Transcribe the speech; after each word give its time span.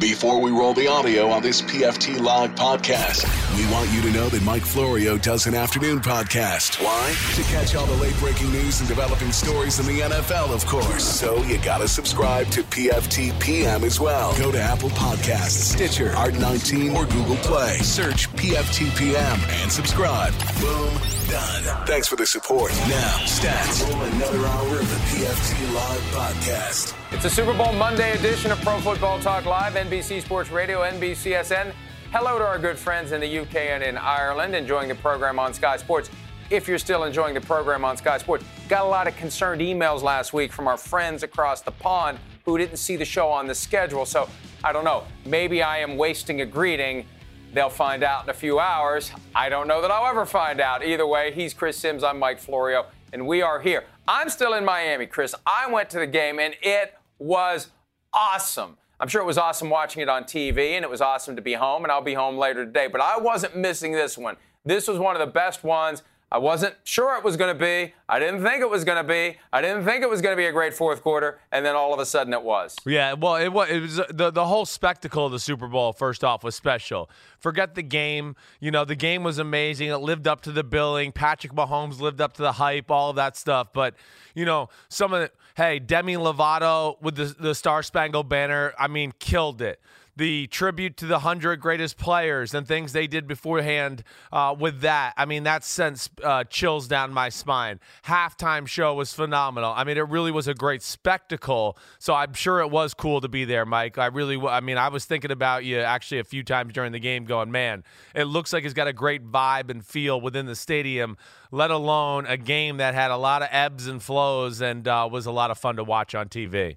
Before 0.00 0.40
we 0.40 0.50
roll 0.50 0.72
the 0.72 0.88
audio 0.88 1.28
on 1.28 1.42
this 1.42 1.60
PFT 1.60 2.18
Live 2.18 2.54
podcast, 2.54 3.26
we 3.54 3.70
want 3.70 3.92
you 3.92 4.00
to 4.00 4.10
know 4.10 4.30
that 4.30 4.42
Mike 4.42 4.62
Florio 4.62 5.18
does 5.18 5.46
an 5.46 5.54
afternoon 5.54 6.00
podcast. 6.00 6.82
Why? 6.82 7.14
To 7.34 7.42
catch 7.50 7.74
all 7.74 7.84
the 7.84 7.96
late 7.96 8.16
breaking 8.18 8.50
news 8.50 8.80
and 8.80 8.88
developing 8.88 9.30
stories 9.30 9.78
in 9.78 9.84
the 9.84 10.00
NFL, 10.00 10.54
of 10.54 10.64
course. 10.64 11.04
So 11.04 11.42
you 11.42 11.58
got 11.58 11.78
to 11.78 11.88
subscribe 11.88 12.46
to 12.48 12.62
PFT 12.62 13.38
PM 13.40 13.84
as 13.84 14.00
well. 14.00 14.34
Go 14.38 14.50
to 14.50 14.58
Apple 14.58 14.88
Podcasts, 14.90 15.74
Stitcher, 15.74 16.12
Art19, 16.12 16.94
or 16.94 17.04
Google 17.04 17.36
Play. 17.36 17.76
Search 17.80 18.30
PFT 18.30 18.96
PM 18.96 19.38
and 19.60 19.70
subscribe. 19.70 20.32
Boom, 20.62 20.94
done. 21.28 21.86
Thanks 21.86 22.08
for 22.08 22.16
the 22.16 22.26
support. 22.26 22.72
Now, 22.88 23.16
stats. 23.26 23.84
Another 24.14 24.46
hour 24.46 24.78
of 24.78 24.88
the 24.88 24.96
PFT 25.10 25.74
Live 25.74 26.00
podcast. 26.14 26.94
It's 27.12 27.24
a 27.24 27.30
Super 27.30 27.52
Bowl 27.52 27.72
Monday 27.72 28.12
edition 28.12 28.52
of 28.52 28.60
Pro 28.62 28.78
Football 28.78 29.18
Talk 29.18 29.44
Live, 29.44 29.74
NBC 29.90 30.22
Sports 30.22 30.52
Radio, 30.52 30.82
NBCSN. 30.82 31.72
Hello 32.12 32.38
to 32.38 32.46
our 32.46 32.60
good 32.60 32.78
friends 32.78 33.10
in 33.10 33.20
the 33.20 33.38
UK 33.40 33.56
and 33.56 33.82
in 33.82 33.98
Ireland 33.98 34.54
enjoying 34.54 34.86
the 34.86 34.94
program 34.94 35.40
on 35.40 35.52
Sky 35.52 35.78
Sports. 35.78 36.10
If 36.48 36.68
you're 36.68 36.78
still 36.78 37.02
enjoying 37.02 37.34
the 37.34 37.40
program 37.40 37.84
on 37.84 37.96
Sky 37.96 38.18
Sports, 38.18 38.44
got 38.68 38.84
a 38.84 38.88
lot 38.88 39.08
of 39.08 39.16
concerned 39.16 39.60
emails 39.60 40.00
last 40.00 40.32
week 40.32 40.52
from 40.52 40.68
our 40.68 40.76
friends 40.76 41.24
across 41.24 41.62
the 41.62 41.72
pond 41.72 42.20
who 42.44 42.56
didn't 42.56 42.76
see 42.76 42.94
the 42.94 43.04
show 43.04 43.30
on 43.30 43.48
the 43.48 43.54
schedule. 43.54 44.06
So 44.06 44.28
I 44.62 44.72
don't 44.72 44.84
know. 44.84 45.02
Maybe 45.26 45.60
I 45.60 45.78
am 45.78 45.96
wasting 45.96 46.40
a 46.42 46.46
greeting. 46.46 47.04
They'll 47.52 47.68
find 47.68 48.04
out 48.04 48.22
in 48.22 48.30
a 48.30 48.34
few 48.34 48.60
hours. 48.60 49.10
I 49.34 49.48
don't 49.48 49.66
know 49.66 49.82
that 49.82 49.90
I'll 49.90 50.06
ever 50.06 50.24
find 50.24 50.60
out. 50.60 50.86
Either 50.86 51.04
way, 51.04 51.32
he's 51.32 51.52
Chris 51.52 51.76
Sims. 51.76 52.04
I'm 52.04 52.20
Mike 52.20 52.38
Florio, 52.38 52.86
and 53.12 53.26
we 53.26 53.42
are 53.42 53.58
here. 53.58 53.82
I'm 54.06 54.28
still 54.28 54.54
in 54.54 54.64
Miami, 54.64 55.06
Chris. 55.06 55.34
I 55.44 55.68
went 55.68 55.90
to 55.90 55.98
the 55.98 56.06
game, 56.06 56.38
and 56.38 56.54
it 56.62 56.94
was 57.18 57.72
awesome. 58.12 58.76
I'm 59.00 59.08
sure 59.08 59.22
it 59.22 59.26
was 59.26 59.38
awesome 59.38 59.70
watching 59.70 60.02
it 60.02 60.10
on 60.10 60.24
TV, 60.24 60.72
and 60.72 60.84
it 60.84 60.90
was 60.90 61.00
awesome 61.00 61.34
to 61.34 61.40
be 61.40 61.54
home, 61.54 61.84
and 61.84 61.90
I'll 61.90 62.02
be 62.02 62.12
home 62.12 62.36
later 62.36 62.66
today. 62.66 62.86
But 62.86 63.00
I 63.00 63.16
wasn't 63.16 63.56
missing 63.56 63.92
this 63.92 64.18
one. 64.18 64.36
This 64.62 64.86
was 64.86 64.98
one 64.98 65.16
of 65.16 65.20
the 65.20 65.32
best 65.32 65.64
ones. 65.64 66.02
I 66.32 66.38
wasn't 66.38 66.76
sure 66.84 67.16
it 67.16 67.24
was 67.24 67.36
going 67.36 67.52
to 67.52 67.58
be. 67.58 67.92
I 68.08 68.20
didn't 68.20 68.44
think 68.44 68.62
it 68.62 68.70
was 68.70 68.84
going 68.84 69.04
to 69.04 69.08
be. 69.08 69.36
I 69.52 69.60
didn't 69.60 69.84
think 69.84 70.04
it 70.04 70.08
was 70.08 70.22
going 70.22 70.32
to 70.32 70.36
be 70.36 70.46
a 70.46 70.52
great 70.52 70.72
fourth 70.72 71.02
quarter, 71.02 71.40
and 71.50 71.66
then 71.66 71.74
all 71.74 71.92
of 71.92 71.98
a 71.98 72.06
sudden 72.06 72.32
it 72.32 72.42
was. 72.42 72.76
Yeah, 72.86 73.14
well, 73.14 73.34
it 73.34 73.48
was, 73.48 73.68
it 73.68 73.80
was 73.80 73.98
uh, 73.98 74.04
the 74.10 74.30
the 74.30 74.46
whole 74.46 74.64
spectacle 74.64 75.26
of 75.26 75.32
the 75.32 75.40
Super 75.40 75.66
Bowl. 75.66 75.92
First 75.92 76.22
off, 76.22 76.44
was 76.44 76.54
special. 76.54 77.10
Forget 77.40 77.74
the 77.74 77.82
game. 77.82 78.36
You 78.60 78.70
know, 78.70 78.84
the 78.84 78.94
game 78.94 79.24
was 79.24 79.38
amazing. 79.38 79.88
It 79.88 79.96
lived 79.96 80.28
up 80.28 80.40
to 80.42 80.52
the 80.52 80.62
billing. 80.62 81.10
Patrick 81.10 81.52
Mahomes 81.52 82.00
lived 82.00 82.20
up 82.20 82.34
to 82.34 82.42
the 82.42 82.52
hype. 82.52 82.92
All 82.92 83.10
of 83.10 83.16
that 83.16 83.36
stuff. 83.36 83.72
But 83.72 83.96
you 84.34 84.44
know, 84.44 84.68
some 84.88 85.12
of 85.12 85.22
the 85.22 85.30
hey, 85.56 85.80
Demi 85.80 86.14
Lovato 86.14 87.00
with 87.02 87.16
the 87.16 87.34
the 87.38 87.56
Star 87.56 87.82
Spangled 87.82 88.28
Banner. 88.28 88.72
I 88.78 88.86
mean, 88.86 89.12
killed 89.18 89.60
it 89.60 89.80
the 90.16 90.46
tribute 90.48 90.96
to 90.98 91.06
the 91.06 91.14
100 91.14 91.60
greatest 91.60 91.96
players 91.96 92.54
and 92.54 92.66
things 92.66 92.92
they 92.92 93.06
did 93.06 93.26
beforehand 93.26 94.02
uh, 94.32 94.54
with 94.58 94.80
that. 94.80 95.14
I 95.16 95.24
mean, 95.24 95.44
that 95.44 95.64
sends 95.64 96.10
uh, 96.22 96.44
chills 96.44 96.88
down 96.88 97.12
my 97.12 97.28
spine. 97.28 97.80
Halftime 98.04 98.66
show 98.66 98.94
was 98.94 99.12
phenomenal. 99.12 99.72
I 99.74 99.84
mean, 99.84 99.96
it 99.96 100.08
really 100.08 100.30
was 100.30 100.48
a 100.48 100.54
great 100.54 100.82
spectacle. 100.82 101.78
So 101.98 102.14
I'm 102.14 102.34
sure 102.34 102.60
it 102.60 102.70
was 102.70 102.94
cool 102.94 103.20
to 103.20 103.28
be 103.28 103.44
there, 103.44 103.64
Mike. 103.64 103.98
I 103.98 104.06
really, 104.06 104.36
I 104.38 104.60
mean, 104.60 104.78
I 104.78 104.88
was 104.88 105.04
thinking 105.04 105.30
about 105.30 105.64
you 105.64 105.78
actually 105.78 106.18
a 106.18 106.24
few 106.24 106.42
times 106.42 106.72
during 106.72 106.92
the 106.92 107.00
game 107.00 107.24
going, 107.24 107.50
man, 107.50 107.84
it 108.14 108.24
looks 108.24 108.52
like 108.52 108.64
it's 108.64 108.74
got 108.74 108.88
a 108.88 108.92
great 108.92 109.30
vibe 109.30 109.70
and 109.70 109.84
feel 109.84 110.20
within 110.20 110.46
the 110.46 110.56
stadium, 110.56 111.16
let 111.50 111.70
alone 111.70 112.26
a 112.26 112.36
game 112.36 112.76
that 112.78 112.94
had 112.94 113.10
a 113.10 113.16
lot 113.16 113.42
of 113.42 113.48
ebbs 113.50 113.86
and 113.86 114.02
flows 114.02 114.60
and 114.60 114.86
uh, 114.86 115.08
was 115.10 115.26
a 115.26 115.32
lot 115.32 115.50
of 115.50 115.58
fun 115.58 115.76
to 115.76 115.84
watch 115.84 116.14
on 116.14 116.28
TV. 116.28 116.76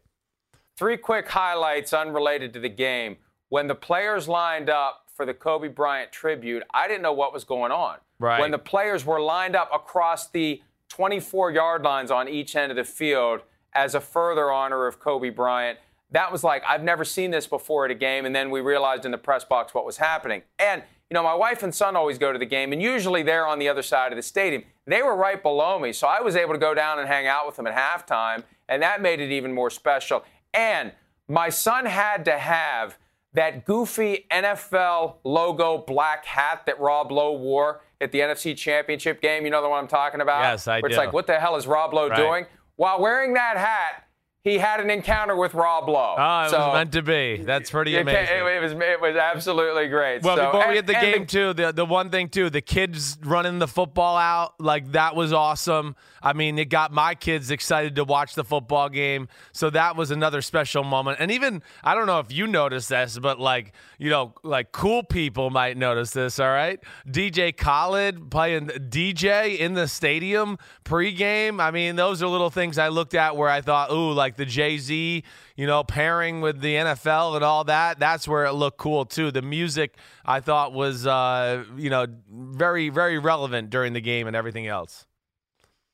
Three 0.75 0.97
quick 0.97 1.29
highlights 1.29 1.93
unrelated 1.93 2.53
to 2.53 2.59
the 2.59 2.69
game. 2.69 3.17
When 3.49 3.67
the 3.67 3.75
players 3.75 4.27
lined 4.27 4.69
up 4.69 5.05
for 5.15 5.25
the 5.25 5.33
Kobe 5.33 5.67
Bryant 5.67 6.11
tribute, 6.11 6.63
I 6.73 6.87
didn't 6.87 7.03
know 7.03 7.13
what 7.13 7.31
was 7.31 7.43
going 7.43 7.71
on. 7.71 7.97
Right. 8.19 8.39
When 8.39 8.51
the 8.51 8.57
players 8.57 9.05
were 9.05 9.21
lined 9.21 9.55
up 9.55 9.69
across 9.73 10.27
the 10.27 10.61
24 10.89 11.51
yard 11.51 11.83
lines 11.83 12.09
on 12.09 12.27
each 12.27 12.55
end 12.55 12.71
of 12.71 12.75
the 12.75 12.83
field 12.83 13.41
as 13.73 13.93
a 13.93 13.99
further 13.99 14.51
honor 14.51 14.87
of 14.87 14.99
Kobe 14.99 15.29
Bryant, 15.29 15.77
that 16.11 16.31
was 16.31 16.43
like, 16.43 16.63
I've 16.67 16.83
never 16.83 17.03
seen 17.03 17.31
this 17.31 17.45
before 17.45 17.85
at 17.85 17.91
a 17.91 17.95
game. 17.95 18.25
And 18.25 18.35
then 18.35 18.49
we 18.49 18.61
realized 18.61 19.05
in 19.05 19.11
the 19.11 19.17
press 19.17 19.43
box 19.43 19.73
what 19.73 19.85
was 19.85 19.97
happening. 19.97 20.43
And, 20.57 20.83
you 21.09 21.15
know, 21.15 21.23
my 21.23 21.33
wife 21.33 21.61
and 21.61 21.73
son 21.73 21.95
always 21.95 22.17
go 22.17 22.31
to 22.31 22.39
the 22.39 22.45
game, 22.45 22.71
and 22.73 22.81
usually 22.81 23.21
they're 23.21 23.45
on 23.45 23.59
the 23.59 23.69
other 23.69 23.83
side 23.83 24.11
of 24.11 24.15
the 24.15 24.23
stadium. 24.23 24.63
They 24.87 25.03
were 25.03 25.15
right 25.15 25.41
below 25.41 25.77
me, 25.77 25.93
so 25.93 26.07
I 26.07 26.21
was 26.21 26.35
able 26.35 26.53
to 26.53 26.59
go 26.59 26.73
down 26.73 26.97
and 26.97 27.07
hang 27.07 27.27
out 27.27 27.45
with 27.45 27.55
them 27.55 27.67
at 27.67 27.75
halftime, 27.75 28.43
and 28.67 28.81
that 28.81 29.01
made 29.01 29.19
it 29.19 29.31
even 29.31 29.53
more 29.53 29.69
special. 29.69 30.23
And 30.53 30.91
my 31.27 31.49
son 31.49 31.85
had 31.85 32.25
to 32.25 32.37
have 32.37 32.97
that 33.33 33.65
goofy 33.65 34.25
NFL 34.31 35.15
logo 35.23 35.79
black 35.79 36.25
hat 36.25 36.65
that 36.67 36.79
Rob 36.79 37.11
Lowe 37.11 37.33
wore 37.33 37.81
at 37.99 38.11
the 38.11 38.19
NFC 38.19 38.55
Championship 38.55 39.21
game. 39.21 39.45
You 39.45 39.49
know 39.51 39.61
the 39.61 39.69
one 39.69 39.79
I'm 39.79 39.87
talking 39.87 40.21
about? 40.21 40.41
Yes, 40.43 40.67
I 40.67 40.79
Where 40.79 40.89
It's 40.89 40.97
like, 40.97 41.13
what 41.13 41.25
the 41.27 41.39
hell 41.39 41.55
is 41.55 41.65
Rob 41.65 41.93
Lowe 41.93 42.09
Right. 42.09 42.15
doing? 42.15 42.45
While 42.75 43.01
wearing 43.01 43.33
that 43.33 43.57
hat, 43.57 44.07
he 44.43 44.57
had 44.57 44.81
an 44.81 44.89
encounter 44.89 45.35
with 45.37 45.53
Rob 45.53 45.87
Lowe. 45.87 46.15
Oh, 46.17 46.41
it 46.45 46.49
So, 46.49 46.57
was 46.59 46.73
meant 46.73 46.91
to 46.93 47.01
be. 47.01 47.37
That's 47.43 47.71
pretty 47.71 47.95
amazing. 47.95 48.23
It, 48.35 48.45
it 48.57 48.61
was 48.61 48.71
it 48.73 49.01
was 49.01 49.15
absolutely 49.15 49.87
great. 49.87 50.21
Well, 50.21 50.35
So- 50.35 50.45
before 50.47 50.59
we 50.61 50.65
and- 50.65 50.75
hit 50.75 50.87
the 50.87 50.93
game 50.93 51.25
too, 51.25 51.53
the 51.53 51.71
the 51.71 51.85
one 51.85 52.09
thing 52.09 52.27
too, 52.29 52.49
the 52.49 52.61
kids 52.61 53.17
running 53.23 53.59
the 53.59 53.67
football 53.67 54.17
out, 54.17 54.59
like 54.59 54.91
that 54.91 55.15
was 55.15 55.31
awesome. 55.31 55.95
I 56.21 56.31
mean, 56.33 56.57
it 56.57 56.65
got 56.69 56.93
my 56.93 57.15
kids 57.15 57.51
excited 57.51 57.95
to 57.97 58.03
watch 58.05 58.33
the 58.35 58.43
football 58.45 58.87
game. 58.89 59.27
So 59.51 59.69
that 59.71 59.95
was 59.97 60.09
another 60.11 60.41
special 60.41 60.83
moment. 60.83 61.17
And 61.19 61.31
even 61.31 61.61
I 61.83 61.95
don't 61.95 62.05
know 62.07 62.19
if 62.19 62.31
you 62.31 62.47
noticed 62.47 62.89
this, 62.89 63.17
but 63.19 63.39
like, 63.39 63.73
you 63.97 64.09
know, 64.09 64.33
like 64.43 64.71
cool 64.71 65.03
people 65.03 65.49
might 65.49 65.75
notice 65.77 66.11
this, 66.11 66.39
all 66.39 66.47
right? 66.49 66.79
DJ 67.07 67.55
Khaled 67.55 68.29
playing 68.31 68.67
DJ 68.67 69.57
in 69.57 69.73
the 69.73 69.87
stadium 69.87 70.57
pregame. 70.85 71.59
I 71.61 71.71
mean, 71.71 71.95
those 71.95 72.21
are 72.23 72.27
little 72.27 72.49
things 72.49 72.77
I 72.77 72.87
looked 72.89 73.15
at 73.15 73.35
where 73.35 73.49
I 73.49 73.61
thought, 73.61 73.91
ooh, 73.91 74.11
like 74.13 74.32
like 74.33 74.37
the 74.37 74.51
Jay 74.51 74.77
Z, 74.77 75.23
you 75.55 75.67
know, 75.67 75.83
pairing 75.83 76.41
with 76.41 76.59
the 76.59 76.73
NFL 76.73 77.35
and 77.35 77.43
all 77.43 77.63
that. 77.65 77.99
That's 77.99 78.27
where 78.27 78.45
it 78.45 78.53
looked 78.53 78.77
cool 78.77 79.05
too. 79.05 79.31
The 79.31 79.41
music 79.43 79.97
I 80.25 80.39
thought 80.39 80.73
was, 80.73 81.05
uh, 81.05 81.63
you 81.77 81.89
know, 81.89 82.07
very 82.29 82.89
very 82.89 83.19
relevant 83.19 83.69
during 83.69 83.93
the 83.93 84.01
game 84.01 84.27
and 84.27 84.35
everything 84.35 84.67
else. 84.67 85.05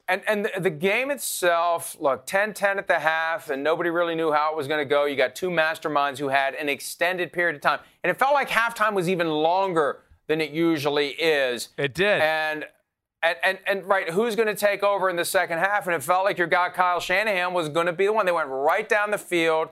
And, 0.07 0.23
and 0.27 0.49
the, 0.57 0.71
game 0.71 1.11
itself, 1.11 1.95
look, 1.99 2.25
10 2.25 2.55
10 2.55 2.79
at 2.79 2.87
the 2.87 2.97
half, 2.97 3.51
and 3.51 3.63
nobody 3.63 3.91
really 3.91 4.15
knew 4.15 4.31
how 4.31 4.51
it 4.51 4.57
was 4.57 4.67
going 4.67 4.79
to 4.79 4.89
go. 4.89 5.05
You 5.05 5.15
got 5.15 5.35
two 5.35 5.51
masterminds 5.51 6.17
who 6.17 6.29
had 6.29 6.55
an 6.55 6.67
extended 6.67 7.31
period 7.31 7.57
of 7.57 7.61
time. 7.61 7.79
And 8.03 8.09
it 8.09 8.17
felt 8.17 8.33
like 8.33 8.49
halftime 8.49 8.95
was 8.95 9.07
even 9.07 9.29
longer 9.29 10.01
than 10.25 10.41
it 10.41 10.49
usually 10.49 11.09
is. 11.09 11.69
It 11.77 11.93
did. 11.93 12.21
And 12.21 12.65
and, 13.21 13.37
and, 13.43 13.57
and 13.67 13.85
right, 13.85 14.09
who's 14.09 14.35
going 14.35 14.47
to 14.47 14.55
take 14.55 14.83
over 14.83 15.09
in 15.09 15.15
the 15.15 15.25
second 15.25 15.59
half? 15.59 15.87
And 15.87 15.95
it 15.95 16.03
felt 16.03 16.23
like 16.23 16.37
your 16.37 16.47
guy 16.47 16.69
Kyle 16.69 16.99
Shanahan 16.99 17.53
was 17.53 17.69
going 17.69 17.85
to 17.87 17.93
be 17.93 18.05
the 18.05 18.13
one. 18.13 18.25
They 18.25 18.31
went 18.31 18.49
right 18.49 18.87
down 18.87 19.11
the 19.11 19.17
field. 19.17 19.69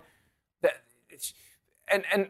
And 1.90 2.04
and 2.12 2.30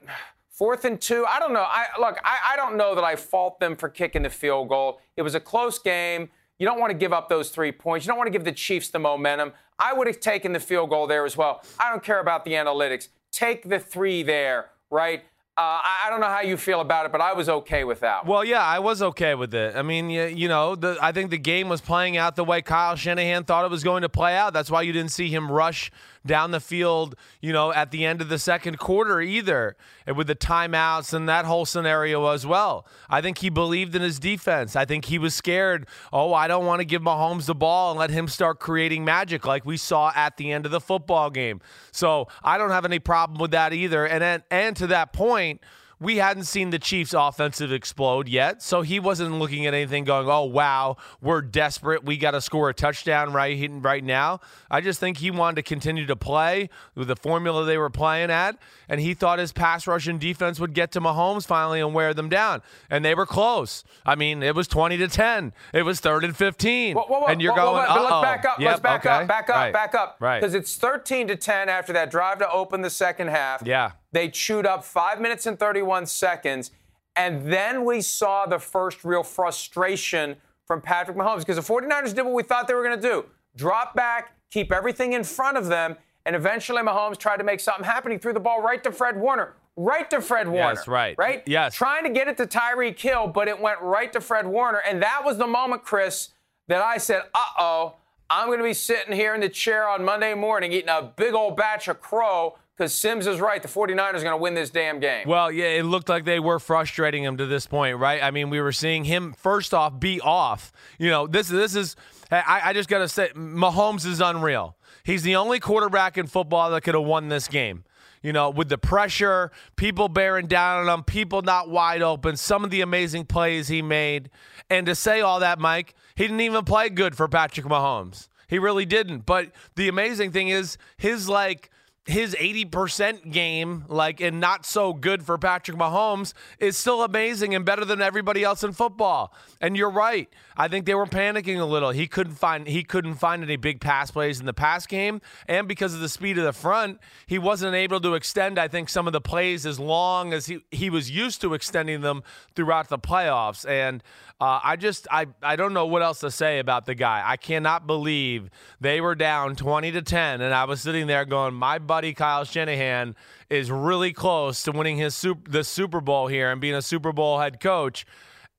fourth 0.51 0.85
and 0.85 1.01
two, 1.01 1.25
I 1.25 1.39
don't 1.39 1.51
know. 1.51 1.65
I 1.67 1.87
look, 1.99 2.19
I, 2.23 2.53
I 2.53 2.55
don't 2.55 2.77
know 2.77 2.93
that 2.93 3.03
I 3.03 3.15
fault 3.15 3.59
them 3.59 3.75
for 3.75 3.89
kicking 3.89 4.21
the 4.21 4.29
field 4.29 4.69
goal. 4.69 5.01
It 5.15 5.23
was 5.23 5.33
a 5.33 5.39
close 5.39 5.79
game. 5.79 6.29
You 6.59 6.67
don't 6.67 6.79
want 6.79 6.91
to 6.91 6.97
give 6.97 7.13
up 7.13 7.27
those 7.27 7.49
three 7.49 7.71
points. 7.71 8.05
You 8.05 8.09
don't 8.09 8.17
want 8.17 8.27
to 8.27 8.31
give 8.31 8.43
the 8.43 8.51
Chiefs 8.51 8.89
the 8.89 8.99
momentum. 8.99 9.53
I 9.79 9.93
would 9.93 10.07
have 10.07 10.19
taken 10.19 10.53
the 10.53 10.59
field 10.59 10.89
goal 10.89 11.07
there 11.07 11.25
as 11.25 11.37
well. 11.37 11.63
I 11.79 11.89
don't 11.89 12.03
care 12.03 12.19
about 12.19 12.45
the 12.45 12.51
analytics. 12.53 13.09
Take 13.31 13.69
the 13.69 13.79
three 13.79 14.23
there, 14.23 14.69
right? 14.89 15.23
Uh, 15.57 15.81
I 15.81 16.07
don't 16.11 16.19
know 16.19 16.27
how 16.27 16.41
you 16.41 16.55
feel 16.55 16.81
about 16.81 17.07
it, 17.07 17.11
but 17.11 17.19
I 17.19 17.33
was 17.33 17.49
okay 17.49 17.83
with 17.83 18.01
that. 18.01 18.27
Well, 18.27 18.43
yeah, 18.43 18.61
I 18.63 18.77
was 18.77 19.01
okay 19.01 19.33
with 19.33 19.55
it. 19.55 19.75
I 19.75 19.81
mean, 19.81 20.07
you, 20.11 20.25
you 20.25 20.47
know, 20.47 20.75
the, 20.75 20.99
I 21.01 21.11
think 21.11 21.31
the 21.31 21.39
game 21.39 21.67
was 21.67 21.81
playing 21.81 22.15
out 22.15 22.35
the 22.35 22.43
way 22.43 22.61
Kyle 22.61 22.95
Shanahan 22.95 23.43
thought 23.43 23.65
it 23.65 23.71
was 23.71 23.83
going 23.83 24.03
to 24.03 24.09
play 24.09 24.35
out. 24.37 24.53
That's 24.53 24.69
why 24.69 24.83
you 24.83 24.93
didn't 24.93 25.09
see 25.09 25.29
him 25.29 25.51
rush 25.51 25.89
down 26.25 26.51
the 26.51 26.59
field, 26.59 27.15
you 27.41 27.53
know, 27.53 27.71
at 27.73 27.91
the 27.91 28.05
end 28.05 28.21
of 28.21 28.29
the 28.29 28.39
second 28.39 28.79
quarter 28.79 29.21
either, 29.21 29.75
and 30.05 30.17
with 30.17 30.27
the 30.27 30.35
timeouts 30.35 31.13
and 31.13 31.27
that 31.27 31.45
whole 31.45 31.65
scenario 31.65 32.25
as 32.27 32.45
well. 32.45 32.85
I 33.09 33.21
think 33.21 33.39
he 33.39 33.49
believed 33.49 33.95
in 33.95 34.01
his 34.01 34.19
defense. 34.19 34.75
I 34.75 34.85
think 34.85 35.05
he 35.05 35.17
was 35.17 35.33
scared. 35.33 35.87
Oh, 36.11 36.33
I 36.33 36.47
don't 36.47 36.65
want 36.65 36.79
to 36.79 36.85
give 36.85 37.01
Mahomes 37.01 37.45
the 37.45 37.55
ball 37.55 37.91
and 37.91 37.99
let 37.99 38.09
him 38.09 38.27
start 38.27 38.59
creating 38.59 39.05
magic 39.05 39.45
like 39.45 39.65
we 39.65 39.77
saw 39.77 40.11
at 40.15 40.37
the 40.37 40.51
end 40.51 40.65
of 40.65 40.71
the 40.71 40.81
football 40.81 41.29
game. 41.29 41.61
So 41.91 42.27
I 42.43 42.57
don't 42.57 42.71
have 42.71 42.85
any 42.85 42.99
problem 42.99 43.39
with 43.39 43.51
that 43.51 43.73
either. 43.73 44.05
And 44.07 44.43
and 44.49 44.75
to 44.77 44.87
that 44.87 45.13
point 45.13 45.61
we 45.99 46.17
hadn't 46.17 46.43
seen 46.43 46.69
the 46.69 46.79
Chiefs' 46.79 47.13
offensive 47.13 47.71
explode 47.71 48.27
yet, 48.27 48.61
so 48.61 48.81
he 48.81 48.99
wasn't 48.99 49.39
looking 49.39 49.65
at 49.65 49.73
anything 49.73 50.03
going, 50.03 50.29
"Oh 50.29 50.45
wow, 50.45 50.97
we're 51.21 51.41
desperate. 51.41 52.03
We 52.03 52.17
got 52.17 52.31
to 52.31 52.41
score 52.41 52.69
a 52.69 52.73
touchdown 52.73 53.33
right 53.33 53.69
right 53.81 54.03
now." 54.03 54.39
I 54.69 54.81
just 54.81 54.99
think 54.99 55.17
he 55.17 55.31
wanted 55.31 55.55
to 55.57 55.63
continue 55.63 56.05
to 56.05 56.15
play 56.15 56.69
with 56.95 57.07
the 57.07 57.15
formula 57.15 57.65
they 57.65 57.77
were 57.77 57.89
playing 57.89 58.29
at, 58.29 58.57
and 58.89 59.01
he 59.01 59.13
thought 59.13 59.39
his 59.39 59.51
pass 59.51 59.87
rush 59.87 60.07
and 60.07 60.19
defense 60.19 60.59
would 60.59 60.73
get 60.73 60.91
to 60.91 61.01
Mahomes 61.01 61.45
finally 61.45 61.79
and 61.79 61.93
wear 61.93 62.13
them 62.13 62.29
down, 62.29 62.61
and 62.89 63.03
they 63.03 63.15
were 63.15 63.25
close. 63.25 63.83
I 64.05 64.15
mean, 64.15 64.43
it 64.43 64.55
was 64.55 64.67
twenty 64.67 64.97
to 64.97 65.07
ten. 65.07 65.53
It 65.73 65.83
was 65.83 65.99
third 65.99 66.23
and 66.23 66.35
fifteen, 66.35 66.95
whoa, 66.95 67.03
whoa, 67.03 67.19
whoa, 67.21 67.25
and 67.27 67.41
you're 67.41 67.55
going, 67.55 67.85
"Uh 67.87 68.01
Let's 68.01 68.21
back 68.21 68.45
up. 68.45 68.59
Yep, 68.59 68.69
let's 68.69 68.79
back 68.81 69.05
okay. 69.05 69.15
up. 69.15 69.27
Back 69.27 69.49
up. 69.49 69.55
Right. 69.55 69.73
Back 69.73 69.95
up. 69.95 70.17
Right. 70.19 70.39
Because 70.39 70.53
it's 70.55 70.75
thirteen 70.75 71.27
to 71.27 71.35
ten 71.35 71.69
after 71.69 71.93
that 71.93 72.11
drive 72.11 72.39
to 72.39 72.51
open 72.51 72.81
the 72.81 72.89
second 72.89 73.27
half. 73.29 73.61
Yeah. 73.65 73.91
They 74.11 74.29
chewed 74.29 74.65
up 74.65 74.83
five 74.83 75.21
minutes 75.21 75.45
and 75.45 75.59
31 75.59 76.05
seconds. 76.05 76.71
And 77.15 77.51
then 77.51 77.83
we 77.83 78.01
saw 78.01 78.45
the 78.45 78.59
first 78.59 79.03
real 79.03 79.23
frustration 79.23 80.37
from 80.65 80.81
Patrick 80.81 81.17
Mahomes 81.17 81.39
because 81.39 81.55
the 81.55 81.73
49ers 81.73 82.13
did 82.13 82.23
what 82.23 82.33
we 82.33 82.43
thought 82.43 82.67
they 82.67 82.73
were 82.73 82.83
going 82.83 82.99
to 82.99 83.07
do 83.07 83.25
drop 83.55 83.95
back, 83.95 84.33
keep 84.51 84.71
everything 84.71 85.13
in 85.13 85.23
front 85.23 85.57
of 85.57 85.65
them. 85.67 85.97
And 86.27 86.35
eventually 86.35 86.83
Mahomes 86.83 87.17
tried 87.17 87.37
to 87.37 87.45
make 87.45 87.61
something 87.61 87.85
happen. 87.85 88.11
He 88.11 88.17
threw 88.17 88.33
the 88.33 88.39
ball 88.41 88.61
right 88.61 88.83
to 88.83 88.91
Fred 88.91 89.17
Warner. 89.17 89.55
Right 89.77 90.09
to 90.09 90.19
Fred 90.19 90.49
Warner. 90.49 90.75
Yes, 90.75 90.87
right. 90.87 91.15
Right? 91.17 91.41
Yes. 91.47 91.73
Trying 91.73 92.03
to 92.03 92.09
get 92.09 92.27
it 92.27 92.35
to 92.37 92.45
Tyreek 92.45 92.99
Hill, 92.99 93.27
but 93.27 93.47
it 93.47 93.61
went 93.61 93.79
right 93.81 94.11
to 94.11 94.19
Fred 94.19 94.45
Warner. 94.45 94.79
And 94.79 95.01
that 95.01 95.21
was 95.23 95.37
the 95.37 95.47
moment, 95.47 95.83
Chris, 95.83 96.29
that 96.67 96.81
I 96.81 96.97
said, 96.97 97.21
uh 97.33 97.43
oh, 97.57 97.95
I'm 98.29 98.47
going 98.47 98.57
to 98.57 98.63
be 98.65 98.73
sitting 98.73 99.13
here 99.13 99.33
in 99.35 99.41
the 99.41 99.47
chair 99.49 99.87
on 99.87 100.03
Monday 100.03 100.33
morning 100.33 100.73
eating 100.73 100.89
a 100.89 101.13
big 101.15 101.33
old 101.33 101.55
batch 101.55 101.87
of 101.87 102.01
crow 102.01 102.57
because 102.77 102.93
Sims 102.93 103.25
is 103.25 103.39
right. 103.39 103.61
The 103.61 103.69
49ers 103.69 103.97
are 103.97 104.11
going 104.11 104.23
to 104.25 104.37
win 104.37 104.53
this 104.53 104.69
damn 104.69 104.99
game. 104.99 105.27
Well, 105.27 105.51
yeah, 105.51 105.67
it 105.67 105.83
looked 105.83 106.09
like 106.09 106.25
they 106.25 106.39
were 106.39 106.59
frustrating 106.59 107.23
him 107.23 107.37
to 107.37 107.45
this 107.45 107.65
point, 107.65 107.97
right? 107.97 108.21
I 108.21 108.31
mean, 108.31 108.49
we 108.49 108.59
were 108.61 108.71
seeing 108.73 109.05
him 109.05 109.33
first 109.33 109.73
off 109.73 109.99
be 109.99 110.21
off. 110.21 110.71
You 110.99 111.09
know, 111.09 111.25
this 111.25 111.47
this 111.47 111.75
is. 111.75 111.95
I, 112.29 112.61
I 112.65 112.73
just 112.73 112.89
got 112.89 112.99
to 112.99 113.07
say, 113.07 113.29
Mahomes 113.29 114.05
is 114.05 114.19
unreal. 114.19 114.75
He's 115.07 115.23
the 115.23 115.37
only 115.37 115.61
quarterback 115.61 116.17
in 116.17 116.27
football 116.27 116.69
that 116.71 116.81
could 116.81 116.93
have 116.93 117.05
won 117.05 117.29
this 117.29 117.47
game. 117.47 117.85
You 118.21 118.33
know, 118.33 118.49
with 118.49 118.67
the 118.67 118.77
pressure, 118.77 119.51
people 119.77 120.09
bearing 120.09 120.47
down 120.47 120.85
on 120.85 120.93
him, 120.93 121.05
people 121.05 121.41
not 121.43 121.69
wide 121.69 122.01
open, 122.01 122.35
some 122.35 122.65
of 122.65 122.71
the 122.71 122.81
amazing 122.81 123.23
plays 123.25 123.69
he 123.69 123.81
made. 123.81 124.29
And 124.69 124.85
to 124.85 124.95
say 124.95 125.21
all 125.21 125.39
that, 125.39 125.59
Mike, 125.59 125.95
he 126.15 126.25
didn't 126.25 126.41
even 126.41 126.65
play 126.65 126.89
good 126.89 127.15
for 127.15 127.29
Patrick 127.29 127.65
Mahomes. 127.67 128.27
He 128.49 128.59
really 128.59 128.85
didn't. 128.85 129.25
But 129.25 129.53
the 129.75 129.87
amazing 129.87 130.33
thing 130.33 130.49
is 130.49 130.77
his 130.97 131.29
like 131.29 131.69
his 132.07 132.33
80% 132.35 133.31
game, 133.31 133.83
like, 133.89 134.21
and 134.21 134.39
not 134.39 134.65
so 134.65 134.93
good 134.93 135.23
for 135.23 135.37
Patrick 135.37 135.77
Mahomes, 135.77 136.33
is 136.57 136.77
still 136.77 137.03
amazing 137.03 137.53
and 137.53 137.65
better 137.65 137.83
than 137.83 138.01
everybody 138.01 138.45
else 138.45 138.63
in 138.63 138.71
football. 138.71 139.33
And 139.59 139.75
you're 139.75 139.89
right. 139.89 140.29
I 140.55 140.69
think 140.69 140.85
they 140.85 140.95
were 140.95 141.05
panicking 141.05 141.59
a 141.59 141.65
little. 141.65 141.91
He 141.91 142.07
couldn't 142.07 142.35
find 142.35 142.65
he 142.65 142.83
couldn't 142.83 143.15
find 143.15 143.43
any 143.43 143.57
big 143.57 143.81
pass 143.81 144.09
plays 144.09 144.39
in 144.39 144.45
the 144.45 144.53
pass 144.53 144.87
game, 144.87 145.21
and 145.47 145.67
because 145.67 145.93
of 145.93 145.99
the 145.99 146.09
speed 146.09 146.37
of 146.37 146.45
the 146.45 146.53
front, 146.53 146.99
he 147.27 147.37
wasn't 147.37 147.75
able 147.75 147.99
to 147.99 148.15
extend. 148.15 148.57
I 148.57 148.67
think 148.67 148.89
some 148.89 149.05
of 149.05 149.13
the 149.13 149.21
plays 149.21 149.65
as 149.65 149.79
long 149.79 150.33
as 150.33 150.47
he 150.47 150.59
he 150.71 150.89
was 150.89 151.11
used 151.11 151.41
to 151.41 151.53
extending 151.53 152.01
them 152.01 152.23
throughout 152.55 152.89
the 152.89 152.97
playoffs. 152.97 153.69
And 153.69 154.01
uh, 154.39 154.59
I 154.63 154.77
just 154.77 155.07
I 155.11 155.27
I 155.43 155.57
don't 155.57 155.73
know 155.73 155.85
what 155.85 156.01
else 156.01 156.21
to 156.21 156.31
say 156.31 156.57
about 156.57 156.85
the 156.85 156.95
guy. 156.95 157.21
I 157.23 157.37
cannot 157.37 157.85
believe 157.85 158.49
they 158.79 158.99
were 158.99 159.15
down 159.15 159.55
20 159.55 159.91
to 159.91 160.01
10, 160.01 160.41
and 160.41 160.53
I 160.53 160.63
was 160.63 160.81
sitting 160.81 161.05
there 161.05 161.25
going, 161.25 161.53
my 161.53 161.77
buddy 161.77 161.96
Kyle 162.13 162.43
Shanahan 162.43 163.15
is 163.49 163.71
really 163.71 164.13
close 164.13 164.63
to 164.63 164.71
winning 164.71 164.97
his 164.97 165.15
super, 165.15 165.49
the 165.49 165.63
Super 165.63 166.01
Bowl 166.01 166.27
here 166.27 166.51
and 166.51 166.61
being 166.61 166.75
a 166.75 166.81
Super 166.81 167.11
Bowl 167.11 167.39
head 167.39 167.59
coach, 167.59 168.05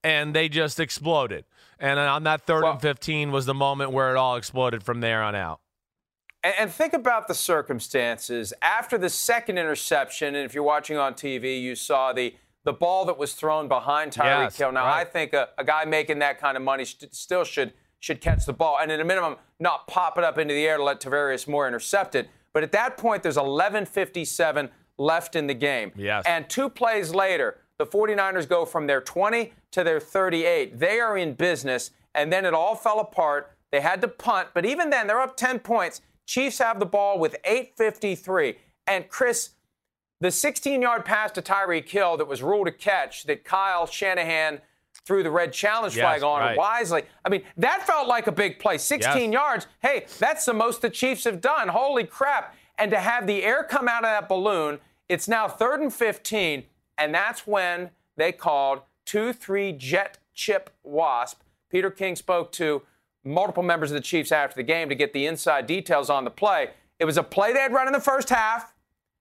and 0.02 0.34
they 0.34 0.48
just 0.48 0.80
exploded. 0.80 1.44
And 1.78 1.98
on 1.98 2.24
that 2.24 2.42
third 2.42 2.64
well, 2.64 2.72
and 2.72 2.82
15 2.82 3.30
was 3.30 3.46
the 3.46 3.54
moment 3.54 3.92
where 3.92 4.10
it 4.10 4.16
all 4.16 4.36
exploded 4.36 4.82
from 4.82 5.00
there 5.00 5.22
on 5.22 5.34
out. 5.34 5.60
And 6.42 6.70
think 6.70 6.92
about 6.92 7.26
the 7.26 7.34
circumstances. 7.34 8.52
After 8.62 8.96
the 8.96 9.10
second 9.10 9.58
interception, 9.58 10.34
and 10.34 10.44
if 10.44 10.54
you're 10.54 10.62
watching 10.62 10.96
on 10.96 11.14
TV, 11.14 11.60
you 11.60 11.74
saw 11.74 12.12
the 12.12 12.34
the 12.64 12.72
ball 12.72 13.06
that 13.06 13.16
was 13.16 13.32
thrown 13.32 13.66
behind 13.66 14.12
Tyreek 14.12 14.44
yes, 14.44 14.58
Hill. 14.58 14.72
Now, 14.72 14.84
right. 14.84 15.00
I 15.00 15.04
think 15.04 15.32
a, 15.32 15.48
a, 15.56 15.64
guy 15.64 15.84
making 15.86 16.18
that 16.18 16.38
kind 16.38 16.56
of 16.56 16.62
money 16.62 16.84
st- 16.84 17.14
still 17.14 17.44
should 17.44 17.72
should 17.98 18.20
catch 18.20 18.46
the 18.46 18.52
ball, 18.52 18.78
and 18.80 18.92
at 18.92 19.00
a 19.00 19.04
minimum, 19.04 19.36
not 19.58 19.86
pop 19.88 20.18
it 20.18 20.24
up 20.24 20.38
into 20.38 20.54
the 20.54 20.66
air 20.66 20.76
to 20.76 20.84
let 20.84 21.00
Tarvarius 21.00 21.48
Moore 21.48 21.66
intercept 21.66 22.14
it. 22.14 22.28
But 22.52 22.62
at 22.62 22.72
that 22.72 22.96
point, 22.96 23.22
there's 23.22 23.36
11:57 23.36 24.70
left 24.96 25.36
in 25.36 25.46
the 25.46 25.54
game. 25.54 25.92
Yes. 25.96 26.24
And 26.26 26.48
two 26.48 26.68
plays 26.68 27.14
later, 27.14 27.58
the 27.78 27.86
49ers 27.86 28.48
go 28.48 28.64
from 28.64 28.86
their 28.86 29.00
20 29.00 29.52
to 29.72 29.84
their 29.84 30.00
38. 30.00 30.78
They 30.78 30.98
are 31.00 31.16
in 31.16 31.34
business, 31.34 31.92
and 32.14 32.32
then 32.32 32.44
it 32.44 32.54
all 32.54 32.74
fell 32.74 32.98
apart. 32.98 33.52
They 33.70 33.80
had 33.80 34.00
to 34.00 34.08
punt, 34.08 34.48
but 34.54 34.64
even 34.64 34.90
then, 34.90 35.06
they're 35.06 35.20
up 35.20 35.36
10 35.36 35.60
points. 35.60 36.00
Chiefs 36.26 36.58
have 36.58 36.80
the 36.80 36.86
ball 36.86 37.18
with 37.18 37.36
8:53, 37.44 38.58
and 38.86 39.08
Chris. 39.08 39.50
The 40.20 40.32
16 40.32 40.82
yard 40.82 41.04
pass 41.04 41.30
to 41.32 41.42
Tyreek 41.42 41.88
Hill 41.88 42.16
that 42.16 42.26
was 42.26 42.42
ruled 42.42 42.66
a 42.66 42.72
catch 42.72 43.22
that 43.24 43.44
Kyle 43.44 43.86
Shanahan 43.86 44.60
threw 45.08 45.22
the 45.22 45.30
red 45.30 45.54
challenge 45.54 45.96
yes, 45.96 46.02
flag 46.02 46.22
on 46.22 46.40
right. 46.40 46.56
wisely. 46.56 47.02
I 47.24 47.30
mean, 47.30 47.42
that 47.56 47.86
felt 47.86 48.06
like 48.08 48.26
a 48.26 48.32
big 48.32 48.58
play. 48.58 48.76
16 48.76 49.32
yes. 49.32 49.32
yards. 49.32 49.66
Hey, 49.80 50.04
that's 50.18 50.44
the 50.44 50.52
most 50.52 50.82
the 50.82 50.90
Chiefs 50.90 51.24
have 51.24 51.40
done. 51.40 51.68
Holy 51.68 52.04
crap. 52.04 52.54
And 52.76 52.90
to 52.90 53.00
have 53.00 53.26
the 53.26 53.42
air 53.42 53.64
come 53.64 53.88
out 53.88 54.04
of 54.04 54.10
that 54.10 54.28
balloon, 54.28 54.80
it's 55.08 55.26
now 55.26 55.48
third 55.48 55.80
and 55.80 55.92
15, 55.92 56.64
and 56.98 57.14
that's 57.14 57.46
when 57.46 57.88
they 58.18 58.32
called 58.32 58.82
2 59.06 59.32
3 59.32 59.72
jet 59.72 60.18
chip 60.34 60.68
wasp. 60.82 61.40
Peter 61.70 61.90
King 61.90 62.14
spoke 62.14 62.52
to 62.52 62.82
multiple 63.24 63.62
members 63.62 63.90
of 63.90 63.94
the 63.94 64.02
Chiefs 64.02 64.30
after 64.30 64.56
the 64.56 64.62
game 64.62 64.90
to 64.90 64.94
get 64.94 65.14
the 65.14 65.24
inside 65.24 65.66
details 65.66 66.10
on 66.10 66.24
the 66.24 66.30
play. 66.30 66.68
It 66.98 67.06
was 67.06 67.16
a 67.16 67.22
play 67.22 67.54
they 67.54 67.60
had 67.60 67.72
run 67.72 67.86
in 67.86 67.94
the 67.94 68.00
first 68.00 68.28
half, 68.28 68.74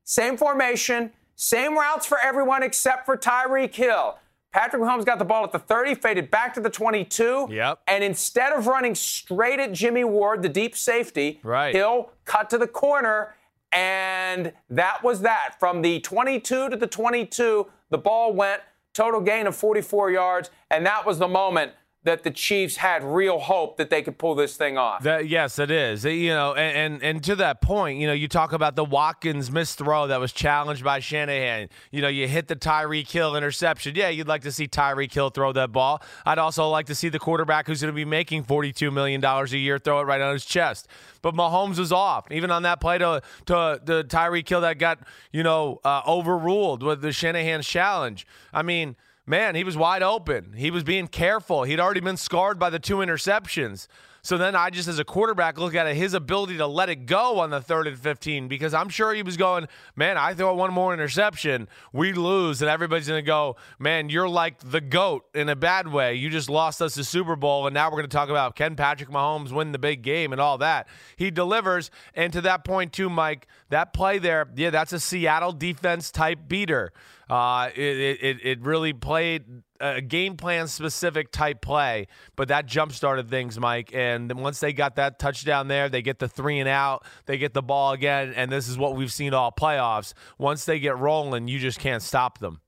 same 0.03 0.35
formation, 0.35 1.11
same 1.35 1.77
routes 1.77 2.05
for 2.05 2.19
everyone 2.19 2.61
except 2.61 3.05
for 3.05 3.15
Tyreek 3.15 3.73
Hill. 3.73 4.17
Patrick 4.51 4.81
Mahomes 4.81 5.05
got 5.05 5.19
the 5.19 5.25
ball 5.25 5.43
at 5.43 5.51
the 5.51 5.59
30, 5.59 5.95
faded 5.95 6.31
back 6.31 6.53
to 6.53 6.59
the 6.59 6.69
22. 6.69 7.47
Yep. 7.51 7.79
And 7.87 8.03
instead 8.03 8.53
of 8.53 8.67
running 8.67 8.95
straight 8.95 9.59
at 9.59 9.71
Jimmy 9.71 10.03
Ward, 10.03 10.41
the 10.41 10.49
deep 10.49 10.75
safety, 10.75 11.39
right. 11.43 11.75
Hill 11.75 12.11
cut 12.25 12.49
to 12.51 12.57
the 12.57 12.67
corner. 12.67 13.35
And 13.71 14.53
that 14.69 15.03
was 15.03 15.21
that. 15.21 15.55
From 15.59 15.81
the 15.81 15.99
22 15.99 16.69
to 16.69 16.75
the 16.75 16.87
22, 16.87 17.67
the 17.89 17.97
ball 17.97 18.33
went, 18.33 18.61
total 18.93 19.21
gain 19.21 19.45
of 19.45 19.55
44 19.55 20.11
yards. 20.11 20.49
And 20.71 20.85
that 20.85 21.05
was 21.05 21.19
the 21.19 21.27
moment 21.27 21.73
that 22.07 22.23
the 22.23 22.31
Chiefs 22.31 22.77
had 22.77 23.03
real 23.03 23.37
hope 23.37 23.75
that 23.75 23.89
they 23.89 24.01
could 24.01 24.17
pull 24.17 24.33
this 24.33 24.55
thing 24.55 24.77
off. 24.77 25.03
That, 25.03 25.27
yes, 25.27 25.59
it 25.59 25.69
is. 25.69 26.05
You 26.05 26.29
know, 26.29 26.53
and, 26.53 26.93
and, 26.93 27.03
and 27.03 27.23
to 27.25 27.35
that 27.35 27.61
point, 27.61 27.99
you 27.99 28.07
know, 28.07 28.13
you 28.13 28.29
talk 28.29 28.53
about 28.53 28.77
the 28.77 28.85
Watkins 28.85 29.51
missed 29.51 29.77
throw 29.77 30.07
that 30.07 30.17
was 30.17 30.31
challenged 30.31 30.85
by 30.85 30.99
Shanahan. 30.99 31.67
You 31.91 32.01
know, 32.01 32.07
you 32.07 32.25
hit 32.29 32.47
the 32.47 32.55
Tyreek 32.55 33.11
Hill 33.11 33.35
interception. 33.35 33.93
Yeah, 33.93 34.07
you'd 34.07 34.27
like 34.27 34.43
to 34.43 34.53
see 34.53 34.69
Tyreek 34.69 35.13
Hill 35.13 35.31
throw 35.31 35.51
that 35.51 35.73
ball. 35.73 36.01
I'd 36.25 36.37
also 36.37 36.69
like 36.69 36.85
to 36.85 36.95
see 36.95 37.09
the 37.09 37.19
quarterback 37.19 37.67
who's 37.67 37.81
going 37.81 37.93
to 37.93 37.95
be 37.95 38.05
making 38.05 38.45
$42 38.45 38.93
million 38.93 39.21
a 39.25 39.45
year 39.57 39.77
throw 39.77 39.99
it 39.99 40.03
right 40.03 40.21
on 40.21 40.31
his 40.31 40.45
chest. 40.45 40.87
But 41.21 41.35
Mahomes 41.35 41.77
was 41.77 41.91
off, 41.91 42.31
even 42.31 42.51
on 42.51 42.63
that 42.63 42.79
play 42.79 42.99
to 42.99 43.21
to 43.47 43.81
the 43.83 44.05
Tyreek 44.05 44.47
Hill 44.47 44.61
that 44.61 44.79
got 44.79 44.99
you 45.33 45.43
know 45.43 45.81
uh, 45.83 46.03
overruled 46.07 46.83
with 46.83 47.01
the 47.01 47.11
Shanahan 47.11 47.61
challenge. 47.63 48.25
I 48.53 48.61
mean 48.61 48.95
man, 49.27 49.53
he 49.55 49.63
was 49.63 49.77
wide 49.77 50.01
open. 50.01 50.53
He 50.53 50.71
was 50.71 50.83
being 50.83 51.07
careful. 51.07 51.63
He'd 51.63 51.79
already 51.79 51.99
been 51.99 52.17
scarred 52.17 52.57
by 52.57 52.69
the 52.69 52.79
two 52.79 52.97
interceptions. 52.97 53.87
So 54.23 54.37
then 54.37 54.55
I 54.55 54.69
just, 54.71 54.89
as 54.89 54.99
a 54.99 55.05
quarterback, 55.05 55.57
look 55.57 55.73
at 55.73 55.87
it, 55.87 55.95
his 55.95 56.13
ability 56.13 56.57
to 56.57 56.67
let 56.67 56.89
it 56.89 57.05
go 57.05 57.39
on 57.39 57.49
the 57.49 57.61
third 57.61 57.87
and 57.87 57.97
15 57.97 58.49
because 58.49 58.73
I'm 58.73 58.89
sure 58.89 59.13
he 59.13 59.23
was 59.23 59.37
going, 59.37 59.67
man, 59.95 60.17
I 60.17 60.33
throw 60.33 60.53
one 60.53 60.73
more 60.73 60.93
interception, 60.93 61.69
we 61.93 62.11
lose, 62.11 62.61
and 62.61 62.69
everybody's 62.69 63.07
going 63.07 63.23
to 63.23 63.25
go, 63.25 63.55
man, 63.79 64.09
you're 64.09 64.27
like 64.27 64.59
the 64.59 64.81
GOAT 64.81 65.25
in 65.33 65.47
a 65.47 65.55
bad 65.55 65.87
way. 65.87 66.15
You 66.15 66.29
just 66.29 66.49
lost 66.49 66.81
us 66.81 66.95
the 66.95 67.05
Super 67.05 67.37
Bowl, 67.37 67.67
and 67.67 67.73
now 67.73 67.87
we're 67.87 67.99
going 67.99 68.09
to 68.09 68.17
talk 68.17 68.27
about 68.27 68.57
can 68.57 68.75
Patrick 68.75 69.09
Mahomes 69.09 69.53
win 69.53 69.71
the 69.71 69.79
big 69.79 70.01
game 70.01 70.33
and 70.33 70.41
all 70.41 70.57
that. 70.57 70.89
He 71.15 71.31
delivers. 71.31 71.89
And 72.13 72.33
to 72.33 72.41
that 72.41 72.65
point, 72.65 72.91
too, 72.91 73.09
Mike, 73.09 73.47
that 73.69 73.93
play 73.93 74.17
there, 74.19 74.49
yeah, 74.55 74.71
that's 74.71 74.91
a 74.91 74.99
Seattle 74.99 75.53
defense 75.53 76.11
type 76.11 76.39
beater. 76.49 76.91
Uh, 77.29 77.69
it, 77.75 78.17
it, 78.21 78.37
it 78.43 78.61
really 78.61 78.93
played 78.93 79.43
a 79.79 80.01
game 80.01 80.37
plan 80.37 80.67
specific 80.67 81.31
type 81.31 81.61
play, 81.61 82.07
but 82.35 82.47
that 82.47 82.65
jump 82.65 82.91
started 82.93 83.29
things, 83.29 83.59
Mike. 83.59 83.91
And 83.93 84.31
once 84.33 84.59
they 84.59 84.73
got 84.73 84.95
that 84.95 85.19
touchdown 85.19 85.67
there, 85.67 85.89
they 85.89 86.01
get 86.01 86.19
the 86.19 86.27
three 86.27 86.59
and 86.59 86.69
out, 86.69 87.05
they 87.25 87.37
get 87.37 87.53
the 87.53 87.61
ball 87.61 87.91
again, 87.91 88.33
and 88.35 88.51
this 88.51 88.67
is 88.67 88.77
what 88.77 88.95
we've 88.95 89.11
seen 89.11 89.33
all 89.33 89.51
playoffs. 89.51 90.13
Once 90.37 90.65
they 90.65 90.79
get 90.79 90.97
rolling, 90.97 91.47
you 91.47 91.59
just 91.59 91.79
can't 91.79 92.01
stop 92.01 92.39
them. 92.39 92.61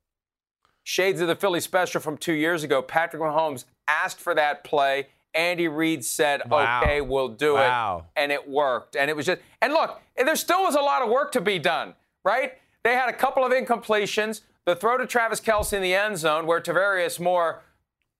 Shades 0.83 1.21
of 1.21 1.27
the 1.27 1.35
Philly 1.35 1.59
special 1.61 2.01
from 2.01 2.17
two 2.17 2.33
years 2.33 2.63
ago. 2.63 2.81
Patrick 2.81 3.21
Mahomes 3.21 3.65
asked 3.87 4.19
for 4.19 4.33
that 4.35 4.63
play. 4.63 5.07
Andy 5.35 5.67
Reid 5.67 6.03
said, 6.03 6.41
wow. 6.49 6.81
"Okay, 6.81 7.01
we'll 7.01 7.27
do 7.29 7.53
wow. 7.53 8.05
it," 8.15 8.19
and 8.19 8.31
it 8.31 8.49
worked. 8.49 8.95
And 8.95 9.09
it 9.09 9.15
was 9.15 9.27
just, 9.27 9.39
and 9.61 9.73
look, 9.73 10.01
there 10.17 10.35
still 10.35 10.63
was 10.63 10.75
a 10.75 10.81
lot 10.81 11.03
of 11.03 11.09
work 11.09 11.31
to 11.33 11.41
be 11.41 11.59
done, 11.59 11.93
right? 12.25 12.53
They 12.83 12.93
had 12.93 13.09
a 13.09 13.13
couple 13.13 13.43
of 13.45 13.51
incompletions. 13.51 14.41
The 14.65 14.75
throw 14.75 14.97
to 14.97 15.05
Travis 15.05 15.41
Kelce 15.41 15.73
in 15.73 15.81
the 15.81 15.93
end 15.93 16.17
zone, 16.17 16.45
where 16.45 16.61
Tarvarius 16.61 17.19
Moore, 17.19 17.63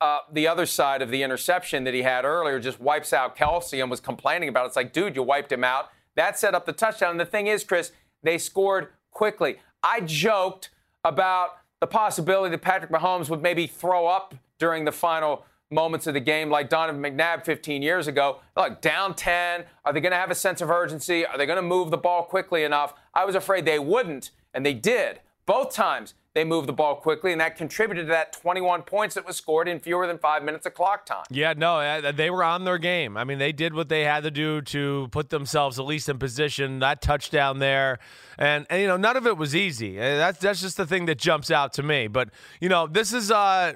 uh, 0.01 0.19
the 0.31 0.47
other 0.47 0.65
side 0.65 1.01
of 1.01 1.09
the 1.09 1.23
interception 1.23 1.83
that 1.83 1.93
he 1.93 2.01
had 2.01 2.25
earlier, 2.25 2.59
just 2.59 2.79
wipes 2.79 3.13
out 3.13 3.37
Kelce 3.37 3.81
and 3.81 3.89
was 3.89 3.99
complaining 3.99 4.49
about 4.49 4.65
it. 4.65 4.67
It's 4.67 4.75
like, 4.75 4.93
dude, 4.93 5.15
you 5.15 5.23
wiped 5.23 5.51
him 5.51 5.63
out. 5.63 5.89
That 6.15 6.37
set 6.39 6.55
up 6.55 6.65
the 6.65 6.73
touchdown. 6.73 7.11
And 7.11 7.19
the 7.19 7.25
thing 7.25 7.47
is, 7.47 7.63
Chris, 7.63 7.91
they 8.23 8.37
scored 8.37 8.89
quickly. 9.11 9.57
I 9.83 10.01
joked 10.01 10.69
about 11.05 11.51
the 11.79 11.87
possibility 11.87 12.51
that 12.51 12.61
Patrick 12.61 12.91
Mahomes 12.91 13.29
would 13.29 13.41
maybe 13.41 13.67
throw 13.67 14.07
up 14.07 14.35
during 14.57 14.85
the 14.85 14.91
final 14.91 15.45
moments 15.71 16.07
of 16.07 16.13
the 16.13 16.19
game 16.19 16.49
like 16.49 16.69
Donovan 16.69 17.01
McNabb 17.01 17.45
15 17.45 17.81
years 17.81 18.07
ago. 18.07 18.39
Like 18.57 18.81
down 18.81 19.13
10, 19.13 19.65
are 19.85 19.93
they 19.93 20.01
going 20.01 20.11
to 20.11 20.17
have 20.17 20.31
a 20.31 20.35
sense 20.35 20.61
of 20.61 20.69
urgency? 20.69 21.25
Are 21.25 21.37
they 21.37 21.45
going 21.45 21.57
to 21.57 21.61
move 21.61 21.91
the 21.91 21.97
ball 21.97 22.23
quickly 22.23 22.63
enough? 22.63 22.93
I 23.13 23.25
was 23.25 23.35
afraid 23.35 23.65
they 23.65 23.79
wouldn't, 23.79 24.31
and 24.53 24.65
they 24.65 24.73
did. 24.73 25.19
Both 25.45 25.73
times 25.73 26.13
they 26.35 26.43
moved 26.43 26.67
the 26.67 26.73
ball 26.73 26.95
quickly, 26.95 27.31
and 27.31 27.41
that 27.41 27.57
contributed 27.57 28.05
to 28.05 28.11
that 28.11 28.33
21 28.33 28.83
points 28.83 29.15
that 29.15 29.25
was 29.25 29.35
scored 29.35 29.67
in 29.67 29.79
fewer 29.79 30.05
than 30.05 30.19
five 30.19 30.43
minutes 30.43 30.65
of 30.67 30.75
clock 30.75 31.05
time. 31.05 31.25
Yeah, 31.31 31.53
no, 31.57 32.11
they 32.11 32.29
were 32.29 32.43
on 32.43 32.65
their 32.65 32.77
game. 32.77 33.17
I 33.17 33.23
mean, 33.23 33.39
they 33.39 33.51
did 33.51 33.73
what 33.73 33.89
they 33.89 34.03
had 34.03 34.23
to 34.23 34.31
do 34.31 34.61
to 34.61 35.07
put 35.11 35.31
themselves 35.31 35.79
at 35.79 35.85
least 35.85 36.07
in 36.07 36.19
position. 36.19 36.79
That 36.79 37.01
touchdown 37.01 37.57
there, 37.57 37.97
and, 38.37 38.67
and 38.69 38.81
you 38.81 38.87
know, 38.87 38.97
none 38.97 39.17
of 39.17 39.25
it 39.25 39.37
was 39.37 39.55
easy. 39.55 39.97
That's 39.97 40.39
that's 40.39 40.61
just 40.61 40.77
the 40.77 40.85
thing 40.85 41.07
that 41.07 41.17
jumps 41.17 41.49
out 41.49 41.73
to 41.73 41.83
me. 41.83 42.07
But 42.07 42.29
you 42.61 42.69
know, 42.69 42.85
this 42.85 43.11
is 43.11 43.31
uh 43.31 43.73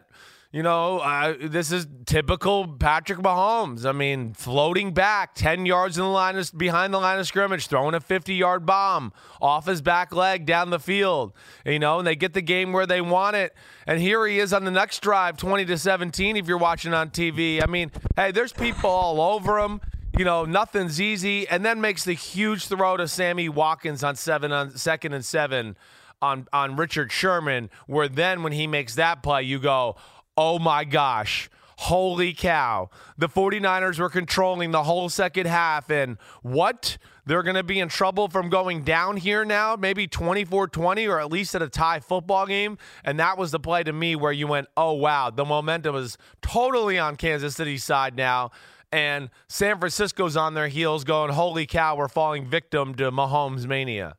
you 0.54 0.62
know, 0.62 1.00
uh, 1.00 1.34
this 1.42 1.72
is 1.72 1.88
typical 2.06 2.68
Patrick 2.68 3.18
Mahomes. 3.18 3.88
I 3.88 3.92
mean, 3.92 4.34
floating 4.34 4.94
back 4.94 5.34
10 5.34 5.66
yards 5.66 5.98
in 5.98 6.04
the 6.04 6.10
line 6.10 6.38
of, 6.38 6.56
behind 6.56 6.94
the 6.94 7.00
line 7.00 7.18
of 7.18 7.26
scrimmage, 7.26 7.66
throwing 7.66 7.96
a 7.96 8.00
50 8.00 8.36
yard 8.36 8.64
bomb 8.64 9.14
off 9.42 9.66
his 9.66 9.82
back 9.82 10.14
leg 10.14 10.46
down 10.46 10.70
the 10.70 10.80
field. 10.80 11.34
You 11.66 11.80
know, 11.80 11.98
and 11.98 12.06
they 12.06 12.16
get 12.16 12.34
the 12.34 12.42
game 12.44 12.72
where 12.72 12.86
they 12.86 13.02
want 13.02 13.36
it. 13.36 13.56
And 13.88 14.00
here 14.00 14.28
he 14.28 14.38
is 14.38 14.54
on 14.54 14.64
the 14.64 14.70
next 14.70 15.02
drive, 15.02 15.38
20 15.38 15.66
to 15.66 15.78
17, 15.78 16.38
if 16.38 16.48
you're 16.48 16.60
watching 16.60 16.94
on 16.94 17.10
TV. 17.10 17.64
I 17.64 17.66
mean, 17.66 17.92
hey, 18.16 18.30
there's 18.32 18.54
people 18.54 18.92
all 18.92 19.20
over 19.34 19.58
him. 19.58 19.82
You 20.16 20.24
know, 20.24 20.46
nothing's 20.46 21.02
easy. 21.02 21.48
And 21.48 21.66
then 21.66 21.82
makes 21.82 22.06
the 22.06 22.14
huge 22.14 22.68
throw 22.68 22.96
to 22.98 23.08
Sammy 23.08 23.50
Watkins 23.50 24.04
on 24.04 24.16
seven 24.16 24.52
on 24.52 24.78
second 24.78 25.14
and 25.14 25.26
seven 25.26 25.78
on 26.22 26.48
on 26.54 26.76
Richard 26.76 27.12
Sherman, 27.12 27.72
where 27.88 28.08
then 28.08 28.44
when 28.44 28.54
he 28.54 28.68
makes 28.68 28.94
that 28.96 29.24
play, 29.24 29.42
you 29.42 29.60
go, 29.60 29.98
oh 30.38 30.60
my 30.60 30.84
gosh. 30.84 31.50
Holy 31.78 32.34
cow. 32.34 32.90
The 33.18 33.28
49ers 33.28 34.00
were 34.00 34.10
controlling 34.10 34.72
the 34.72 34.84
whole 34.84 35.10
second 35.10 35.48
half. 35.48 35.90
And 35.90 36.18
what? 36.42 36.98
They're 37.26 37.44
going 37.44 37.56
to 37.56 37.64
be 37.64 37.80
in 37.80 37.90
trouble 37.90 38.28
from 38.28 38.50
going 38.50 38.84
down 38.84 39.18
here 39.18 39.44
now, 39.44 39.76
maybe 39.76 40.08
24 40.08 40.68
20 40.68 41.08
or 41.08 41.20
at 41.20 41.32
least 41.32 41.56
at 41.56 41.62
a 41.62 41.70
tie 41.70 42.00
football 42.00 42.46
game. 42.46 42.78
And 43.04 43.20
that 43.20 43.38
was 43.38 43.52
the 43.52 43.60
play 43.60 43.84
to 43.84 43.94
me 43.94 44.16
where 44.16 44.32
you 44.32 44.48
went, 44.48 44.68
oh, 44.78 44.94
wow. 44.94 45.30
The 45.30 45.46
momentum 45.46 45.96
is 45.96 46.18
totally 46.42 47.00
on 47.00 47.16
Kansas 47.16 47.56
City's 47.56 47.84
side 47.84 48.16
now. 48.16 48.52
And 48.92 49.30
San 49.48 49.80
Francisco's 49.80 50.38
on 50.38 50.54
their 50.54 50.68
heels 50.68 51.04
going, 51.04 51.32
holy 51.32 51.66
cow, 51.66 51.96
we're 51.96 52.08
falling 52.08 52.46
victim 52.46 52.94
to 52.96 53.12
Mahomes 53.12 53.66
mania. 53.66 54.18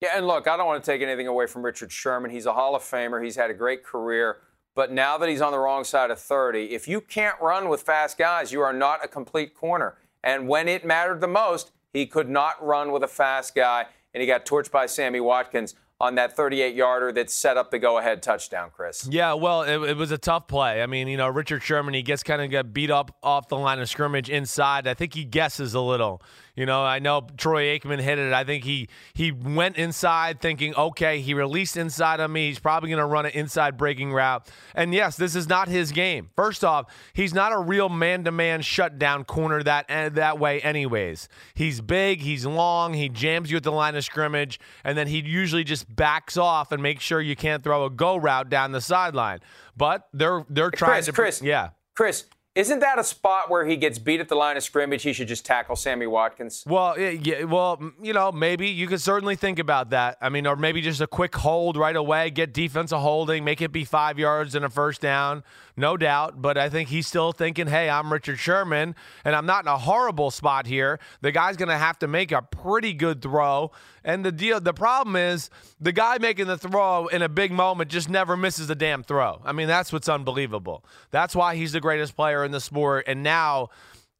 Yeah, 0.00 0.16
and 0.16 0.26
look, 0.26 0.48
I 0.48 0.56
don't 0.56 0.66
want 0.66 0.82
to 0.82 0.90
take 0.90 1.02
anything 1.02 1.28
away 1.28 1.46
from 1.46 1.62
Richard 1.62 1.92
Sherman. 1.92 2.30
He's 2.30 2.46
a 2.46 2.54
Hall 2.54 2.74
of 2.74 2.82
Famer, 2.82 3.22
he's 3.22 3.36
had 3.36 3.50
a 3.50 3.54
great 3.54 3.84
career. 3.84 4.38
But 4.74 4.90
now 4.90 5.18
that 5.18 5.28
he's 5.28 5.42
on 5.42 5.52
the 5.52 5.58
wrong 5.58 5.84
side 5.84 6.10
of 6.10 6.18
30, 6.18 6.74
if 6.74 6.88
you 6.88 7.00
can't 7.00 7.36
run 7.40 7.68
with 7.68 7.82
fast 7.82 8.16
guys, 8.16 8.52
you 8.52 8.60
are 8.62 8.72
not 8.72 9.04
a 9.04 9.08
complete 9.08 9.54
corner. 9.54 9.98
And 10.24 10.48
when 10.48 10.68
it 10.68 10.84
mattered 10.84 11.20
the 11.20 11.28
most, 11.28 11.72
he 11.92 12.06
could 12.06 12.28
not 12.28 12.64
run 12.64 12.90
with 12.90 13.02
a 13.02 13.08
fast 13.08 13.54
guy, 13.54 13.86
and 14.14 14.20
he 14.20 14.26
got 14.26 14.46
torched 14.46 14.70
by 14.70 14.86
Sammy 14.86 15.20
Watkins 15.20 15.74
on 16.02 16.16
that 16.16 16.34
38 16.34 16.74
yarder 16.74 17.12
that 17.12 17.30
set 17.30 17.56
up 17.56 17.70
the 17.70 17.78
go 17.78 17.96
ahead 17.98 18.22
touchdown, 18.22 18.70
Chris. 18.74 19.06
Yeah, 19.08 19.34
well, 19.34 19.62
it, 19.62 19.90
it, 19.90 19.96
was 19.96 20.10
a 20.10 20.18
tough 20.18 20.48
play. 20.48 20.82
I 20.82 20.86
mean, 20.86 21.06
you 21.06 21.16
know, 21.16 21.28
Richard 21.28 21.62
Sherman, 21.62 21.94
he 21.94 22.02
gets 22.02 22.24
kind 22.24 22.42
of 22.42 22.50
got 22.50 22.72
beat 22.72 22.90
up 22.90 23.16
off 23.22 23.46
the 23.48 23.56
line 23.56 23.78
of 23.78 23.88
scrimmage 23.88 24.28
inside. 24.28 24.88
I 24.88 24.94
think 24.94 25.14
he 25.14 25.24
guesses 25.24 25.74
a 25.74 25.80
little. 25.80 26.20
You 26.54 26.66
know, 26.66 26.84
I 26.84 26.98
know 26.98 27.26
Troy 27.38 27.78
Aikman 27.78 27.98
hit 27.98 28.18
it. 28.18 28.32
I 28.34 28.44
think 28.44 28.64
he 28.64 28.88
he 29.14 29.32
went 29.32 29.76
inside 29.76 30.40
thinking, 30.42 30.74
okay, 30.74 31.20
he 31.20 31.32
released 31.32 31.78
inside 31.78 32.20
on 32.20 32.30
me. 32.30 32.48
He's 32.48 32.58
probably 32.58 32.90
going 32.90 33.00
to 33.00 33.06
run 33.06 33.24
an 33.24 33.32
inside 33.32 33.78
breaking 33.78 34.12
route. 34.12 34.46
And 34.74 34.92
yes, 34.92 35.16
this 35.16 35.34
is 35.34 35.48
not 35.48 35.68
his 35.68 35.92
game. 35.92 36.28
First 36.36 36.62
off, 36.62 36.92
he's 37.14 37.32
not 37.32 37.52
a 37.52 37.58
real 37.58 37.88
man-to-man 37.88 38.60
shutdown 38.60 39.24
corner 39.24 39.62
that 39.62 39.86
eh, 39.88 40.10
that 40.10 40.38
way. 40.38 40.60
Anyways, 40.60 41.26
he's 41.54 41.80
big, 41.80 42.20
he's 42.20 42.44
long, 42.44 42.92
he 42.92 43.08
jams 43.08 43.50
you 43.50 43.56
at 43.56 43.62
the 43.62 43.72
line 43.72 43.96
of 43.96 44.04
scrimmage, 44.04 44.60
and 44.84 44.98
then 44.98 45.06
he 45.06 45.20
usually 45.20 45.64
just 45.64 45.94
backs 45.94 46.36
off 46.36 46.70
and 46.70 46.82
makes 46.82 47.02
sure 47.02 47.20
you 47.22 47.34
can't 47.34 47.64
throw 47.64 47.86
a 47.86 47.90
go 47.90 48.16
route 48.16 48.50
down 48.50 48.72
the 48.72 48.82
sideline. 48.82 49.38
But 49.74 50.06
they're 50.12 50.44
they're 50.50 50.70
trying 50.70 50.96
Chris, 50.96 51.06
to 51.06 51.12
Chris, 51.12 51.42
yeah. 51.42 51.70
Chris, 51.94 52.26
isn't 52.54 52.80
that 52.80 52.98
a 52.98 53.04
spot 53.04 53.48
where 53.48 53.64
he 53.64 53.76
gets 53.76 53.98
beat 53.98 54.20
at 54.20 54.28
the 54.28 54.34
line 54.34 54.56
of 54.56 54.62
scrimmage? 54.62 55.02
He 55.02 55.12
should 55.12 55.28
just 55.28 55.46
tackle 55.46 55.74
Sammy 55.74 56.06
Watkins. 56.06 56.64
Well, 56.66 56.98
yeah, 56.98 57.44
well, 57.44 57.92
you 58.02 58.12
know, 58.12 58.30
maybe 58.30 58.68
you 58.68 58.86
could 58.86 59.00
certainly 59.00 59.36
think 59.36 59.58
about 59.58 59.90
that. 59.90 60.18
I 60.20 60.28
mean, 60.28 60.46
or 60.46 60.56
maybe 60.56 60.82
just 60.82 61.00
a 61.00 61.06
quick 61.06 61.34
hold 61.34 61.76
right 61.76 61.96
away, 61.96 62.30
get 62.30 62.52
defensive 62.52 62.98
holding, 62.98 63.44
make 63.44 63.62
it 63.62 63.72
be 63.72 63.84
five 63.84 64.18
yards 64.18 64.54
and 64.54 64.64
a 64.64 64.70
first 64.70 65.00
down 65.00 65.42
no 65.76 65.96
doubt. 65.96 66.40
But 66.40 66.58
I 66.58 66.68
think 66.68 66.88
he's 66.88 67.06
still 67.06 67.32
thinking, 67.32 67.66
hey, 67.66 67.88
I'm 67.88 68.12
Richard 68.12 68.38
Sherman, 68.38 68.94
and 69.24 69.36
I'm 69.36 69.46
not 69.46 69.64
in 69.64 69.68
a 69.68 69.78
horrible 69.78 70.30
spot 70.30 70.66
here. 70.66 70.98
The 71.20 71.32
guy's 71.32 71.56
going 71.56 71.68
to 71.68 71.78
have 71.78 71.98
to 72.00 72.08
make 72.08 72.32
a 72.32 72.42
pretty 72.42 72.92
good 72.92 73.22
throw. 73.22 73.70
And 74.04 74.24
the 74.24 74.32
deal, 74.32 74.60
the 74.60 74.74
problem 74.74 75.16
is 75.16 75.50
the 75.80 75.92
guy 75.92 76.18
making 76.18 76.46
the 76.46 76.58
throw 76.58 77.06
in 77.06 77.22
a 77.22 77.28
big 77.28 77.52
moment 77.52 77.90
just 77.90 78.08
never 78.08 78.36
misses 78.36 78.68
a 78.70 78.74
damn 78.74 79.02
throw. 79.02 79.40
I 79.44 79.52
mean, 79.52 79.68
that's 79.68 79.92
what's 79.92 80.08
unbelievable. 80.08 80.84
That's 81.10 81.36
why 81.36 81.56
he's 81.56 81.72
the 81.72 81.80
greatest 81.80 82.16
player 82.16 82.44
in 82.44 82.50
the 82.50 82.60
sport. 82.60 83.04
And 83.06 83.22
now 83.22 83.70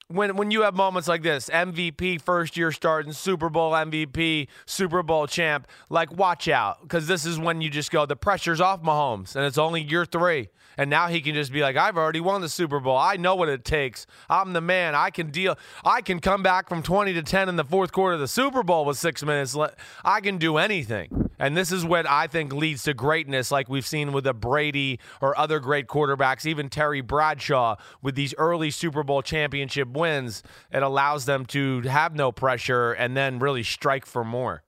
when 0.09 0.37
when 0.37 0.51
you 0.51 0.63
have 0.63 0.75
moments 0.75 1.09
like 1.09 1.23
this, 1.23 1.49
MVP 1.49 2.21
first 2.21 2.57
year 2.57 2.73
starting, 2.73 3.13
Super 3.13 3.49
Bowl 3.49 3.73
MVP, 3.73 4.49
Super 4.67 5.03
Bowl 5.03 5.27
champ, 5.27 5.67
like 5.91 6.13
watch 6.13 6.49
out 6.49 6.83
because 6.83 7.07
this 7.07 7.25
is 7.25 7.39
when 7.39 7.61
you 7.61 7.71
just 7.71 7.91
go 7.91 8.07
the 8.07 8.17
pressure's 8.17 8.61
off 8.61 8.83
Mahomes 8.83 9.37
and 9.37 9.45
it's 9.45 9.59
only 9.59 9.83
year 9.83 10.05
three. 10.05 10.49
And 10.79 10.89
now 10.89 11.09
he 11.09 11.21
can 11.21 11.35
just 11.35 11.53
be 11.53 11.61
like, 11.61 11.77
I've 11.77 11.99
already 11.99 12.21
won 12.21 12.41
the 12.41 12.49
Super 12.49 12.81
Bowl. 12.81 12.97
I 12.97 13.17
know 13.17 13.35
what 13.35 13.51
it 13.51 13.63
takes. 13.63 14.07
I'm 14.31 14.55
the 14.55 14.63
man. 14.63 14.95
I 14.95 15.11
can 15.11 15.31
deal. 15.31 15.59
I 15.85 16.01
can 16.01 16.19
come 16.19 16.43
back 16.43 16.69
from 16.69 16.83
20 16.83 17.13
to 17.13 17.23
10 17.23 17.51
in 17.51 17.57
the 17.57 17.65
fourth 17.65 17.93
quarter 17.93 18.15
of 18.15 18.21
the 18.21 18.29
Super 18.29 18.63
Bowl 18.63 18.87
with 18.87 18.97
six 18.97 19.23
minutes. 19.23 19.55
Left. 19.55 19.79
I 20.03 20.21
can 20.21 20.39
do 20.39 20.57
anything. 20.57 21.31
And 21.43 21.57
this 21.57 21.73
is 21.73 21.85
what 21.85 22.09
I 22.09 22.29
think 22.29 22.53
leads 22.53 22.85
to 22.85 22.95
greatness, 22.95 23.51
like 23.51 23.69
we've 23.69 23.87
seen 23.87 24.13
with 24.13 24.29
a 24.29 24.33
Brady 24.33 25.01
or 25.21 25.37
other 25.37 25.59
great 25.59 25.89
quarterbacks, 25.89 26.47
even 26.47 26.69
Terry 26.69 27.01
Bradshaw 27.01 27.75
with 28.01 28.15
these 28.15 28.33
early 28.39 28.71
Super 28.71 29.03
Bowl 29.03 29.23
championship 29.23 29.89
wins. 29.89 30.45
It 30.71 30.85
allows 30.85 31.25
them 31.25 31.45
to 31.47 31.81
have 31.81 32.15
no 32.15 32.31
pressure 32.31 32.93
and 32.93 33.17
then 33.17 33.41
really 33.41 33.65
strike 33.65 34.07
for 34.07 34.23
more. 34.23 34.63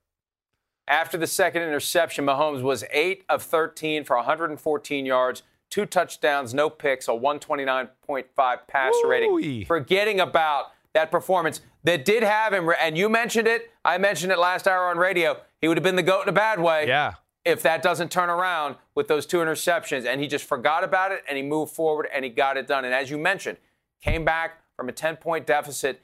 After 0.89 1.17
the 1.17 1.29
second 1.29 1.63
interception, 1.63 2.27
Mahomes 2.27 2.63
was 2.63 2.83
8 2.93 3.23
of 3.29 3.45
13 3.45 4.03
for 4.03 4.17
114 4.17 5.07
yards, 5.07 5.45
two 5.71 5.87
touchdowns, 5.87 6.53
no 6.53 6.69
picks, 6.69 7.07
a 7.07 7.13
129.5 7.13 8.59
passer 8.67 9.07
rating. 9.07 9.65
Forgetting 9.65 10.19
about 10.19 10.74
that 10.95 11.11
performance 11.11 11.61
that 11.83 12.05
did 12.05 12.23
have 12.23 12.53
him, 12.53 12.71
and 12.81 12.97
you 12.97 13.09
mentioned 13.09 13.47
it, 13.47 13.71
I 13.85 13.99
mentioned 13.99 14.33
it 14.33 14.39
last 14.39 14.67
hour 14.67 14.89
on 14.89 14.97
radio. 14.97 15.37
He 15.61 15.69
would 15.69 15.77
have 15.77 15.85
been 15.85 15.97
the 15.97 16.03
GOAT 16.03 16.23
in 16.23 16.29
a 16.29 16.33
bad 16.33 16.61
way. 16.61 16.87
Yeah. 16.89 17.15
If 17.45 17.61
that 17.63 17.83
doesn't 17.83 18.11
turn 18.11 18.31
around 18.31 18.77
with 18.95 19.07
those 19.07 19.27
two 19.27 19.39
interceptions, 19.39 20.07
and 20.07 20.21
he 20.21 20.27
just 20.27 20.45
forgot 20.45 20.83
about 20.83 21.13
it 21.13 21.23
and 21.29 21.37
he 21.37 21.43
moved 21.43 21.75
forward 21.75 22.09
and 22.15 22.25
he 22.25 22.31
got 22.31 22.57
it 22.57 22.67
done. 22.67 22.87
And 22.87 22.95
as 22.95 23.11
you 23.11 23.19
mentioned, 23.19 23.59
came 24.01 24.25
back 24.25 24.63
from 24.77 24.89
a 24.89 24.93
10 24.93 25.17
point 25.17 25.47
deficit 25.47 26.01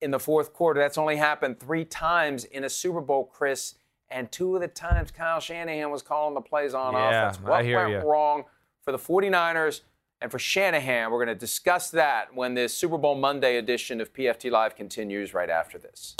in 0.00 0.12
the 0.12 0.18
fourth 0.18 0.54
quarter. 0.54 0.80
That's 0.80 0.96
only 0.96 1.16
happened 1.16 1.60
three 1.60 1.84
times 1.84 2.44
in 2.44 2.64
a 2.64 2.70
Super 2.70 3.02
Bowl, 3.02 3.24
Chris 3.24 3.74
and 4.10 4.30
two 4.32 4.54
of 4.54 4.60
the 4.60 4.68
times 4.68 5.10
Kyle 5.10 5.40
Shanahan 5.40 5.90
was 5.90 6.02
calling 6.02 6.34
the 6.34 6.40
plays 6.40 6.74
on 6.74 6.94
yeah, 6.94 7.28
offense. 7.28 7.42
What 7.42 7.52
I 7.52 7.62
hear 7.62 7.78
went 7.78 8.02
you. 8.04 8.10
wrong 8.10 8.44
for 8.82 8.92
the 8.92 8.98
49ers 8.98 9.82
and 10.20 10.30
for 10.30 10.38
Shanahan? 10.38 11.10
We're 11.10 11.24
going 11.24 11.34
to 11.34 11.40
discuss 11.40 11.90
that 11.90 12.34
when 12.34 12.54
this 12.54 12.76
Super 12.76 12.98
Bowl 12.98 13.14
Monday 13.14 13.56
edition 13.56 14.00
of 14.00 14.12
PFT 14.12 14.50
Live 14.50 14.74
continues 14.76 15.34
right 15.34 15.50
after 15.50 15.78
this. 15.78 16.14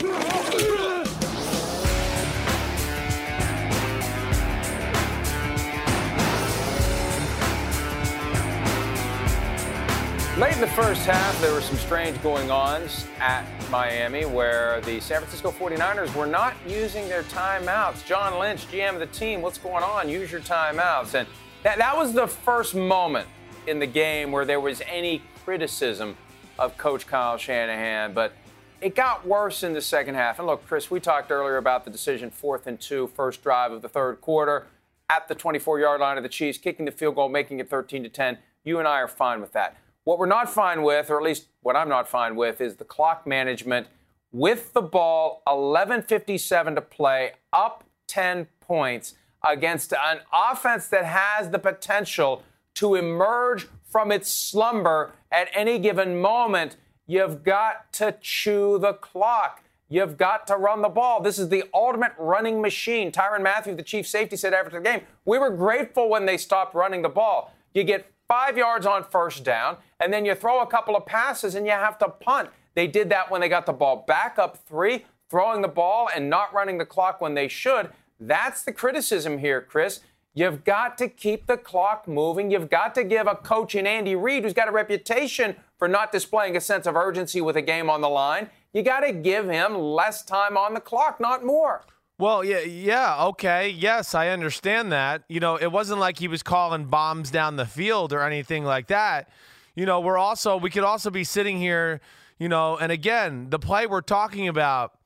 Late 10.38 10.54
in 10.54 10.60
the 10.60 10.68
first 10.68 11.04
half, 11.04 11.40
there 11.40 11.52
were 11.52 11.60
some 11.60 11.76
strange 11.76 12.22
going 12.22 12.48
ons 12.48 13.08
at 13.18 13.44
Miami 13.72 14.24
where 14.24 14.80
the 14.82 15.00
San 15.00 15.18
Francisco 15.18 15.50
49ers 15.50 16.14
were 16.14 16.28
not 16.28 16.54
using 16.64 17.08
their 17.08 17.24
timeouts. 17.24 18.06
John 18.06 18.38
Lynch, 18.38 18.68
GM 18.68 18.94
of 18.94 19.00
the 19.00 19.06
team, 19.06 19.42
what's 19.42 19.58
going 19.58 19.82
on? 19.82 20.08
Use 20.08 20.30
your 20.30 20.40
timeouts. 20.40 21.14
And 21.14 21.26
that, 21.64 21.78
that 21.78 21.96
was 21.96 22.12
the 22.12 22.28
first 22.28 22.76
moment 22.76 23.26
in 23.68 23.78
the 23.78 23.86
game 23.86 24.32
where 24.32 24.44
there 24.44 24.60
was 24.60 24.82
any 24.86 25.22
criticism 25.44 26.16
of 26.58 26.76
Coach 26.76 27.06
Kyle 27.06 27.36
Shanahan. 27.36 28.14
But 28.14 28.32
it 28.80 28.94
got 28.94 29.26
worse 29.26 29.62
in 29.62 29.74
the 29.74 29.82
second 29.82 30.14
half. 30.14 30.38
And 30.38 30.46
look, 30.46 30.66
Chris, 30.66 30.90
we 30.90 31.00
talked 31.00 31.30
earlier 31.30 31.56
about 31.56 31.84
the 31.84 31.90
decision 31.90 32.30
fourth 32.30 32.66
and 32.66 32.80
two, 32.80 33.08
first 33.08 33.42
drive 33.42 33.72
of 33.72 33.82
the 33.82 33.88
third 33.88 34.20
quarter 34.20 34.66
at 35.10 35.28
the 35.28 35.34
24 35.34 35.80
yard 35.80 36.00
line 36.00 36.16
of 36.16 36.22
the 36.22 36.28
Chiefs, 36.28 36.58
kicking 36.58 36.84
the 36.84 36.92
field 36.92 37.14
goal, 37.14 37.28
making 37.28 37.60
it 37.60 37.68
13 37.68 38.02
to 38.02 38.08
10. 38.08 38.38
You 38.64 38.78
and 38.78 38.88
I 38.88 39.00
are 39.00 39.08
fine 39.08 39.40
with 39.40 39.52
that. 39.52 39.76
What 40.04 40.18
we're 40.18 40.26
not 40.26 40.50
fine 40.50 40.82
with, 40.82 41.10
or 41.10 41.18
at 41.18 41.22
least 41.22 41.48
what 41.60 41.76
I'm 41.76 41.88
not 41.88 42.08
fine 42.08 42.34
with, 42.36 42.60
is 42.60 42.76
the 42.76 42.84
clock 42.84 43.26
management 43.26 43.88
with 44.32 44.72
the 44.72 44.82
ball, 44.82 45.42
11:57 45.46 46.74
to 46.74 46.80
play, 46.80 47.32
up 47.52 47.84
10 48.06 48.48
points 48.60 49.14
against 49.46 49.92
an 49.92 50.20
offense 50.32 50.88
that 50.88 51.04
has 51.04 51.50
the 51.50 51.58
potential 51.58 52.42
to 52.78 52.94
emerge 52.94 53.66
from 53.90 54.12
its 54.12 54.30
slumber 54.30 55.12
at 55.32 55.48
any 55.52 55.80
given 55.80 56.20
moment. 56.20 56.76
You've 57.08 57.42
got 57.42 57.92
to 57.94 58.16
chew 58.20 58.78
the 58.78 58.92
clock. 58.92 59.64
You've 59.88 60.16
got 60.16 60.46
to 60.46 60.56
run 60.56 60.82
the 60.82 60.88
ball. 60.88 61.20
This 61.20 61.40
is 61.40 61.48
the 61.48 61.64
ultimate 61.74 62.12
running 62.18 62.60
machine. 62.60 63.10
Tyrann 63.10 63.42
Mathieu, 63.42 63.74
the 63.74 63.82
chief 63.82 64.06
safety, 64.06 64.36
said 64.36 64.54
after 64.54 64.78
the 64.78 64.80
game, 64.80 65.00
We 65.24 65.38
were 65.38 65.50
grateful 65.50 66.08
when 66.08 66.24
they 66.24 66.36
stopped 66.36 66.74
running 66.74 67.02
the 67.02 67.08
ball. 67.08 67.52
You 67.74 67.82
get 67.82 68.12
five 68.28 68.56
yards 68.56 68.86
on 68.86 69.02
first 69.02 69.42
down, 69.42 69.78
and 69.98 70.12
then 70.12 70.24
you 70.24 70.36
throw 70.36 70.60
a 70.60 70.66
couple 70.66 70.94
of 70.94 71.04
passes 71.04 71.56
and 71.56 71.66
you 71.66 71.72
have 71.72 71.98
to 71.98 72.08
punt. 72.08 72.50
They 72.74 72.86
did 72.86 73.08
that 73.10 73.28
when 73.28 73.40
they 73.40 73.48
got 73.48 73.66
the 73.66 73.72
ball 73.72 74.04
back 74.06 74.38
up 74.38 74.56
three, 74.68 75.04
throwing 75.28 75.62
the 75.62 75.68
ball 75.68 76.08
and 76.14 76.30
not 76.30 76.54
running 76.54 76.78
the 76.78 76.86
clock 76.86 77.20
when 77.20 77.34
they 77.34 77.48
should. 77.48 77.90
That's 78.20 78.62
the 78.62 78.72
criticism 78.72 79.38
here, 79.38 79.60
Chris. 79.60 80.00
You've 80.34 80.64
got 80.64 80.98
to 80.98 81.08
keep 81.08 81.46
the 81.46 81.56
clock 81.56 82.06
moving. 82.06 82.50
You've 82.50 82.70
got 82.70 82.94
to 82.94 83.04
give 83.04 83.26
a 83.26 83.34
coach 83.34 83.74
in 83.74 83.86
Andy 83.86 84.14
Reid, 84.14 84.44
who's 84.44 84.52
got 84.52 84.68
a 84.68 84.72
reputation 84.72 85.56
for 85.78 85.88
not 85.88 86.12
displaying 86.12 86.56
a 86.56 86.60
sense 86.60 86.86
of 86.86 86.96
urgency 86.96 87.40
with 87.40 87.56
a 87.56 87.62
game 87.62 87.88
on 87.88 88.00
the 88.00 88.08
line, 88.08 88.50
you 88.72 88.82
got 88.82 89.00
to 89.00 89.12
give 89.12 89.48
him 89.48 89.74
less 89.76 90.22
time 90.24 90.56
on 90.56 90.74
the 90.74 90.80
clock, 90.80 91.20
not 91.20 91.44
more. 91.44 91.82
Well, 92.18 92.44
yeah, 92.44 92.60
yeah, 92.60 93.24
okay. 93.26 93.68
Yes, 93.68 94.14
I 94.14 94.28
understand 94.28 94.90
that. 94.90 95.22
You 95.28 95.38
know, 95.38 95.56
it 95.56 95.70
wasn't 95.70 96.00
like 96.00 96.18
he 96.18 96.26
was 96.26 96.42
calling 96.42 96.86
bombs 96.86 97.30
down 97.30 97.56
the 97.56 97.64
field 97.64 98.12
or 98.12 98.22
anything 98.22 98.64
like 98.64 98.88
that. 98.88 99.30
You 99.76 99.86
know, 99.86 100.00
we're 100.00 100.18
also 100.18 100.56
we 100.56 100.70
could 100.70 100.82
also 100.82 101.10
be 101.10 101.22
sitting 101.22 101.58
here, 101.58 102.00
you 102.40 102.48
know, 102.48 102.76
and 102.76 102.90
again, 102.90 103.50
the 103.50 103.60
play 103.60 103.86
we're 103.86 104.00
talking 104.00 104.48
about, 104.48 104.97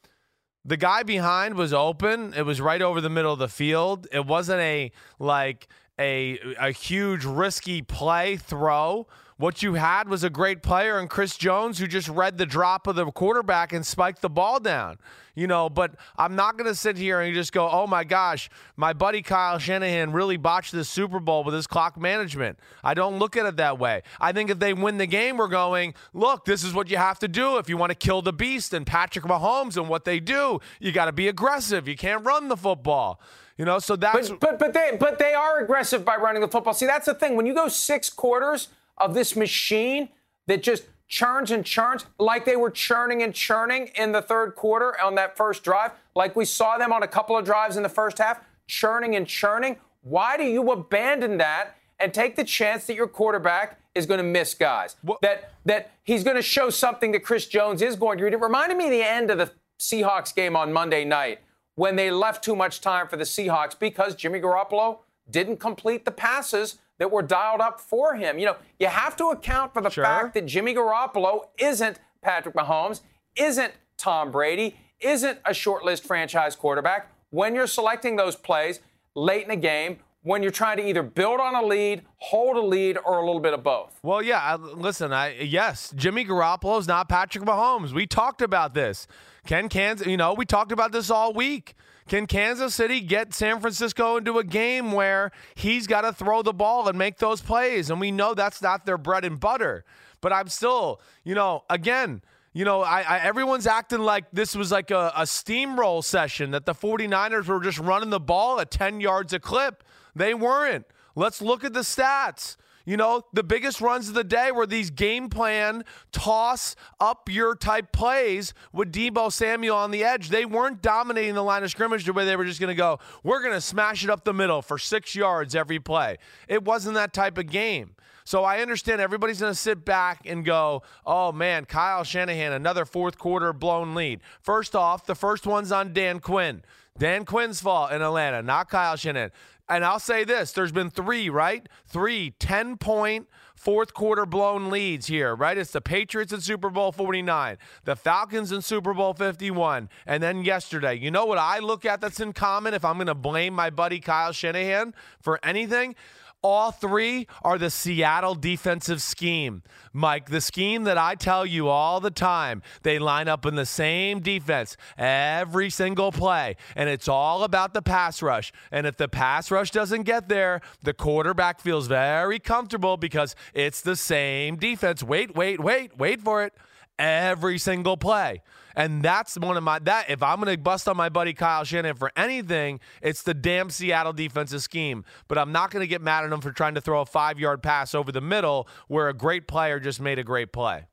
the 0.65 0.77
guy 0.77 1.03
behind 1.03 1.55
was 1.55 1.73
open. 1.73 2.35
It 2.35 2.43
was 2.43 2.61
right 2.61 2.81
over 2.81 3.01
the 3.01 3.11
middle 3.11 3.33
of 3.33 3.39
the 3.39 3.49
field. 3.49 4.07
It 4.13 4.27
wasn't 4.27 4.61
a 4.61 4.93
like 5.19 5.69
a 5.99 6.39
a 6.59 6.71
huge 6.71 7.25
risky 7.25 7.83
play 7.83 8.37
throw. 8.37 9.07
What 9.37 9.63
you 9.63 9.75
had 9.75 10.09
was 10.09 10.23
a 10.23 10.31
great 10.31 10.63
player 10.63 11.01
in 11.01 11.09
Chris 11.09 11.37
Jones 11.37 11.79
who 11.79 11.87
just 11.87 12.09
read 12.09 12.39
the 12.39 12.47
drop 12.47 12.87
of 12.87 12.95
the 12.95 13.11
quarterback 13.11 13.73
and 13.73 13.85
spiked 13.85 14.23
the 14.23 14.31
ball 14.31 14.61
down. 14.61 14.99
You 15.35 15.47
know, 15.47 15.71
but 15.71 15.95
I'm 16.19 16.37
not 16.37 16.59
going 16.59 16.69
to 16.69 16.75
sit 16.75 16.99
here 16.99 17.21
and 17.23 17.35
just 17.35 17.53
go, 17.53 17.67
oh 17.67 17.87
my 17.87 18.05
gosh, 18.05 18.51
my 18.77 18.93
buddy 18.93 19.23
Kyle 19.23 19.59
Shanahan 19.59 20.13
really 20.13 20.37
botched 20.37 20.73
this 20.73 20.91
Super 20.91 21.21
Bowl 21.21 21.43
with 21.43 21.55
his 21.55 21.67
clock 21.67 21.99
management. 21.99 22.59
I 22.85 22.93
don't 22.93 23.19
look 23.19 23.37
at 23.39 23.47
it 23.47 23.57
that 23.57 23.79
way. 23.79 24.03
I 24.21 24.33
think 24.33 24.51
if 24.51 24.59
they 24.59 24.75
win 24.75 24.99
the 24.99 25.07
game, 25.07 25.39
we're 25.39 25.49
going, 25.49 25.95
look, 26.13 26.45
this 26.45 26.63
is 26.63 26.75
what 26.75 26.91
you 26.91 26.99
have 26.99 27.19
to 27.21 27.29
do 27.29 27.57
if 27.57 27.71
you 27.71 27.79
want 27.79 27.91
to 27.91 27.97
kill 27.97 28.21
the 28.21 28.33
beast 28.33 28.75
and 28.75 28.87
Patrick 28.87 29.25
Mahomes 29.25 29.79
and 29.79 29.89
what 29.89 30.05
they 30.05 30.21
do. 30.21 30.61
You 30.81 30.93
got 30.93 31.07
to 31.07 31.13
be 31.13 31.29
aggressive. 31.29 31.89
You 31.89 31.97
can't 31.97 32.25
run 32.27 32.49
the 32.49 32.57
football. 32.57 33.19
You 33.57 33.65
know, 33.65 33.79
so 33.79 33.97
that's 33.97 34.31
but, 34.31 34.41
but 34.41 34.59
but 34.59 34.73
they 34.73 34.97
but 34.99 35.19
they 35.19 35.35
are 35.35 35.61
aggressive 35.61 36.05
by 36.05 36.17
running 36.17 36.41
the 36.41 36.49
football. 36.49 36.75
See, 36.75 36.87
that's 36.87 37.07
the 37.07 37.15
thing. 37.15 37.37
When 37.37 37.47
you 37.47 37.55
go 37.55 37.69
six 37.69 38.09
quarters 38.11 38.69
of 38.99 39.15
this 39.15 39.37
machine 39.37 40.09
that 40.47 40.63
just 40.63 40.85
churns 41.13 41.51
and 41.51 41.63
churns 41.63 42.07
like 42.19 42.47
they 42.47 42.57
were 42.57 42.71
churning 42.71 43.23
and 43.23 43.35
churning 43.35 43.91
in 43.97 44.13
the 44.13 44.23
third 44.23 44.55
quarter 44.55 44.99
on 44.99 45.15
that 45.15 45.37
first 45.37 45.63
drive, 45.63 45.91
like 46.15 46.35
we 46.35 46.47
saw 46.47 46.79
them 46.79 46.91
on 46.91 47.03
a 47.03 47.07
couple 47.07 47.37
of 47.37 47.45
drives 47.45 47.77
in 47.77 47.83
the 47.83 47.89
first 47.89 48.17
half, 48.17 48.41
churning 48.67 49.15
and 49.15 49.27
churning. 49.27 49.77
Why 50.01 50.39
do 50.39 50.45
you 50.45 50.73
abandon 50.73 51.37
that 51.37 51.77
and 52.01 52.15
take 52.15 52.35
the 52.35 52.45
chance 52.45 52.87
that 52.87 52.95
your 52.95 53.07
quarterback 53.07 53.79
is 53.95 54.07
going 54.07 54.19
to 54.19 54.25
miss 54.25 54.55
guys? 54.55 54.97
What? 55.03 55.21
That 55.21 55.53
that 55.67 55.91
he's 56.03 56.25
going 56.25 56.37
to 56.37 56.43
show 56.43 56.71
something 56.71 57.13
that 57.13 57.23
Chris 57.23 57.47
Jones 57.47 57.83
is 57.83 57.95
going 57.95 58.17
to. 58.17 58.27
It 58.27 58.41
reminded 58.41 58.79
me 58.79 58.87
of 58.87 58.91
the 58.91 59.03
end 59.03 59.31
of 59.31 59.37
the 59.37 59.53
Seahawks 59.79 60.35
game 60.35 60.57
on 60.57 60.73
Monday 60.73 61.05
night 61.05 61.41
when 61.75 61.97
they 61.97 62.11
left 62.11 62.43
too 62.43 62.57
much 62.57 62.81
time 62.81 63.07
for 63.07 63.19
the 63.19 63.25
Seahawks 63.25 63.79
because 63.79 64.15
Jimmy 64.15 64.41
Garoppolo 64.41 65.01
didn't 65.31 65.59
complete 65.59 66.07
the 66.07 66.11
passes 66.11 66.79
that 67.03 67.11
were 67.11 67.21
dialed 67.21 67.61
up 67.61 67.81
for 67.81 68.15
him. 68.15 68.39
You 68.39 68.47
know, 68.47 68.57
you 68.79 68.87
have 68.87 69.17
to 69.17 69.31
account 69.31 69.75
for 69.75 69.83
the 69.83 69.91
Sure. 69.91 70.05
fact 70.05 70.35
that 70.35 70.47
Jimmy 70.47 70.73
Garoppolo 70.73 71.47
isn't 71.59 71.99
Patrick 72.23 72.55
Mahomes, 72.55 73.01
isn't 73.35 73.73
Tom 73.97 74.31
Brady, 74.31 74.77
isn't 75.01 75.41
a 75.45 75.53
short 75.53 75.85
list 75.85 76.05
franchise 76.05 76.55
quarterback. 76.55 77.11
When 77.31 77.57
you're 77.57 77.67
selecting 77.67 78.15
those 78.15 78.37
plays 78.37 78.79
late 79.17 79.45
in 79.45 79.51
a 79.51 79.57
game, 79.57 79.99
when 80.23 80.45
you're 80.45 80.53
trying 80.53 80.77
to 80.77 80.89
either 80.89 81.03
build 81.03 81.41
on 81.41 81.57
a 81.57 81.63
lead, 81.67 82.03
hold 82.19 82.57
a 82.57 82.61
lead, 82.61 82.97
or 83.05 83.19
a 83.19 83.27
little 83.27 83.41
bit 83.41 83.53
of 83.53 83.65
both. 83.65 83.99
Well, 84.05 84.23
yeah. 84.23 84.39
I, 84.41 84.55
listen, 84.55 85.13
I 85.13 85.35
yes, 85.41 85.93
Jimmy 85.97 86.25
Garoppolo's 86.25 86.87
not 86.87 87.09
Patrick 87.09 87.43
Mahomes. 87.45 87.93
We 87.93 88.07
talked 88.07 88.41
about 88.43 88.75
this. 88.75 89.09
Can 89.45 89.69
Kansas? 89.69 90.07
You 90.07 90.17
know, 90.17 90.35
we 90.35 90.45
talked 90.45 90.71
about 90.71 90.93
this 90.93 91.11
all 91.11 91.33
week. 91.33 91.75
Can 92.09 92.27
Kansas 92.27 92.75
City 92.75 93.01
get 93.01 93.33
San 93.33 93.61
Francisco 93.61 94.17
into 94.17 94.39
a 94.39 94.45
game 94.45 94.93
where 94.93 95.31
he's 95.55 95.87
got 95.87 96.03
to 96.03 96.13
throw 96.13 96.43
the 96.43 96.53
ball 96.53 96.89
and 96.89 96.99
make 96.99 97.19
those 97.19 97.41
plays? 97.41 97.91
And 97.91 98.01
we 98.01 98.11
know 98.11 98.35
that's 98.35 98.61
not 98.61 98.87
their 98.87 98.99
bread 98.99 99.25
and 99.25 99.39
butter. 99.39 99.85
But 100.21 100.33
I'm 100.33 100.49
still, 100.49 101.01
you 101.25 101.35
know, 101.35 101.65
again. 101.71 102.23
You 102.55 102.67
know, 102.67 102.83
I, 102.83 103.01
I 103.01 103.19
everyone's 103.21 103.67
acting 103.67 104.01
like 104.01 104.27
this 104.31 104.55
was 104.55 104.71
like 104.71 104.91
a, 104.91 105.11
a 105.17 105.23
steamroll 105.23 106.05
session 106.05 106.51
that 106.51 106.67
the 106.67 106.75
49ers 106.75 107.47
were 107.47 107.61
just 107.61 107.79
running 107.79 108.11
the 108.11 108.21
ball 108.21 108.61
at 108.61 108.71
10 108.71 109.01
yards 109.01 109.33
a 109.33 109.41
clip. 109.41 109.83
They 110.15 110.35
weren't. 110.35 110.85
Let's 111.15 111.41
look 111.41 111.65
at 111.65 111.73
the 111.73 111.81
stats. 111.81 112.57
You 112.85 112.97
know, 112.97 113.23
the 113.33 113.43
biggest 113.43 113.81
runs 113.81 114.09
of 114.09 114.15
the 114.15 114.25
day 114.25 114.51
were 114.51 114.67
these 114.67 114.91
game 114.91 115.29
plan, 115.29 115.85
toss 116.11 116.75
up 117.01 117.29
your 117.31 117.55
type 117.55 117.93
plays 117.93 118.55
with 118.73 118.93
Deebo 118.93 119.33
Samuel 119.33 119.77
on 119.77 119.91
the 119.91 120.03
edge. 120.05 120.29
They 120.29 120.45
weren't 120.45 120.83
dominating 120.83 121.35
the 121.35 121.45
line 121.45 121.63
of 121.63 121.71
scrimmage 121.71 122.05
the 122.05 122.13
way 122.13 122.25
they 122.25 122.37
were 122.37 122.45
just 122.45 122.61
going 122.61 122.69
to 122.69 122.75
go, 122.75 122.99
we're 123.23 123.41
going 123.41 123.55
to 123.55 123.61
smash 123.61 124.03
it 124.05 124.11
up 124.11 124.25
the 124.25 124.33
middle 124.33 124.63
for 124.63 124.79
six 124.79 125.15
yards 125.15 125.55
every 125.55 125.79
play. 125.79 126.19
It 126.49 126.65
wasn't 126.65 126.95
that 126.95 127.13
type 127.13 127.39
of 127.39 127.49
game. 127.49 127.95
So 128.25 128.45
I 128.45 128.61
understand 128.61 129.01
everybody's 129.01 129.41
going 129.41 129.53
to 129.53 129.59
sit 129.59 129.85
back 129.85 130.27
and 130.27 130.45
go, 130.45 130.83
oh 131.05 131.33
man, 131.33 131.65
Kyle 131.65 132.05
Shanahan, 132.05 132.53
another 132.53 132.85
fourth 132.85 133.19
quarter 133.19 133.53
blown 133.53 133.95
lead. 133.95 134.21
First 134.41 134.77
off, 134.77 135.07
the 135.07 135.15
first 135.15 135.47
one's 135.47 135.73
on 135.73 135.93
Dan 135.93 136.21
Quinn. 136.21 136.63
Dan 136.99 137.25
Quinn's 137.25 137.61
fault 137.61 137.91
in 137.91 138.03
Atlanta, 138.03 138.43
not 138.43 138.69
Kyle 138.69 138.97
Shanahan. 138.97 139.31
And 139.73 139.87
I'll 139.87 139.99
say 139.99 140.25
this 140.25 140.53
there's 140.53 140.71
been 140.71 140.91
three, 140.91 141.31
right? 141.31 141.67
Three 141.87 142.33
10 142.39 142.77
point 142.77 143.27
fourth 143.57 143.95
quarter 143.95 144.27
blown 144.27 144.69
leads 144.71 145.07
here, 145.07 145.35
right? 145.35 145.57
It's 145.57 145.71
the 145.71 145.81
Patriots 145.81 146.31
in 146.31 146.43
Super 146.43 146.69
Bowl 146.69 146.93
49, 146.93 147.57
the 147.85 147.97
Falcons 147.97 148.53
in 148.53 148.61
Super 148.61 148.93
Bowl 148.93 149.15
51, 149.15 149.89
and 150.05 150.23
then 150.23 150.45
yesterday. 150.45 150.95
You 150.95 151.11
know 151.11 151.25
what 151.25 151.39
I 151.39 151.61
look 151.61 151.87
at 151.87 152.03
that's 152.03 152.21
in 152.21 152.35
common 152.35 152.75
if 152.75 152.85
I'm 152.85 152.97
going 152.97 153.07
to 153.07 153.15
blame 153.15 153.55
my 153.55 153.71
buddy 153.71 153.99
Kyle 153.99 154.33
Shanahan 154.33 154.93
for 155.23 155.41
anything? 155.43 155.95
All 156.43 156.73
three 156.73 157.29
are 157.43 157.57
the 157.57 157.71
Seattle 157.71 158.35
defensive 158.35 159.01
scheme. 159.01 159.63
Mike, 159.93 160.29
the 160.29 160.41
scheme 160.41 160.83
that 160.85 160.99
I 160.99 161.15
tell 161.15 161.47
you 161.47 161.69
all 161.69 162.01
the 162.01 162.11
time. 162.11 162.63
They 162.83 162.99
line 162.99 163.29
up 163.29 163.47
in 163.47 163.55
the 163.55 163.65
same 163.65 164.19
defense 164.19 164.77
every 164.99 165.71
single 165.71 166.11
play, 166.11 166.57
and 166.75 166.89
it's 166.89 167.07
all 167.07 167.45
about 167.45 167.75
the 167.75 167.83
pass 167.83 168.23
rush. 168.23 168.53
And 168.73 168.89
if 168.89 168.97
the 168.97 169.09
pass 169.09 169.53
rush 169.53 169.71
doesn't 169.71 170.03
get 170.03 170.29
there, 170.29 170.61
the 170.83 170.93
quarterback 170.93 171.61
feels 171.61 171.87
very 171.87 172.41
comfortable 172.41 172.97
because 172.97 173.37
it's 173.55 173.81
the 173.81 173.95
same 173.95 174.57
defense. 174.57 175.03
Wait, 175.03 175.37
wait, 175.37 175.61
wait, 175.61 175.97
wait 175.97 176.21
for 176.21 176.43
it 176.43 176.55
every 176.99 177.59
single 177.59 177.97
play. 177.97 178.43
And 178.75 179.03
that's 179.03 179.37
one 179.37 179.57
of 179.57 179.63
my 179.63 179.79
that 179.81 180.11
if 180.11 180.23
I'm 180.23 180.39
gonna 180.39 180.57
bust 180.57 180.89
on 180.89 180.97
my 180.97 181.09
buddy 181.09 181.33
Kyle 181.33 181.65
Shanahan 181.65 181.97
for 181.97 182.13
anything, 182.17 182.81
it's 183.01 183.23
the 183.23 183.35
damn 183.35 183.71
Seattle 183.71 184.13
defensive 184.13 184.63
scheme. 184.63 185.05
But 185.29 185.39
I'm 185.39 185.53
not 185.53 185.71
gonna 185.71 185.87
get 185.87 186.03
mad 186.03 186.25
at 186.25 186.33
him 186.33 186.41
for 186.41 186.53
trying 186.53 186.75
to 186.75 186.81
throw 186.81 187.01
a 187.01 187.07
five 187.07 187.39
yard 187.39 187.63
pass 187.63 187.95
over 187.95 188.13
the 188.13 188.21
middle 188.21 188.69
where 188.89 189.09
a 189.09 189.15
great 189.15 189.49
player 189.49 189.81
just 189.81 190.01
made 190.01 190.19
a 190.19 190.25
great 190.25 190.53
play. 190.53 190.87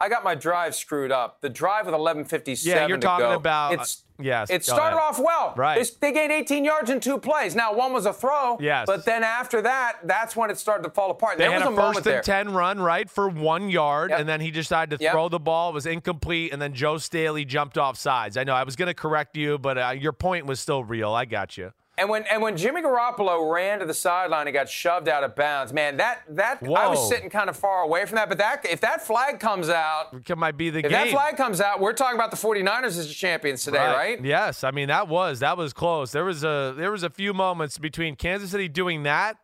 I 0.00 0.08
got 0.08 0.22
my 0.24 0.34
drive 0.34 0.74
screwed 0.74 1.10
up. 1.12 1.40
The 1.40 1.48
drive 1.48 1.86
with 1.86 1.94
11:57 1.94 2.64
Yeah, 2.64 2.86
you're 2.86 2.98
talking 2.98 3.26
go, 3.26 3.34
about- 3.34 3.72
It's, 3.74 4.04
yes, 4.18 4.48
It 4.48 4.64
started 4.64 4.96
ahead. 4.96 5.08
off 5.08 5.18
well. 5.18 5.54
Right. 5.56 5.82
They, 6.00 6.08
they 6.08 6.12
gained 6.14 6.30
18 6.32 6.64
yards 6.64 6.88
in 6.88 7.00
two 7.00 7.18
plays. 7.18 7.54
Now 7.56 7.72
one 7.74 7.92
was 7.92 8.06
a 8.06 8.12
throw. 8.12 8.58
Yes. 8.60 8.86
But 8.86 9.04
then 9.04 9.24
after 9.24 9.60
that, 9.62 9.98
that's 10.04 10.36
when 10.36 10.50
it 10.50 10.58
started 10.58 10.84
to 10.84 10.90
fall 10.90 11.10
apart. 11.10 11.36
They 11.38 11.44
there 11.44 11.52
had 11.52 11.66
was 11.68 11.76
a 11.76 11.80
a, 11.80 11.92
first 11.94 12.04
there. 12.04 12.16
and 12.18 12.24
ten 12.24 12.52
run 12.52 12.80
right 12.80 13.10
for 13.10 13.28
one 13.28 13.70
yard, 13.70 14.10
Yep. 14.10 14.20
and 14.20 14.28
then 14.28 14.40
he 14.40 14.50
decided 14.52 14.98
to 14.98 15.02
Yep. 15.02 15.12
throw 15.12 15.28
the 15.28 15.40
ball. 15.40 15.70
It 15.70 15.74
was 15.74 15.86
incomplete, 15.86 16.52
and 16.52 16.62
then 16.62 16.74
Joe 16.74 16.98
Staley 16.98 17.44
jumped 17.44 17.76
off 17.76 17.96
sides. 17.98 18.36
I 18.36 18.44
know 18.44 18.54
I 18.54 18.62
was 18.62 18.76
going 18.76 18.86
to 18.88 18.94
correct 18.94 19.36
you, 19.36 19.58
but 19.58 19.76
uh, 19.78 19.88
your 19.98 20.12
point 20.12 20.46
was 20.46 20.60
still 20.60 20.84
real. 20.84 21.12
I 21.12 21.24
got 21.24 21.56
you. 21.58 21.72
And 21.98 22.08
when 22.08 22.24
and 22.30 22.40
when 22.40 22.56
Jimmy 22.56 22.80
Garoppolo 22.80 23.52
ran 23.52 23.80
to 23.80 23.84
the 23.84 23.92
sideline 23.92 24.46
and 24.46 24.54
got 24.54 24.68
shoved 24.68 25.08
out 25.08 25.24
of 25.24 25.34
bounds, 25.34 25.72
man, 25.72 25.96
that 25.96 26.20
that 26.28 26.62
I 26.62 26.86
was 26.88 27.08
sitting 27.08 27.28
kind 27.28 27.50
of 27.50 27.56
far 27.56 27.82
away 27.82 28.06
from 28.06 28.16
that. 28.16 28.28
But 28.28 28.38
that 28.38 28.64
if 28.64 28.80
that 28.82 29.04
flag 29.04 29.40
comes 29.40 29.68
out, 29.68 30.14
It 30.28 30.38
might 30.38 30.56
be 30.56 30.70
the 30.70 30.78
if 30.78 30.84
game. 30.84 30.92
that 30.92 31.08
flag 31.10 31.36
comes 31.36 31.60
out, 31.60 31.80
we're 31.80 31.92
talking 31.92 32.14
about 32.16 32.30
the 32.30 32.36
49ers 32.36 32.84
as 32.86 33.08
the 33.08 33.14
champions 33.14 33.64
today, 33.64 33.78
right? 33.78 34.24
Yes, 34.24 34.62
I 34.62 34.70
mean 34.70 34.88
that 34.88 35.08
was 35.08 35.40
that 35.40 35.56
was 35.56 35.72
close. 35.72 36.12
There 36.12 36.24
was 36.24 36.44
a 36.44 36.72
there 36.76 36.92
was 36.92 37.02
a 37.02 37.10
few 37.10 37.34
moments 37.34 37.78
between 37.78 38.14
Kansas 38.14 38.50
City 38.52 38.68
doing 38.68 39.02
that 39.02 39.36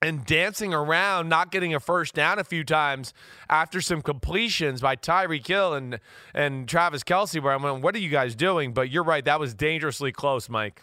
and 0.00 0.24
dancing 0.26 0.74
around, 0.74 1.28
not 1.28 1.50
getting 1.50 1.74
a 1.74 1.80
first 1.80 2.14
down 2.14 2.38
a 2.38 2.44
few 2.44 2.62
times 2.62 3.12
after 3.48 3.80
some 3.80 4.02
completions 4.02 4.80
by 4.80 4.94
Tyreek 4.94 5.46
Hill 5.46 5.74
and 5.74 5.98
and 6.34 6.68
Travis 6.68 7.02
Kelce. 7.02 7.42
Where 7.42 7.52
I 7.52 7.56
went, 7.56 7.82
what 7.82 7.94
are 7.96 8.00
you 8.00 8.10
guys 8.10 8.36
doing? 8.36 8.72
But 8.72 8.90
you're 8.90 9.02
right, 9.02 9.24
that 9.24 9.40
was 9.40 9.54
dangerously 9.54 10.12
close, 10.12 10.48
Mike. 10.48 10.82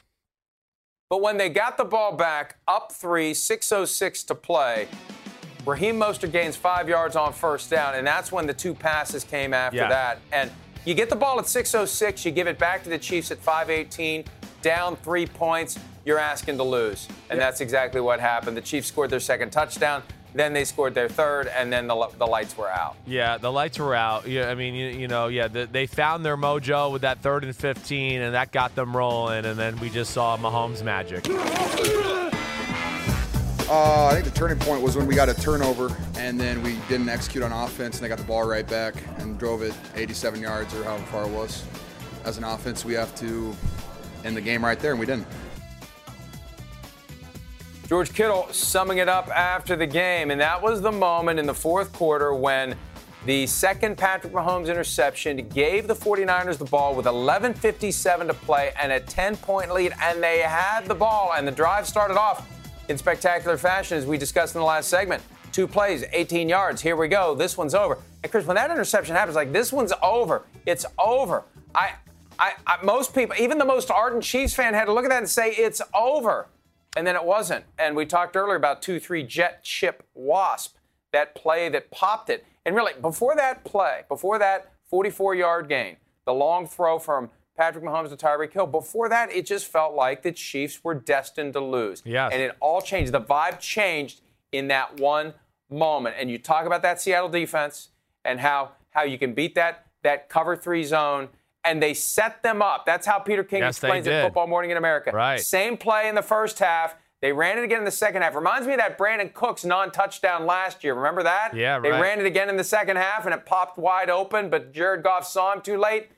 But 1.11 1.19
when 1.19 1.35
they 1.35 1.49
got 1.49 1.75
the 1.75 1.83
ball 1.83 2.13
back, 2.13 2.55
up 2.69 2.93
three, 2.93 3.33
6.06 3.33 4.25
to 4.27 4.33
play, 4.33 4.87
Raheem 5.65 5.99
Mostert 5.99 6.31
gains 6.31 6.55
five 6.55 6.87
yards 6.87 7.17
on 7.17 7.33
first 7.33 7.69
down, 7.69 7.95
and 7.95 8.07
that's 8.07 8.31
when 8.31 8.47
the 8.47 8.53
two 8.53 8.73
passes 8.73 9.25
came 9.25 9.53
after 9.53 9.75
Yeah. 9.79 9.89
that. 9.89 10.19
And 10.31 10.49
you 10.85 10.93
get 10.93 11.09
the 11.09 11.17
ball 11.17 11.37
at 11.37 11.49
6.06, 11.49 12.23
you 12.23 12.31
give 12.31 12.47
it 12.47 12.57
back 12.57 12.81
to 12.83 12.89
the 12.89 12.97
Chiefs 12.97 13.29
at 13.29 13.39
5.18, 13.43 14.25
down 14.61 14.95
three 14.95 15.27
points, 15.27 15.77
you're 16.05 16.17
asking 16.17 16.55
to 16.55 16.63
lose. 16.63 17.09
And 17.29 17.37
that's 17.37 17.59
exactly 17.59 17.99
what 17.99 18.21
happened. 18.21 18.55
The 18.55 18.61
Chiefs 18.61 18.87
scored 18.87 19.09
their 19.09 19.19
second 19.19 19.49
touchdown, 19.51 20.03
then 20.33 20.53
they 20.53 20.63
scored 20.63 20.93
their 20.93 21.09
third, 21.09 21.47
and 21.47 21.71
then 21.71 21.87
the, 21.87 22.07
the 22.17 22.25
lights 22.25 22.57
were 22.57 22.69
out. 22.69 22.95
Yeah, 23.05 23.37
the 23.37 23.51
lights 23.51 23.79
were 23.79 23.95
out. 23.95 24.27
Yeah, 24.27 24.49
I 24.49 24.55
mean, 24.55 24.73
you, 24.73 24.87
you 24.87 25.07
know, 25.07 25.27
yeah, 25.27 25.47
the, 25.47 25.67
they 25.69 25.85
found 25.85 26.25
their 26.25 26.37
mojo 26.37 26.91
with 26.91 27.01
that 27.01 27.19
third 27.19 27.43
and 27.43 27.55
15, 27.55 28.21
and 28.21 28.33
that 28.33 28.51
got 28.51 28.75
them 28.75 28.95
rolling. 28.95 29.45
And 29.45 29.59
then 29.59 29.79
we 29.79 29.89
just 29.89 30.11
saw 30.11 30.37
Mahomes 30.37 30.83
magic. 30.83 31.27
Uh, 33.69 34.07
I 34.07 34.13
think 34.15 34.25
the 34.25 34.31
turning 34.31 34.59
point 34.59 34.81
was 34.81 34.97
when 34.97 35.07
we 35.07 35.15
got 35.15 35.29
a 35.29 35.33
turnover 35.33 35.95
and 36.17 36.37
then 36.37 36.61
we 36.61 36.75
didn't 36.89 37.07
execute 37.07 37.41
on 37.41 37.53
offense 37.53 37.95
and 37.95 38.03
they 38.03 38.09
got 38.09 38.17
the 38.17 38.25
ball 38.25 38.45
right 38.45 38.67
back 38.67 38.95
and 39.19 39.39
drove 39.39 39.61
it 39.61 39.73
87 39.95 40.41
yards 40.41 40.73
or 40.73 40.83
however 40.83 41.05
far 41.05 41.23
it 41.23 41.29
was. 41.29 41.63
As 42.25 42.37
an 42.37 42.43
offense, 42.43 42.83
we 42.83 42.93
have 42.95 43.15
to 43.15 43.55
end 44.25 44.35
the 44.35 44.41
game 44.41 44.61
right 44.65 44.77
there 44.77 44.91
and 44.91 44.99
we 44.99 45.05
didn't. 45.05 45.25
George 47.91 48.13
Kittle 48.13 48.47
summing 48.53 48.99
it 48.99 49.09
up 49.09 49.27
after 49.27 49.75
the 49.75 49.85
game, 49.85 50.31
and 50.31 50.39
that 50.39 50.61
was 50.61 50.81
the 50.81 50.93
moment 50.93 51.37
in 51.37 51.45
the 51.45 51.53
fourth 51.53 51.91
quarter 51.91 52.33
when 52.33 52.73
the 53.25 53.45
second 53.45 53.97
Patrick 53.97 54.31
Mahomes 54.31 54.69
interception 54.69 55.45
gave 55.49 55.89
the 55.89 55.93
49ers 55.93 56.57
the 56.57 56.63
ball 56.63 56.95
with 56.95 57.05
11:57 57.05 58.27
to 58.27 58.33
play 58.33 58.71
and 58.81 58.93
a 58.93 59.01
10-point 59.01 59.73
lead, 59.73 59.91
and 60.01 60.23
they 60.23 60.39
had 60.39 60.85
the 60.85 60.95
ball, 60.95 61.33
and 61.35 61.45
the 61.45 61.51
drive 61.51 61.85
started 61.85 62.17
off 62.17 62.47
in 62.87 62.97
spectacular 62.97 63.57
fashion, 63.57 63.97
as 63.97 64.05
we 64.05 64.17
discussed 64.17 64.55
in 64.55 64.61
the 64.61 64.65
last 64.65 64.87
segment. 64.87 65.21
Two 65.51 65.67
plays, 65.67 66.05
18 66.13 66.47
yards. 66.47 66.81
Here 66.81 66.95
we 66.95 67.09
go. 67.09 67.35
This 67.35 67.57
one's 67.57 67.75
over. 67.75 67.97
And 68.23 68.31
Chris, 68.31 68.45
when 68.45 68.55
that 68.55 68.71
interception 68.71 69.17
happens, 69.17 69.35
like 69.35 69.51
this 69.51 69.73
one's 69.73 69.91
over. 70.01 70.43
It's 70.65 70.85
over. 70.97 71.43
I, 71.75 71.95
I, 72.39 72.53
I 72.65 72.81
most 72.85 73.13
people, 73.13 73.35
even 73.37 73.57
the 73.57 73.65
most 73.65 73.91
ardent 73.91 74.23
Chiefs 74.23 74.53
fan, 74.53 74.75
had 74.75 74.85
to 74.85 74.93
look 74.93 75.03
at 75.03 75.09
that 75.09 75.17
and 75.17 75.29
say 75.29 75.51
it's 75.51 75.81
over. 75.93 76.47
And 76.95 77.07
then 77.07 77.15
it 77.15 77.23
wasn't. 77.23 77.65
And 77.79 77.95
we 77.95 78.05
talked 78.05 78.35
earlier 78.35 78.55
about 78.55 78.81
2 78.81 78.99
3 78.99 79.23
jet 79.23 79.63
chip 79.63 80.07
wasp, 80.13 80.75
that 81.11 81.35
play 81.35 81.69
that 81.69 81.91
popped 81.91 82.29
it. 82.29 82.45
And 82.65 82.75
really, 82.75 82.93
before 82.99 83.35
that 83.35 83.63
play, 83.63 84.01
before 84.07 84.39
that 84.39 84.71
44 84.89 85.35
yard 85.35 85.69
gain, 85.69 85.97
the 86.25 86.33
long 86.33 86.67
throw 86.67 86.99
from 86.99 87.29
Patrick 87.57 87.83
Mahomes 87.83 88.09
to 88.09 88.15
Tyreek 88.15 88.53
Hill, 88.53 88.67
before 88.67 89.09
that, 89.09 89.31
it 89.31 89.45
just 89.45 89.67
felt 89.67 89.93
like 89.93 90.23
the 90.23 90.31
Chiefs 90.31 90.83
were 90.83 90.95
destined 90.95 91.53
to 91.53 91.59
lose. 91.59 92.01
Yes. 92.05 92.31
And 92.33 92.41
it 92.41 92.55
all 92.59 92.81
changed. 92.81 93.11
The 93.11 93.21
vibe 93.21 93.59
changed 93.59 94.21
in 94.51 94.67
that 94.67 94.99
one 94.99 95.33
moment. 95.69 96.15
And 96.19 96.29
you 96.29 96.37
talk 96.37 96.65
about 96.65 96.81
that 96.81 97.01
Seattle 97.01 97.29
defense 97.29 97.89
and 98.25 98.39
how, 98.39 98.71
how 98.91 99.03
you 99.03 99.17
can 99.17 99.33
beat 99.33 99.55
that, 99.55 99.85
that 100.03 100.29
cover 100.29 100.55
three 100.55 100.83
zone. 100.83 101.29
And 101.63 101.81
they 101.81 101.93
set 101.93 102.41
them 102.41 102.61
up. 102.61 102.85
That's 102.85 103.05
how 103.05 103.19
Peter 103.19 103.43
King 103.43 103.59
Yes, 103.59 103.77
explains 103.77 104.07
it. 104.07 104.23
Football 104.23 104.47
Morning 104.47 104.71
in 104.71 104.77
America. 104.77 105.11
Right. 105.11 105.39
Same 105.39 105.77
play 105.77 106.09
in 106.09 106.15
the 106.15 106.23
first 106.23 106.57
half. 106.59 106.95
They 107.21 107.31
ran 107.33 107.59
it 107.59 107.63
again 107.63 107.77
in 107.79 107.85
the 107.85 107.91
second 107.91 108.23
half. 108.23 108.33
Reminds 108.33 108.65
me 108.65 108.73
of 108.73 108.79
that 108.79 108.97
Brandin 108.97 109.31
Cooks 109.31 109.63
non-touchdown 109.63 110.47
last 110.47 110.83
year. 110.83 110.95
Remember 110.95 111.21
that? 111.21 111.55
Yeah, 111.55 111.79
They 111.79 111.91
ran 111.91 112.19
it 112.19 112.25
again 112.25 112.49
in 112.49 112.57
the 112.57 112.63
second 112.63 112.95
half, 112.97 113.25
and 113.25 113.33
it 113.33 113.45
popped 113.45 113.77
wide 113.77 114.09
open, 114.09 114.49
but 114.49 114.73
Jared 114.73 115.03
Goff 115.03 115.27
saw 115.27 115.53
him 115.53 115.61
too 115.61 115.77
late. 115.77 116.09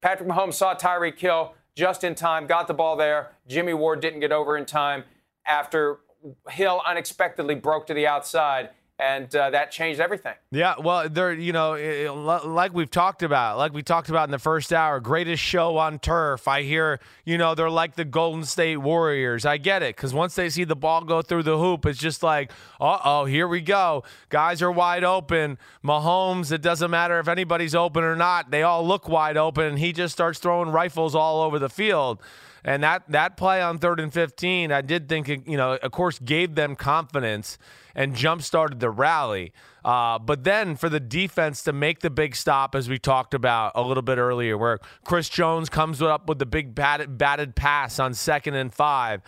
Patrick 0.00 0.28
Mahomes 0.28 0.54
saw 0.54 0.76
Tyreek 0.76 1.18
Hill 1.18 1.54
just 1.74 2.04
in 2.04 2.14
time, 2.14 2.46
got 2.46 2.68
the 2.68 2.74
ball 2.74 2.94
there. 2.96 3.32
Jimmy 3.48 3.74
Ward 3.74 3.98
didn't 4.00 4.20
get 4.20 4.30
over 4.30 4.56
in 4.56 4.64
time 4.64 5.02
after 5.44 5.98
Hill 6.50 6.80
unexpectedly 6.86 7.56
broke 7.56 7.88
to 7.88 7.94
the 7.94 8.06
outside, 8.06 8.70
and 8.98 9.34
uh, 9.34 9.50
that 9.50 9.72
changed 9.72 10.00
everything. 10.00 10.34
Yeah, 10.50 10.74
well, 10.78 11.08
they're 11.08 11.32
you 11.32 11.52
know, 11.52 11.72
li- 11.72 12.48
like 12.48 12.72
we've 12.72 12.90
talked 12.90 13.22
about, 13.22 13.58
like 13.58 13.72
we 13.72 13.82
talked 13.82 14.08
about 14.08 14.28
in 14.28 14.30
the 14.30 14.38
first 14.38 14.72
hour, 14.72 15.00
greatest 15.00 15.42
show 15.42 15.76
on 15.78 15.98
turf. 15.98 16.46
I 16.46 16.62
hear, 16.62 17.00
you 17.24 17.36
know, 17.36 17.54
they're 17.54 17.70
like 17.70 17.96
the 17.96 18.04
Golden 18.04 18.44
State 18.44 18.76
Warriors. 18.76 19.44
I 19.44 19.56
get 19.56 19.82
it 19.82 19.96
because 19.96 20.14
once 20.14 20.36
they 20.36 20.48
see 20.48 20.64
the 20.64 20.76
ball 20.76 21.02
go 21.02 21.22
through 21.22 21.42
the 21.42 21.58
hoop, 21.58 21.86
it's 21.86 21.98
just 21.98 22.22
like, 22.22 22.52
uh 22.80 22.98
oh, 23.04 23.24
here 23.24 23.48
we 23.48 23.60
go. 23.60 24.04
Guys 24.28 24.62
are 24.62 24.70
wide 24.70 25.04
open. 25.04 25.58
Mahomes, 25.84 26.52
it 26.52 26.62
doesn't 26.62 26.90
matter 26.90 27.18
if 27.18 27.26
anybody's 27.26 27.74
open 27.74 28.04
or 28.04 28.14
not. 28.16 28.50
They 28.50 28.62
all 28.62 28.86
look 28.86 29.08
wide 29.08 29.36
open, 29.36 29.64
and 29.64 29.78
he 29.78 29.92
just 29.92 30.12
starts 30.12 30.38
throwing 30.38 30.70
rifles 30.70 31.14
all 31.14 31.42
over 31.42 31.58
the 31.58 31.68
field. 31.68 32.20
And 32.64 32.82
that 32.82 33.02
that 33.08 33.36
play 33.36 33.60
on 33.60 33.78
third 33.78 34.00
and 34.00 34.12
15, 34.12 34.72
I 34.72 34.80
did 34.80 35.08
think, 35.08 35.28
it, 35.28 35.46
you 35.46 35.56
know, 35.56 35.74
of 35.74 35.92
course, 35.92 36.18
gave 36.18 36.54
them 36.54 36.76
confidence 36.76 37.58
and 37.94 38.14
jump 38.14 38.42
started 38.42 38.80
the 38.80 38.90
rally. 38.90 39.52
Uh, 39.84 40.18
but 40.18 40.44
then 40.44 40.74
for 40.74 40.88
the 40.88 41.00
defense 41.00 41.62
to 41.64 41.72
make 41.72 42.00
the 42.00 42.08
big 42.08 42.34
stop, 42.34 42.74
as 42.74 42.88
we 42.88 42.98
talked 42.98 43.34
about 43.34 43.72
a 43.74 43.82
little 43.82 44.02
bit 44.02 44.16
earlier, 44.16 44.56
where 44.56 44.78
Chris 45.04 45.28
Jones 45.28 45.68
comes 45.68 46.00
up 46.00 46.26
with 46.26 46.38
the 46.38 46.46
big 46.46 46.74
batted, 46.74 47.18
batted 47.18 47.54
pass 47.54 47.98
on 47.98 48.14
second 48.14 48.54
and 48.54 48.72
five, 48.72 49.20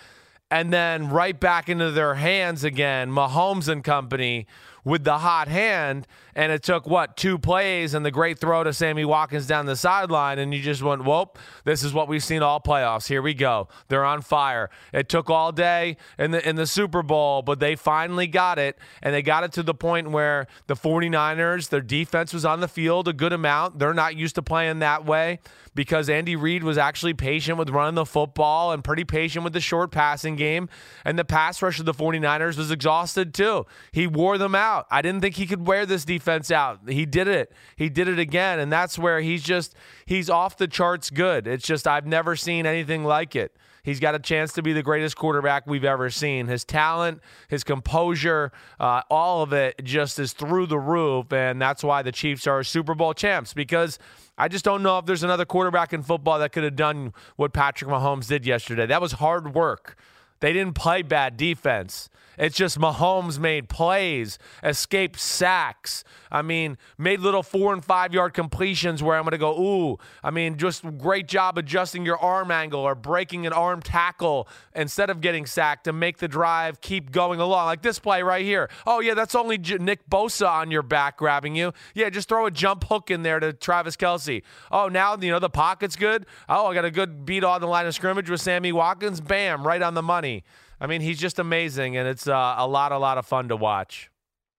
and 0.50 0.72
then 0.72 1.10
right 1.10 1.38
back 1.38 1.68
into 1.68 1.90
their 1.90 2.14
hands 2.14 2.64
again, 2.64 3.10
Mahomes 3.10 3.68
and 3.68 3.84
company 3.84 4.46
with 4.84 5.04
the 5.04 5.18
hot 5.18 5.48
hand. 5.48 6.06
And 6.36 6.52
it 6.52 6.62
took, 6.62 6.86
what, 6.86 7.16
two 7.16 7.38
plays 7.38 7.94
and 7.94 8.04
the 8.04 8.10
great 8.10 8.38
throw 8.38 8.62
to 8.62 8.74
Sammy 8.74 9.06
Watkins 9.06 9.46
down 9.46 9.64
the 9.64 9.74
sideline. 9.74 10.38
And 10.38 10.52
you 10.52 10.60
just 10.60 10.82
went, 10.82 11.02
whoop, 11.02 11.38
this 11.64 11.82
is 11.82 11.94
what 11.94 12.08
we've 12.08 12.22
seen 12.22 12.42
all 12.42 12.60
playoffs. 12.60 13.08
Here 13.08 13.22
we 13.22 13.32
go. 13.32 13.68
They're 13.88 14.04
on 14.04 14.20
fire. 14.20 14.68
It 14.92 15.08
took 15.08 15.30
all 15.30 15.50
day 15.50 15.96
in 16.18 16.32
the, 16.32 16.46
in 16.46 16.56
the 16.56 16.66
Super 16.66 17.02
Bowl, 17.02 17.40
but 17.40 17.58
they 17.58 17.74
finally 17.74 18.26
got 18.26 18.58
it. 18.58 18.78
And 19.02 19.14
they 19.14 19.22
got 19.22 19.44
it 19.44 19.52
to 19.52 19.62
the 19.62 19.72
point 19.72 20.10
where 20.10 20.46
the 20.66 20.74
49ers, 20.74 21.70
their 21.70 21.80
defense 21.80 22.34
was 22.34 22.44
on 22.44 22.60
the 22.60 22.68
field 22.68 23.08
a 23.08 23.14
good 23.14 23.32
amount. 23.32 23.78
They're 23.78 23.94
not 23.94 24.14
used 24.14 24.34
to 24.34 24.42
playing 24.42 24.80
that 24.80 25.06
way 25.06 25.40
because 25.74 26.10
Andy 26.10 26.36
Reid 26.36 26.62
was 26.62 26.76
actually 26.76 27.14
patient 27.14 27.56
with 27.56 27.70
running 27.70 27.94
the 27.94 28.04
football 28.04 28.72
and 28.72 28.84
pretty 28.84 29.04
patient 29.04 29.42
with 29.42 29.54
the 29.54 29.60
short 29.60 29.90
passing 29.90 30.36
game. 30.36 30.68
And 31.02 31.18
the 31.18 31.24
pass 31.24 31.62
rush 31.62 31.80
of 31.80 31.86
the 31.86 31.94
49ers 31.94 32.58
was 32.58 32.70
exhausted 32.70 33.32
too. 33.32 33.64
He 33.90 34.06
wore 34.06 34.36
them 34.36 34.54
out. 34.54 34.86
I 34.90 35.00
didn't 35.00 35.22
think 35.22 35.36
he 35.36 35.46
could 35.46 35.66
wear 35.66 35.86
this 35.86 36.04
defense 36.04 36.25
out. 36.28 36.80
He 36.88 37.06
did 37.06 37.28
it. 37.28 37.52
He 37.76 37.88
did 37.88 38.08
it 38.08 38.18
again. 38.18 38.58
And 38.58 38.72
that's 38.72 38.98
where 38.98 39.20
he's 39.20 39.42
just, 39.42 39.74
he's 40.04 40.28
off 40.28 40.56
the 40.56 40.68
charts 40.68 41.10
good. 41.10 41.46
It's 41.46 41.66
just, 41.66 41.86
I've 41.86 42.06
never 42.06 42.36
seen 42.36 42.66
anything 42.66 43.04
like 43.04 43.36
it. 43.36 43.56
He's 43.82 44.00
got 44.00 44.16
a 44.16 44.18
chance 44.18 44.52
to 44.54 44.62
be 44.62 44.72
the 44.72 44.82
greatest 44.82 45.16
quarterback 45.16 45.64
we've 45.64 45.84
ever 45.84 46.10
seen. 46.10 46.48
His 46.48 46.64
talent, 46.64 47.20
his 47.46 47.62
composure, 47.62 48.50
uh, 48.80 49.02
all 49.08 49.42
of 49.42 49.52
it 49.52 49.80
just 49.84 50.18
is 50.18 50.32
through 50.32 50.66
the 50.66 50.78
roof. 50.78 51.32
And 51.32 51.62
that's 51.62 51.84
why 51.84 52.02
the 52.02 52.10
Chiefs 52.10 52.48
are 52.48 52.64
Super 52.64 52.96
Bowl 52.96 53.14
champs 53.14 53.54
because 53.54 54.00
I 54.36 54.48
just 54.48 54.64
don't 54.64 54.82
know 54.82 54.98
if 54.98 55.06
there's 55.06 55.22
another 55.22 55.44
quarterback 55.44 55.92
in 55.92 56.02
football 56.02 56.40
that 56.40 56.50
could 56.50 56.64
have 56.64 56.74
done 56.74 57.14
what 57.36 57.52
Patrick 57.52 57.88
Mahomes 57.88 58.26
did 58.26 58.44
yesterday. 58.44 58.86
That 58.86 59.00
was 59.00 59.12
hard 59.12 59.54
work. 59.54 59.96
They 60.40 60.52
didn't 60.52 60.74
play 60.74 61.02
bad 61.02 61.36
defense. 61.36 62.10
It's 62.38 62.56
just 62.56 62.78
Mahomes 62.78 63.38
made 63.38 63.68
plays, 63.68 64.38
escaped 64.62 65.18
sacks. 65.18 66.04
I 66.30 66.42
mean, 66.42 66.76
made 66.98 67.20
little 67.20 67.42
four 67.42 67.72
and 67.72 67.84
five 67.84 68.12
yard 68.12 68.34
completions 68.34 69.02
where 69.02 69.16
I'm 69.16 69.22
going 69.22 69.32
to 69.32 69.38
go, 69.38 69.58
ooh. 69.58 69.98
I 70.22 70.30
mean, 70.30 70.56
just 70.56 70.84
great 70.98 71.28
job 71.28 71.58
adjusting 71.58 72.04
your 72.04 72.18
arm 72.18 72.50
angle 72.50 72.80
or 72.80 72.94
breaking 72.94 73.46
an 73.46 73.52
arm 73.52 73.80
tackle 73.80 74.48
instead 74.74 75.10
of 75.10 75.20
getting 75.20 75.46
sacked 75.46 75.84
to 75.84 75.92
make 75.92 76.18
the 76.18 76.28
drive 76.28 76.80
keep 76.80 77.10
going 77.10 77.40
along. 77.40 77.66
Like 77.66 77.82
this 77.82 77.98
play 77.98 78.22
right 78.22 78.44
here. 78.44 78.68
Oh, 78.86 79.00
yeah, 79.00 79.14
that's 79.14 79.34
only 79.34 79.58
J- 79.58 79.78
Nick 79.78 80.08
Bosa 80.10 80.48
on 80.48 80.70
your 80.70 80.82
back 80.82 81.16
grabbing 81.16 81.56
you. 81.56 81.72
Yeah, 81.94 82.10
just 82.10 82.28
throw 82.28 82.46
a 82.46 82.50
jump 82.50 82.84
hook 82.84 83.10
in 83.10 83.22
there 83.22 83.40
to 83.40 83.52
Travis 83.52 83.96
Kelce. 83.96 84.42
Oh, 84.70 84.88
now, 84.88 85.16
you 85.16 85.30
know, 85.30 85.38
the 85.38 85.50
pocket's 85.50 85.96
good. 85.96 86.26
Oh, 86.48 86.66
I 86.66 86.74
got 86.74 86.84
a 86.84 86.90
good 86.90 87.24
beat 87.24 87.44
on 87.44 87.60
the 87.60 87.66
line 87.66 87.86
of 87.86 87.94
scrimmage 87.94 88.28
with 88.28 88.40
Sammy 88.40 88.72
Watkins. 88.72 89.20
Bam, 89.20 89.66
right 89.66 89.82
on 89.82 89.94
the 89.94 90.02
money. 90.02 90.44
I 90.80 90.86
mean, 90.86 91.00
he's 91.00 91.18
just 91.18 91.38
amazing, 91.38 91.96
and 91.96 92.06
it's 92.06 92.28
uh, 92.28 92.54
a 92.58 92.66
lot, 92.66 92.92
a 92.92 92.98
lot 92.98 93.18
of 93.18 93.26
fun 93.26 93.48
to 93.48 93.56
watch. 93.56 94.10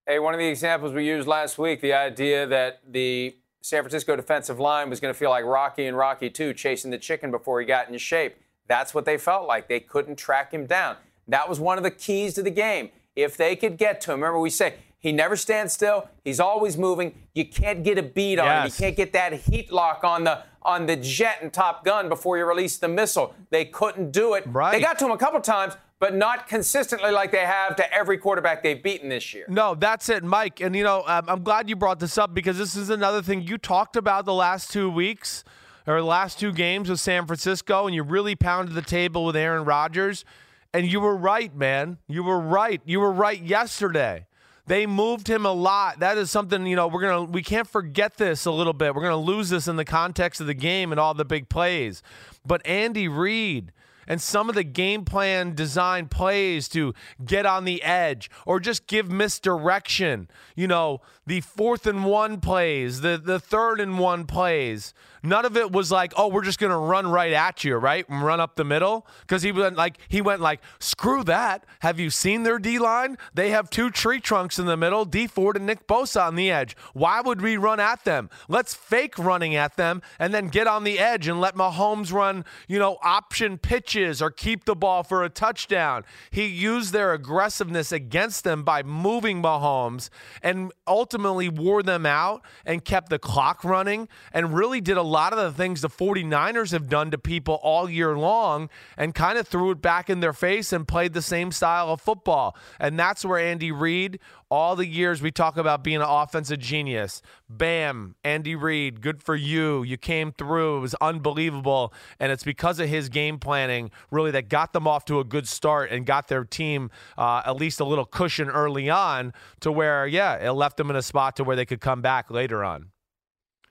Hey, 0.07 0.19
one 0.19 0.33
of 0.33 0.39
the 0.39 0.47
examples 0.47 0.93
we 0.93 1.05
used 1.05 1.27
last 1.27 1.57
week, 1.57 1.81
the 1.81 1.93
idea 1.93 2.47
that 2.47 2.81
the 2.89 3.35
San 3.61 3.83
Francisco 3.83 4.15
defensive 4.15 4.59
line 4.59 4.89
was 4.89 4.99
going 4.99 5.13
to 5.13 5.17
feel 5.17 5.29
like 5.29 5.45
Rocky 5.45 5.85
and 5.85 5.97
Rocky 5.97 6.29
2 6.29 6.53
chasing 6.53 6.89
the 6.89 6.97
chicken 6.97 7.29
before 7.29 7.59
he 7.59 7.65
got 7.65 7.87
into 7.87 7.99
shape. 7.99 8.37
That's 8.67 8.93
what 8.93 9.05
they 9.05 9.17
felt 9.17 9.47
like. 9.47 9.67
They 9.67 9.79
couldn't 9.79 10.15
track 10.15 10.53
him 10.53 10.65
down. 10.65 10.95
That 11.27 11.49
was 11.49 11.59
one 11.59 11.77
of 11.77 11.83
the 11.83 11.91
keys 11.91 12.33
to 12.35 12.43
the 12.43 12.51
game. 12.51 12.89
If 13.15 13.35
they 13.35 13.55
could 13.55 13.77
get 13.77 13.99
to 14.01 14.13
him, 14.13 14.21
remember 14.21 14.39
we 14.39 14.49
say 14.49 14.75
he 14.99 15.11
never 15.11 15.35
stands 15.35 15.73
still. 15.73 16.09
He's 16.23 16.39
always 16.39 16.77
moving. 16.77 17.13
You 17.33 17.45
can't 17.45 17.83
get 17.83 17.97
a 17.97 18.03
beat 18.03 18.39
on 18.39 18.45
yes. 18.45 18.63
him. 18.63 18.65
You 18.67 18.87
can't 18.87 18.97
get 18.97 19.13
that 19.13 19.33
heat 19.33 19.71
lock 19.71 20.03
on 20.03 20.23
the 20.23 20.43
on 20.61 20.85
the 20.85 20.97
jet 20.97 21.39
in 21.41 21.49
Top 21.49 21.85
Gun 21.85 22.09
before 22.09 22.37
you 22.37 22.45
release 22.45 22.77
the 22.77 22.89
missile. 22.89 23.33
They 23.49 23.65
couldn't 23.65 24.11
do 24.11 24.33
it. 24.33 24.43
Right. 24.47 24.73
They 24.73 24.81
got 24.81 24.99
to 24.99 25.05
him 25.05 25.11
a 25.11 25.17
couple 25.17 25.39
times, 25.39 25.75
but 25.99 26.15
not 26.15 26.47
consistently 26.47 27.11
like 27.11 27.31
they 27.31 27.45
have 27.45 27.75
to 27.75 27.93
every 27.93 28.17
quarterback 28.17 28.63
they've 28.63 28.81
beaten 28.81 29.09
this 29.09 29.33
year. 29.33 29.45
No, 29.47 29.75
that's 29.75 30.09
it, 30.09 30.23
Mike. 30.23 30.61
And, 30.61 30.75
you 30.75 30.83
know, 30.83 31.03
um, 31.07 31.25
I'm 31.27 31.43
glad 31.43 31.69
you 31.69 31.75
brought 31.75 31.99
this 31.99 32.17
up 32.17 32.33
because 32.33 32.57
this 32.57 32.75
is 32.75 32.89
another 32.89 33.21
thing 33.21 33.41
you 33.41 33.57
talked 33.57 33.95
about 33.95 34.25
the 34.25 34.33
last 34.33 34.71
two 34.71 34.89
weeks 34.89 35.43
or 35.87 36.01
last 36.01 36.39
two 36.39 36.51
games 36.51 36.89
with 36.89 36.99
San 36.99 37.25
Francisco, 37.25 37.87
and 37.87 37.95
you 37.95 38.03
really 38.03 38.35
pounded 38.35 38.75
the 38.75 38.81
table 38.81 39.25
with 39.25 39.35
Aaron 39.35 39.63
Rodgers. 39.63 40.25
And 40.73 40.91
you 40.91 40.99
were 40.99 41.15
right, 41.15 41.55
man. 41.55 41.97
You 42.07 42.23
were 42.23 42.39
right. 42.39 42.81
You 42.85 42.99
were 42.99 43.11
right 43.11 43.41
yesterday. 43.41 44.27
They 44.67 44.85
moved 44.85 45.29
him 45.29 45.45
a 45.45 45.53
lot. 45.53 46.01
That 46.01 46.17
is 46.17 46.29
something, 46.29 46.65
you 46.67 46.75
know, 46.75 46.89
we're 46.89 47.01
going 47.01 47.25
to 47.25 47.31
we 47.31 47.41
can't 47.41 47.67
forget 47.67 48.17
this 48.17 48.45
a 48.45 48.51
little 48.51 48.73
bit. 48.73 48.93
We're 48.93 49.01
going 49.01 49.13
to 49.13 49.31
lose 49.31 49.49
this 49.49 49.69
in 49.69 49.77
the 49.77 49.85
context 49.85 50.41
of 50.41 50.47
the 50.47 50.53
game 50.53 50.91
and 50.91 50.99
all 50.99 51.13
the 51.13 51.23
big 51.23 51.47
plays. 51.47 52.03
But 52.45 52.67
Andy 52.67 53.07
Reid 53.07 53.71
and 54.07 54.21
some 54.21 54.49
of 54.49 54.55
the 54.55 54.63
game 54.63 55.05
plan 55.05 55.53
design 55.53 56.07
plays 56.07 56.67
to 56.69 56.93
get 57.23 57.45
on 57.45 57.65
the 57.65 57.83
edge 57.83 58.29
or 58.45 58.59
just 58.59 58.87
give 58.87 59.11
misdirection. 59.11 60.29
You 60.55 60.67
know, 60.67 61.01
the 61.27 61.41
fourth 61.41 61.85
and 61.85 62.05
one 62.05 62.39
plays, 62.39 63.01
the, 63.01 63.21
the 63.21 63.37
third 63.37 63.81
and 63.81 63.99
one 63.99 64.25
plays. 64.25 64.93
None 65.21 65.43
of 65.43 65.57
it 65.57 65.73
was 65.73 65.91
like, 65.91 66.13
oh, 66.15 66.29
we're 66.29 66.43
just 66.43 66.57
gonna 66.57 66.77
run 66.77 67.05
right 67.05 67.33
at 67.33 67.65
you, 67.65 67.75
right? 67.75 68.07
And 68.07 68.23
run 68.23 68.39
up 68.39 68.55
the 68.55 68.63
middle. 68.63 69.05
Because 69.21 69.43
he 69.43 69.51
went 69.51 69.75
like 69.75 69.97
he 70.07 70.21
went 70.21 70.39
like, 70.39 70.61
screw 70.79 71.25
that. 71.25 71.65
Have 71.79 71.99
you 71.99 72.09
seen 72.09 72.43
their 72.43 72.59
D 72.59 72.79
line? 72.79 73.17
They 73.33 73.49
have 73.49 73.69
two 73.69 73.89
tree 73.89 74.21
trunks 74.21 74.57
in 74.57 74.67
the 74.67 74.77
middle, 74.77 75.03
Dee 75.03 75.27
Ford 75.27 75.57
and 75.57 75.65
Nick 75.65 75.85
Bosa 75.85 76.27
on 76.27 76.35
the 76.35 76.49
edge. 76.49 76.77
Why 76.93 77.19
would 77.19 77.41
we 77.41 77.57
run 77.57 77.81
at 77.81 78.05
them? 78.05 78.29
Let's 78.47 78.73
fake 78.73 79.19
running 79.19 79.53
at 79.53 79.75
them 79.75 80.01
and 80.17 80.33
then 80.33 80.47
get 80.47 80.65
on 80.65 80.85
the 80.85 80.97
edge 80.97 81.27
and 81.27 81.41
let 81.41 81.55
Mahomes 81.55 82.13
run, 82.13 82.45
you 82.69 82.79
know, 82.79 82.97
option 83.03 83.57
pitches 83.57 84.21
or 84.21 84.31
keep 84.31 84.63
the 84.63 84.75
ball 84.75 85.03
for 85.03 85.25
a 85.25 85.29
touchdown. 85.29 86.05
He 86.31 86.45
used 86.45 86.93
their 86.93 87.11
aggressiveness 87.11 87.91
against 87.91 88.45
them 88.45 88.63
by 88.63 88.81
moving 88.81 89.41
Mahomes 89.41 90.09
and 90.41 90.71
ultimately 90.87 91.16
wore 91.17 91.83
them 91.83 92.05
out 92.05 92.43
and 92.65 92.83
kept 92.83 93.09
the 93.09 93.19
clock 93.19 93.63
running 93.63 94.07
and 94.33 94.53
really 94.53 94.81
did 94.81 94.97
a 94.97 95.01
lot 95.01 95.33
of 95.33 95.39
the 95.39 95.51
things 95.51 95.81
the 95.81 95.89
49ers 95.89 96.71
have 96.71 96.89
done 96.89 97.11
to 97.11 97.17
people 97.17 97.59
all 97.63 97.89
year 97.89 98.17
long 98.17 98.69
and 98.97 99.13
kind 99.13 99.37
of 99.37 99.47
threw 99.47 99.71
it 99.71 99.81
back 99.81 100.09
in 100.09 100.19
their 100.19 100.33
face 100.33 100.71
and 100.71 100.87
played 100.87 101.13
the 101.13 101.21
same 101.21 101.51
style 101.51 101.89
of 101.89 102.01
football. 102.01 102.55
And 102.79 102.99
that's 102.99 103.25
where 103.25 103.39
Andy 103.39 103.71
Reid, 103.71 104.19
all 104.49 104.75
the 104.75 104.87
years 104.87 105.21
we 105.21 105.31
talk 105.31 105.57
about 105.57 105.83
being 105.83 105.97
an 105.97 106.03
offensive 106.03 106.59
genius, 106.59 107.21
bam, 107.49 108.15
Andy 108.23 108.55
Reid, 108.55 109.01
good 109.01 109.21
for 109.21 109.35
you. 109.35 109.83
You 109.83 109.97
came 109.97 110.31
through. 110.31 110.77
It 110.77 110.81
was 110.81 110.95
unbelievable. 110.95 111.93
And 112.19 112.31
it's 112.31 112.43
because 112.43 112.79
of 112.79 112.87
his 112.87 113.09
game 113.09 113.39
planning, 113.39 113.91
really, 114.11 114.31
that 114.31 114.49
got 114.49 114.73
them 114.73 114.87
off 114.87 115.05
to 115.05 115.19
a 115.19 115.23
good 115.23 115.47
start 115.47 115.91
and 115.91 116.05
got 116.05 116.27
their 116.27 116.45
team 116.45 116.91
uh, 117.17 117.41
at 117.45 117.57
least 117.57 117.79
a 117.79 117.85
little 117.85 118.05
cushion 118.05 118.49
early 118.49 118.89
on 118.89 119.33
to 119.59 119.71
where, 119.71 120.07
yeah, 120.07 120.35
it 120.35 120.51
left 120.51 120.77
them 120.77 120.89
in 120.89 120.95
a 120.95 121.01
spot 121.07 121.35
to 121.37 121.43
where 121.43 121.55
they 121.55 121.65
could 121.65 121.81
come 121.81 122.01
back 122.01 122.29
later 122.29 122.63
on. 122.63 122.91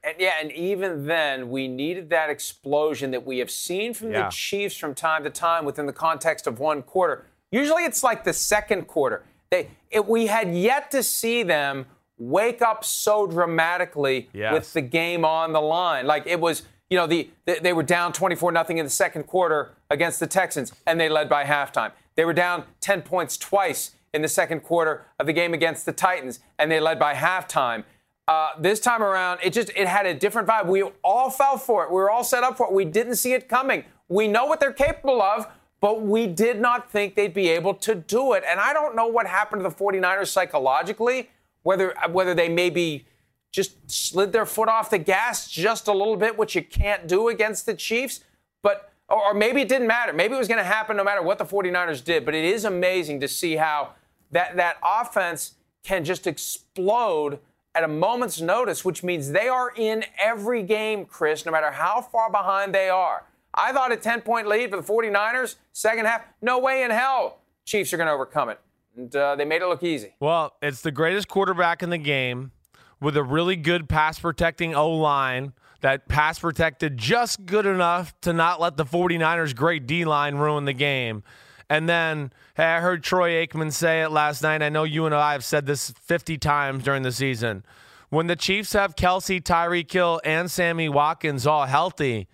And 0.03 0.15
yeah, 0.19 0.35
and 0.41 0.53
even 0.53 1.07
then, 1.07 1.51
we 1.51 1.67
needed 1.67 2.11
that 2.11 2.31
explosion 2.31 3.11
that 3.11 3.27
we 3.27 3.39
have 3.39 3.51
seen 3.51 3.93
from 3.93 4.13
yeah. 4.13 4.25
the 4.25 4.31
Chiefs 4.31 4.77
from 4.77 4.95
time 4.95 5.25
to 5.25 5.31
time 5.31 5.65
within 5.65 5.87
the 5.87 5.93
context 5.93 6.47
of 6.47 6.61
one 6.61 6.83
quarter. 6.83 7.27
Usually, 7.51 7.85
it's 7.85 8.05
like 8.05 8.23
the 8.23 8.33
second 8.33 8.87
quarter. 8.87 9.25
They, 9.51 9.69
it, 9.91 10.07
we 10.07 10.27
had 10.27 10.55
yet 10.55 10.93
to 10.93 11.03
see 11.03 11.43
them 11.43 11.87
wake 12.19 12.63
up 12.63 12.85
so 12.85 13.27
dramatically 13.27 14.29
yes. 14.33 14.53
with 14.53 14.73
the 14.73 14.81
game 14.81 15.25
on 15.25 15.53
the 15.53 15.61
line. 15.61 16.07
Like 16.07 16.27
it 16.27 16.41
was, 16.41 16.63
you 16.89 16.97
know, 16.97 17.09
the, 17.09 17.29
the 17.45 17.59
they 17.61 17.73
were 17.73 17.83
down 17.83 18.13
24 18.13 18.53
nothing 18.53 18.79
in 18.79 18.87
the 18.87 18.91
second 18.91 19.25
quarter 19.25 19.73
against 19.91 20.21
the 20.21 20.27
Texans, 20.29 20.73
and 20.87 21.01
they 21.01 21.09
led 21.09 21.29
by 21.29 21.45
halftime. 21.45 21.91
They 22.15 22.25
were 22.25 22.33
down 22.33 22.65
10 22.81 23.03
points 23.03 23.37
twice 23.37 23.96
in 24.15 24.23
the 24.23 24.29
second 24.29 24.61
quarter 24.61 25.05
of 25.19 25.27
the 25.27 25.33
game 25.33 25.55
against 25.55 25.87
the 25.87 25.93
Titans, 25.93 26.41
and 26.59 26.71
they 26.71 26.81
led 26.81 26.99
by 26.99 27.15
halftime. 27.15 27.85
Uh, 28.29 28.51
this 28.59 28.81
time 28.81 29.03
around, 29.03 29.39
it 29.43 29.53
just 29.53 29.71
it 29.77 29.87
had 29.87 30.05
a 30.05 30.15
different 30.15 30.49
vibe. 30.49 30.67
We 30.67 30.83
all 31.05 31.31
fell 31.31 31.59
for 31.59 31.85
it. 31.85 31.91
We 31.91 31.97
were 31.97 32.11
all 32.11 32.25
set 32.25 32.43
up 32.43 32.57
for 32.57 32.67
it. 32.67 32.73
We 32.73 32.85
didn't 32.85 33.17
see 33.17 33.35
it 33.35 33.49
coming. 33.49 33.85
We 34.09 34.27
know 34.27 34.47
what 34.47 34.59
they're 34.59 34.73
capable 34.73 35.23
of, 35.23 35.47
but 35.81 36.03
we 36.03 36.27
did 36.27 36.61
not 36.61 36.91
think 36.91 37.15
they'd 37.15 37.35
be 37.35 37.49
able 37.49 37.75
to 37.75 37.95
do 37.95 38.33
it. 38.33 38.43
And 38.49 38.59
I 38.59 38.73
don't 38.73 38.97
know 38.97 39.07
what 39.07 39.27
happened 39.27 39.63
to 39.63 39.69
the 39.69 39.75
49ers 39.75 40.29
psychologically, 40.29 41.31
whether 41.63 41.95
whether 42.11 42.35
they 42.35 42.49
maybe 42.49 43.07
just 43.53 43.91
slid 43.91 44.33
their 44.33 44.47
foot 44.47 44.69
off 44.69 44.91
the 44.91 44.99
gas 44.99 45.49
just 45.49 45.87
a 45.89 45.93
little 45.93 46.17
bit, 46.17 46.37
which 46.37 46.55
you 46.55 46.63
can't 46.63 47.07
do 47.07 47.29
against 47.29 47.65
the 47.65 47.75
Chiefs. 47.75 48.21
But 48.63 48.93
or 49.09 49.35
maybe 49.35 49.61
it 49.61 49.69
didn't 49.69 49.87
matter. 49.87 50.13
Maybe 50.13 50.35
it 50.35 50.39
was 50.39 50.49
going 50.49 50.59
to 50.59 50.65
happen 50.65 50.97
no 50.97 51.05
matter 51.05 51.23
what 51.23 51.39
the 51.39 51.45
49ers 51.45 52.03
did. 52.03 52.25
But 52.25 52.35
it 52.35 52.45
is 52.45 52.65
amazing 52.65 53.21
to 53.21 53.29
see 53.29 53.57
how 53.57 53.91
that 54.33 54.57
that 54.57 54.77
offense 54.85 55.55
can 55.85 56.05
just 56.05 56.27
explode 56.27 57.39
at 57.75 57.85
a 57.85 57.89
moment's 57.89 58.41
notice, 58.41 58.85
which 58.85 59.03
means 59.03 59.31
they 59.31 59.49
are 59.49 59.73
in 59.77 60.05
every 60.19 60.63
game, 60.63 61.05
Chris, 61.05 61.45
no 61.45 61.53
matter 61.53 61.71
how 61.71 62.01
far 62.01 62.31
behind 62.31 62.75
they 62.75 62.89
are. 62.89 63.25
I 63.55 63.73
thought 63.73 63.93
a 63.93 63.97
10 63.97 64.23
point 64.23 64.49
lead 64.49 64.71
for 64.71 64.77
the 64.77 64.83
49ers, 64.83 65.57
second 65.73 66.07
half, 66.07 66.23
no 66.43 66.59
way 66.59 66.83
in 66.83 66.91
hell 66.91 67.39
Chiefs 67.65 67.93
are 67.93 67.97
going 67.97 68.07
to 68.07 68.13
overcome 68.13 68.49
it. 68.49 68.61
And 68.97 69.15
uh, 69.15 69.37
they 69.37 69.45
made 69.45 69.61
it 69.61 69.67
look 69.67 69.83
easy. 69.83 70.15
Well, 70.21 70.55
it's 70.63 70.81
the 70.81 70.91
greatest 70.91 71.29
quarterback 71.29 71.83
in 71.83 71.91
the 71.91 71.99
game 71.99 72.53
with 73.01 73.17
a 73.17 73.23
really 73.23 73.57
good 73.57 73.89
pass 73.89 74.19
protecting 74.19 74.75
O 74.75 74.91
line 74.91 75.53
that 75.87 76.09
pass 76.09 76.41
protected 76.41 76.99
just 76.99 77.47
good 77.47 77.65
enough 77.65 78.13
to 78.21 78.33
not 78.33 78.61
let 78.61 78.77
the 78.77 78.85
49ers' 78.85 79.55
great 79.55 79.87
D 79.87 80.05
line 80.05 80.35
ruin 80.35 80.65
the 80.65 80.73
game. 80.73 81.23
And 81.71 81.89
then, 81.89 82.33
hey, 82.57 82.65
I 82.65 82.81
heard 82.81 83.05
Troy 83.05 83.47
Aikman 83.47 83.73
say 83.73 84.03
it 84.03 84.09
last 84.09 84.43
night. 84.43 84.63
I 84.63 84.69
know 84.69 84.83
you 84.83 85.07
and 85.07 85.15
I 85.15 85.31
have 85.31 85.45
said 85.45 85.65
this 85.65 85.93
50 86.03 86.39
times 86.39 86.83
during 86.83 87.05
the 87.05 87.13
season. 87.13 87.65
When 88.09 88.27
the 88.27 88.35
Chiefs 88.35 88.73
have 88.73 88.97
Kelce, 88.97 89.41
Tyreek 89.41 89.93
Hill, 89.93 90.21
and 90.25 90.51
Sammy 90.51 90.89
Watkins 90.89 91.47
all 91.47 91.67
healthy, 91.67 92.27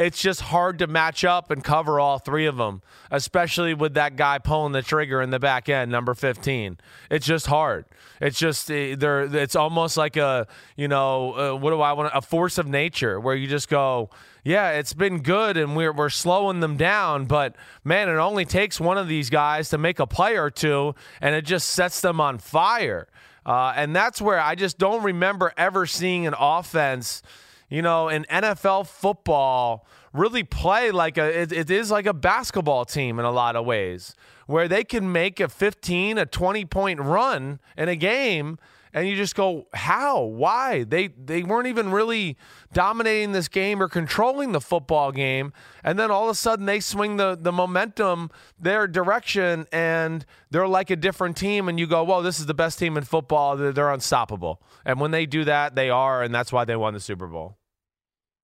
it's 0.00 0.18
just 0.18 0.40
hard 0.40 0.78
to 0.78 0.86
match 0.86 1.24
up 1.24 1.50
and 1.50 1.62
cover 1.62 2.00
all 2.00 2.18
three 2.18 2.46
of 2.46 2.56
them, 2.56 2.80
especially 3.10 3.74
with 3.74 3.92
that 3.94 4.16
guy 4.16 4.38
pulling 4.38 4.72
the 4.72 4.80
trigger 4.80 5.20
in 5.20 5.28
the 5.28 5.38
back 5.38 5.68
end, 5.68 5.92
number 5.92 6.14
15. 6.14 6.78
It's 7.10 7.26
just 7.26 7.46
hard. 7.46 7.84
It's 8.18 8.38
just 8.38 8.70
eh, 8.70 8.94
there. 8.96 9.22
It's 9.24 9.54
almost 9.54 9.98
like 9.98 10.16
a 10.16 10.46
you 10.74 10.88
know 10.88 11.32
uh, 11.32 11.54
what 11.54 11.70
do 11.70 11.82
I 11.82 11.92
want? 11.92 12.12
A 12.14 12.22
force 12.22 12.56
of 12.56 12.66
nature 12.66 13.20
where 13.20 13.34
you 13.34 13.46
just 13.46 13.68
go, 13.68 14.08
yeah, 14.42 14.70
it's 14.70 14.94
been 14.94 15.20
good 15.20 15.58
and 15.58 15.76
we're 15.76 15.92
we're 15.92 16.08
slowing 16.08 16.60
them 16.60 16.78
down, 16.78 17.26
but 17.26 17.54
man, 17.84 18.08
it 18.08 18.12
only 18.12 18.46
takes 18.46 18.80
one 18.80 18.96
of 18.96 19.06
these 19.06 19.28
guys 19.28 19.68
to 19.68 19.76
make 19.76 19.98
a 19.98 20.06
play 20.06 20.38
or 20.38 20.48
two, 20.48 20.94
and 21.20 21.34
it 21.34 21.42
just 21.42 21.68
sets 21.68 22.00
them 22.00 22.22
on 22.22 22.38
fire. 22.38 23.06
Uh, 23.44 23.74
and 23.76 23.94
that's 23.94 24.20
where 24.20 24.40
I 24.40 24.54
just 24.54 24.78
don't 24.78 25.02
remember 25.02 25.52
ever 25.58 25.84
seeing 25.84 26.26
an 26.26 26.34
offense 26.38 27.22
you 27.70 27.82
know, 27.82 28.08
in 28.08 28.24
NFL 28.24 28.86
football 28.88 29.86
really 30.12 30.42
play 30.42 30.90
like 30.90 31.16
a 31.16 31.40
it, 31.42 31.52
it 31.52 31.70
is 31.70 31.90
like 31.90 32.06
a 32.06 32.12
basketball 32.12 32.84
team 32.84 33.18
in 33.18 33.24
a 33.24 33.30
lot 33.30 33.56
of 33.56 33.64
ways 33.64 34.14
where 34.46 34.66
they 34.66 34.82
can 34.82 35.12
make 35.12 35.38
a 35.38 35.48
15 35.48 36.18
a 36.18 36.26
20 36.26 36.64
point 36.64 37.00
run 37.00 37.60
in 37.76 37.88
a 37.88 37.96
game 37.96 38.58
and 38.92 39.06
you 39.06 39.14
just 39.14 39.36
go 39.36 39.68
how? 39.72 40.22
Why? 40.22 40.82
They 40.82 41.08
they 41.08 41.44
weren't 41.44 41.68
even 41.68 41.92
really 41.92 42.36
dominating 42.72 43.32
this 43.32 43.46
game 43.46 43.80
or 43.80 43.88
controlling 43.88 44.50
the 44.52 44.60
football 44.60 45.12
game 45.12 45.52
and 45.84 45.98
then 45.98 46.10
all 46.10 46.24
of 46.24 46.30
a 46.30 46.34
sudden 46.34 46.66
they 46.66 46.80
swing 46.80 47.16
the 47.16 47.38
the 47.40 47.52
momentum 47.52 48.30
their 48.58 48.88
direction 48.88 49.66
and 49.70 50.26
they're 50.50 50.66
like 50.66 50.90
a 50.90 50.96
different 50.96 51.36
team 51.36 51.68
and 51.68 51.78
you 51.78 51.86
go 51.86 52.02
whoa 52.02 52.20
this 52.22 52.40
is 52.40 52.46
the 52.46 52.54
best 52.54 52.78
team 52.78 52.96
in 52.96 53.04
football. 53.04 53.56
They're, 53.56 53.72
they're 53.72 53.92
unstoppable. 53.92 54.60
And 54.84 54.98
when 54.98 55.12
they 55.12 55.26
do 55.26 55.44
that 55.44 55.76
they 55.76 55.88
are 55.88 56.22
and 56.22 56.34
that's 56.34 56.52
why 56.52 56.64
they 56.64 56.74
won 56.74 56.94
the 56.94 57.00
super 57.00 57.28
bowl 57.28 57.59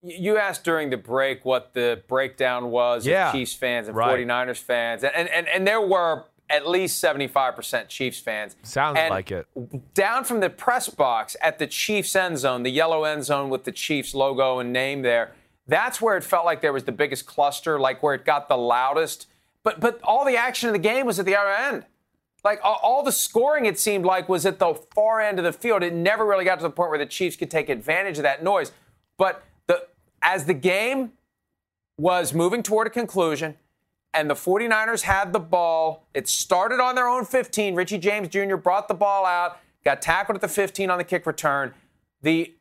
you 0.02 0.37
asked 0.37 0.64
during 0.64 0.90
the 0.90 0.96
break 0.96 1.44
what 1.44 1.74
the 1.74 2.02
breakdown 2.09 2.70
was 2.70 3.06
yeah. 3.06 3.28
of 3.28 3.35
Chiefs 3.35 3.54
fans 3.54 3.88
and 3.88 3.96
right. 3.96 4.26
49ers 4.26 4.59
fans. 4.59 5.04
And, 5.04 5.28
and, 5.28 5.48
and 5.48 5.66
there 5.66 5.80
were 5.80 6.24
at 6.48 6.68
least 6.68 7.02
75% 7.02 7.88
Chiefs 7.88 8.20
fans. 8.20 8.56
Sounds 8.62 8.98
and 8.98 9.11
like 9.11 9.30
it. 9.30 9.46
Down 9.94 10.24
from 10.24 10.40
the 10.40 10.50
press 10.50 10.88
box 10.88 11.37
at 11.40 11.59
the 11.59 11.66
Chiefs 11.66 12.14
end 12.14 12.38
zone, 12.38 12.62
the 12.62 12.70
yellow 12.70 13.04
end 13.04 13.24
zone 13.24 13.50
with 13.50 13.64
the 13.64 13.72
Chiefs 13.72 14.14
logo 14.14 14.59
and 14.59 14.72
name 14.72 15.02
there, 15.02 15.32
that's 15.66 16.00
where 16.00 16.16
it 16.16 16.22
felt 16.22 16.44
like 16.44 16.61
there 16.61 16.72
was 16.72 16.85
the 16.85 16.92
biggest 16.92 17.26
cluster, 17.26 17.80
like 17.80 18.02
where 18.02 18.14
it 18.14 18.24
got 18.24 18.48
the 18.48 18.56
loudest. 18.56 19.26
But, 19.64 19.80
but 19.80 20.00
all 20.04 20.24
the 20.24 20.37
action 20.37 20.68
of 20.68 20.72
the 20.72 20.78
game 20.78 21.06
was 21.06 21.18
at 21.18 21.26
the 21.26 21.35
other 21.35 21.50
end. 21.50 21.85
Like 22.44 22.61
all, 22.62 22.78
all 22.80 23.02
the 23.02 23.11
scoring, 23.11 23.66
it 23.66 23.76
seemed 23.76 24.04
like, 24.04 24.28
was 24.28 24.46
at 24.46 24.61
the 24.61 24.74
far 24.94 25.20
end 25.20 25.40
of 25.40 25.44
the 25.44 25.52
field. 25.52 25.82
It 25.82 25.92
never 25.92 26.24
really 26.24 26.44
got 26.44 26.61
to 26.61 26.62
the 26.62 26.70
point 26.70 26.90
where 26.90 26.98
the 26.98 27.06
Chiefs 27.06 27.35
could 27.35 27.50
take 27.50 27.68
advantage 27.68 28.18
of 28.18 28.22
that 28.22 28.44
noise. 28.44 28.70
But 29.18 29.42
as 30.26 30.44
the 30.44 30.54
game 30.54 31.12
was 31.96 32.34
moving 32.34 32.62
toward 32.62 32.88
a 32.88 32.90
conclusion 32.90 33.54
and 34.12 34.28
the 34.28 34.34
49ers 34.34 35.02
had 35.02 35.32
the 35.32 35.38
ball, 35.38 36.08
it 36.12 36.28
started 36.28 36.80
on 36.80 36.96
their 36.96 37.06
own 37.06 37.24
15. 37.24 37.74
Richie 37.74 37.98
James 37.98 38.28
Jr. 38.28 38.56
brought 38.56 38.88
the 38.88 38.94
ball 38.94 39.24
out, 39.24 39.58
got 39.84 40.02
tackled 40.02 40.36
at 40.36 40.42
the 40.42 40.48
15 40.48 40.90
on 40.90 40.98
the 40.98 41.04
kick 41.04 41.26
return. 41.26 41.72
The 42.22 42.54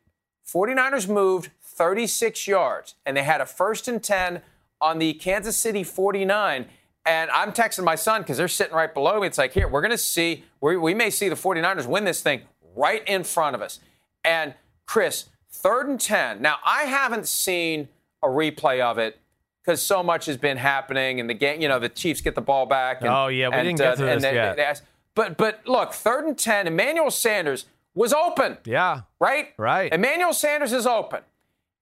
49ers 0.48 1.08
moved 1.08 1.50
36 1.60 2.46
yards 2.46 2.94
and 3.04 3.16
they 3.16 3.24
had 3.24 3.40
a 3.40 3.46
first 3.46 3.88
and 3.88 4.02
10 4.02 4.42
on 4.80 4.98
the 4.98 5.14
Kansas 5.14 5.56
City 5.56 5.82
49. 5.82 6.66
And 7.04 7.30
I'm 7.32 7.52
texting 7.52 7.84
my 7.84 7.96
son 7.96 8.22
because 8.22 8.36
they're 8.36 8.48
sitting 8.48 8.74
right 8.74 8.92
below 8.92 9.20
me. 9.20 9.26
It's 9.26 9.38
like, 9.38 9.52
here, 9.52 9.66
we're 9.66 9.80
going 9.80 9.90
to 9.90 9.98
see, 9.98 10.44
we, 10.60 10.76
we 10.76 10.94
may 10.94 11.10
see 11.10 11.28
the 11.28 11.34
49ers 11.34 11.86
win 11.86 12.04
this 12.04 12.20
thing 12.20 12.42
right 12.76 13.02
in 13.08 13.24
front 13.24 13.56
of 13.56 13.62
us. 13.62 13.80
And 14.24 14.54
Chris, 14.86 15.26
Third 15.56 15.88
and 15.88 16.00
10. 16.00 16.42
Now, 16.42 16.56
I 16.64 16.84
haven't 16.84 17.26
seen 17.26 17.88
a 18.22 18.28
replay 18.28 18.80
of 18.80 18.98
it 18.98 19.18
because 19.64 19.82
so 19.82 20.02
much 20.02 20.26
has 20.26 20.36
been 20.36 20.56
happening 20.56 21.18
and 21.18 21.28
the 21.28 21.34
game, 21.34 21.60
you 21.60 21.68
know, 21.68 21.78
the 21.78 21.88
Chiefs 21.88 22.20
get 22.20 22.34
the 22.34 22.40
ball 22.40 22.66
back. 22.66 23.00
And, 23.00 23.10
oh, 23.10 23.28
yeah, 23.28 23.48
we 23.48 23.54
and, 23.54 23.64
didn't 23.66 23.78
get 23.78 23.92
uh, 23.92 23.96
to 23.96 24.04
this 24.04 24.22
they, 24.22 24.34
yet. 24.34 24.56
They, 24.56 24.72
but, 25.14 25.36
but 25.36 25.66
look, 25.66 25.92
third 25.92 26.24
and 26.26 26.38
10, 26.38 26.66
Emmanuel 26.66 27.10
Sanders 27.10 27.66
was 27.94 28.12
open. 28.12 28.58
Yeah. 28.64 29.02
Right? 29.18 29.54
Right. 29.56 29.92
Emmanuel 29.92 30.32
Sanders 30.32 30.72
is 30.72 30.86
open. 30.86 31.22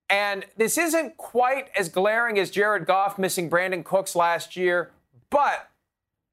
And 0.09 0.47
this 0.57 0.79
isn't 0.79 1.17
quite 1.17 1.69
as 1.77 1.89
glaring 1.89 2.39
as 2.39 2.51
Jared 2.51 2.87
Goff 2.87 3.19
missing 3.19 3.51
Brandin 3.51 3.85
Cooks 3.85 4.15
last 4.15 4.57
year, 4.57 4.91
but 5.31 5.71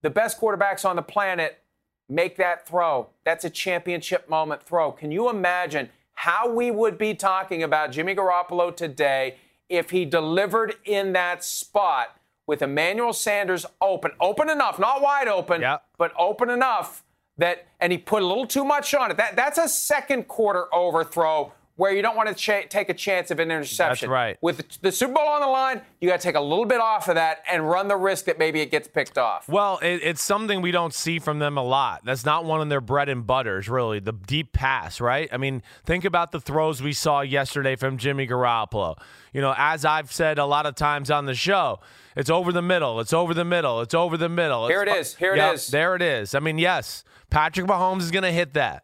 the 0.01 0.09
best 0.09 0.39
quarterbacks 0.39 0.85
on 0.85 0.95
the 0.95 1.01
planet 1.01 1.61
make 2.07 2.35
that 2.37 2.67
throw. 2.67 3.07
That's 3.23 3.45
a 3.45 3.49
championship 3.49 4.29
moment 4.29 4.61
throw. 4.61 4.91
Can 4.91 5.11
you 5.11 5.29
imagine 5.29 5.89
how 6.21 6.47
we 6.47 6.69
would 6.69 6.99
be 6.99 7.15
talking 7.15 7.63
about 7.63 7.91
Jimmy 7.91 8.13
Garoppolo 8.13 8.75
today 8.75 9.37
if 9.69 9.89
he 9.89 10.05
delivered 10.05 10.75
in 10.85 11.13
that 11.13 11.43
spot 11.43 12.15
with 12.45 12.61
Emmanuel 12.61 13.11
Sanders 13.11 13.65
open, 13.81 14.11
open 14.19 14.47
enough, 14.47 14.77
not 14.77 15.01
wide 15.01 15.27
open, 15.27 15.61
yep. 15.61 15.83
but 15.97 16.13
open 16.19 16.51
enough 16.51 17.03
that, 17.39 17.65
and 17.79 17.91
he 17.91 17.97
put 17.97 18.21
a 18.21 18.25
little 18.27 18.45
too 18.45 18.63
much 18.63 18.93
on 18.93 19.09
it. 19.09 19.17
That, 19.17 19.35
that's 19.35 19.57
a 19.57 19.67
second 19.67 20.27
quarter 20.27 20.67
overthrow 20.71 21.53
where 21.75 21.93
you 21.93 22.01
don't 22.01 22.15
want 22.15 22.29
to 22.29 22.35
ch- 22.35 22.69
take 22.69 22.89
a 22.89 22.93
chance 22.93 23.31
of 23.31 23.39
an 23.39 23.49
interception. 23.51 24.07
That's 24.07 24.11
right. 24.11 24.37
With 24.41 24.81
the 24.81 24.91
Super 24.91 25.13
Bowl 25.13 25.27
on 25.27 25.41
the 25.41 25.47
line, 25.47 25.81
you 25.99 26.09
got 26.09 26.19
to 26.19 26.23
take 26.23 26.35
a 26.35 26.41
little 26.41 26.65
bit 26.65 26.79
off 26.79 27.07
of 27.07 27.15
that 27.15 27.43
and 27.49 27.69
run 27.69 27.87
the 27.87 27.95
risk 27.95 28.25
that 28.25 28.37
maybe 28.37 28.61
it 28.61 28.71
gets 28.71 28.87
picked 28.87 29.17
off. 29.17 29.47
Well, 29.49 29.79
it, 29.81 30.01
it's 30.03 30.21
something 30.21 30.61
we 30.61 30.71
don't 30.71 30.93
see 30.93 31.19
from 31.19 31.39
them 31.39 31.57
a 31.57 31.63
lot. 31.63 32.01
That's 32.05 32.25
not 32.25 32.45
one 32.45 32.61
of 32.61 32.69
their 32.69 32.81
bread 32.81 33.09
and 33.09 33.25
butters, 33.25 33.69
really. 33.69 33.99
The 33.99 34.13
deep 34.13 34.53
pass, 34.53 35.01
right? 35.01 35.29
I 35.31 35.37
mean, 35.37 35.63
think 35.85 36.05
about 36.05 36.31
the 36.31 36.39
throws 36.39 36.81
we 36.81 36.93
saw 36.93 37.21
yesterday 37.21 37.75
from 37.75 37.97
Jimmy 37.97 38.27
Garoppolo. 38.27 38.97
You 39.33 39.41
know, 39.41 39.53
as 39.57 39.85
I've 39.85 40.11
said 40.11 40.37
a 40.37 40.45
lot 40.45 40.65
of 40.65 40.75
times 40.75 41.09
on 41.09 41.25
the 41.25 41.35
show, 41.35 41.79
it's 42.15 42.29
over 42.29 42.51
the 42.51 42.61
middle. 42.61 42.99
It's 42.99 43.13
over 43.13 43.33
the 43.33 43.45
middle. 43.45 43.81
It's 43.81 43.93
over 43.93 44.17
the 44.17 44.29
middle. 44.29 44.67
Here 44.67 44.83
it 44.83 44.89
is. 44.89 45.15
Here 45.15 45.35
yep, 45.35 45.51
it 45.51 45.55
is. 45.55 45.67
There 45.67 45.95
it 45.95 46.01
is. 46.01 46.35
I 46.35 46.39
mean, 46.39 46.57
yes, 46.57 47.03
Patrick 47.29 47.65
Mahomes 47.65 48.01
is 48.01 48.11
going 48.11 48.23
to 48.23 48.31
hit 48.31 48.53
that. 48.53 48.83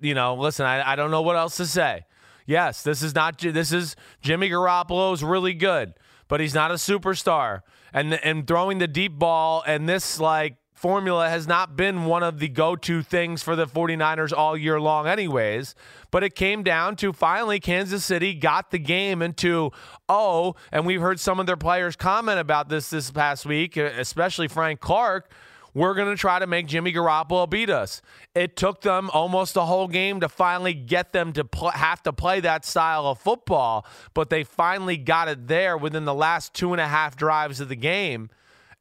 You 0.00 0.14
know, 0.14 0.34
listen, 0.34 0.66
I, 0.66 0.92
I 0.92 0.96
don't 0.96 1.10
know 1.10 1.22
what 1.22 1.36
else 1.36 1.56
to 1.58 1.66
say. 1.66 2.04
Yes, 2.46 2.82
this 2.82 3.02
is 3.02 3.14
not 3.14 3.38
this 3.38 3.72
is 3.72 3.96
Jimmy 4.22 4.48
Garoppolo's 4.48 5.22
really 5.22 5.54
good, 5.54 5.94
but 6.28 6.40
he's 6.40 6.54
not 6.54 6.70
a 6.70 6.74
superstar. 6.74 7.62
And 7.92 8.14
and 8.14 8.46
throwing 8.46 8.78
the 8.78 8.88
deep 8.88 9.18
ball 9.18 9.64
and 9.66 9.88
this 9.88 10.20
like 10.20 10.56
formula 10.76 11.28
has 11.30 11.46
not 11.46 11.74
been 11.74 12.04
one 12.04 12.22
of 12.22 12.38
the 12.38 12.48
go-to 12.48 13.02
things 13.02 13.42
for 13.42 13.56
the 13.56 13.66
49ers 13.66 14.30
all 14.36 14.54
year 14.54 14.78
long 14.78 15.06
anyways 15.06 15.74
but 16.10 16.22
it 16.22 16.34
came 16.34 16.62
down 16.62 16.94
to 16.94 17.14
finally 17.14 17.58
Kansas 17.58 18.04
City 18.04 18.34
got 18.34 18.70
the 18.70 18.78
game 18.78 19.22
into 19.22 19.70
oh 20.06 20.54
and 20.70 20.84
we've 20.84 21.00
heard 21.00 21.18
some 21.18 21.40
of 21.40 21.46
their 21.46 21.56
players 21.56 21.96
comment 21.96 22.38
about 22.38 22.68
this 22.68 22.90
this 22.90 23.10
past 23.10 23.46
week 23.46 23.78
especially 23.78 24.48
Frank 24.48 24.80
Clark 24.80 25.32
we're 25.76 25.92
going 25.92 26.08
to 26.08 26.16
try 26.16 26.38
to 26.38 26.46
make 26.46 26.66
Jimmy 26.66 26.90
Garoppolo 26.90 27.48
beat 27.50 27.68
us. 27.68 28.00
It 28.34 28.56
took 28.56 28.80
them 28.80 29.10
almost 29.12 29.58
a 29.58 29.60
whole 29.60 29.88
game 29.88 30.20
to 30.20 30.28
finally 30.30 30.72
get 30.72 31.12
them 31.12 31.34
to 31.34 31.44
pl- 31.44 31.68
have 31.68 32.02
to 32.04 32.14
play 32.14 32.40
that 32.40 32.64
style 32.64 33.06
of 33.06 33.18
football, 33.18 33.84
but 34.14 34.30
they 34.30 34.42
finally 34.42 34.96
got 34.96 35.28
it 35.28 35.48
there 35.48 35.76
within 35.76 36.06
the 36.06 36.14
last 36.14 36.54
two 36.54 36.72
and 36.72 36.80
a 36.80 36.88
half 36.88 37.14
drives 37.14 37.60
of 37.60 37.68
the 37.68 37.76
game. 37.76 38.30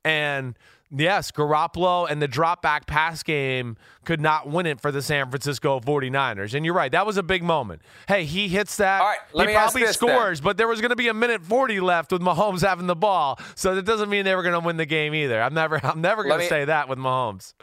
And 0.06 0.58
yes, 0.90 1.32
Garoppolo 1.32 2.10
and 2.10 2.22
the 2.22 2.28
drop 2.28 2.62
back 2.62 2.88
pass 2.88 3.24
game 3.24 3.78
could 4.06 4.20
not 4.22 4.50
win 4.50 4.66
it 4.66 4.80
for 4.82 4.92
the 4.92 5.02
San 5.02 5.30
Francisco 5.30 5.80
49ers. 5.80 6.54
And 6.54 6.66
you're 6.66 6.74
right, 6.74 6.92
that 6.92 7.06
was 7.06 7.18
a 7.18 7.24
big 7.24 7.44
moment. 7.44 7.82
Hey, 8.08 8.26
he 8.26 8.48
hits 8.48 8.78
that. 8.78 9.02
All 9.02 9.08
right, 9.08 9.18
let 9.34 9.48
he 9.48 9.54
me 9.54 9.54
probably 9.58 9.82
ask 9.84 9.88
this 9.90 9.96
scores, 9.98 10.40
then. 10.40 10.44
but 10.46 10.58
there 10.58 10.68
was 10.68 10.82
going 10.82 10.90
to 10.90 10.96
be 10.96 11.08
a 11.08 11.14
minute 11.14 11.42
40 11.44 11.80
left 11.80 12.12
with 12.12 12.22
Mahomes 12.22 12.62
having 12.62 12.88
the 12.88 12.96
ball. 12.96 13.40
So 13.56 13.76
that 13.76 13.86
doesn't 13.86 14.10
mean 14.10 14.26
they 14.26 14.36
were 14.36 14.44
going 14.44 14.60
to 14.60 14.66
win 14.66 14.78
the 14.78 14.86
game 14.86 15.14
either. 15.14 15.42
I'm 15.42 15.54
never 15.54 15.80
I'm 15.86 16.02
never 16.02 16.24
going 16.24 16.40
to 16.40 16.48
say 16.48 16.66
that 16.66 16.88
with 16.90 17.00
Mahomes. 17.00 17.54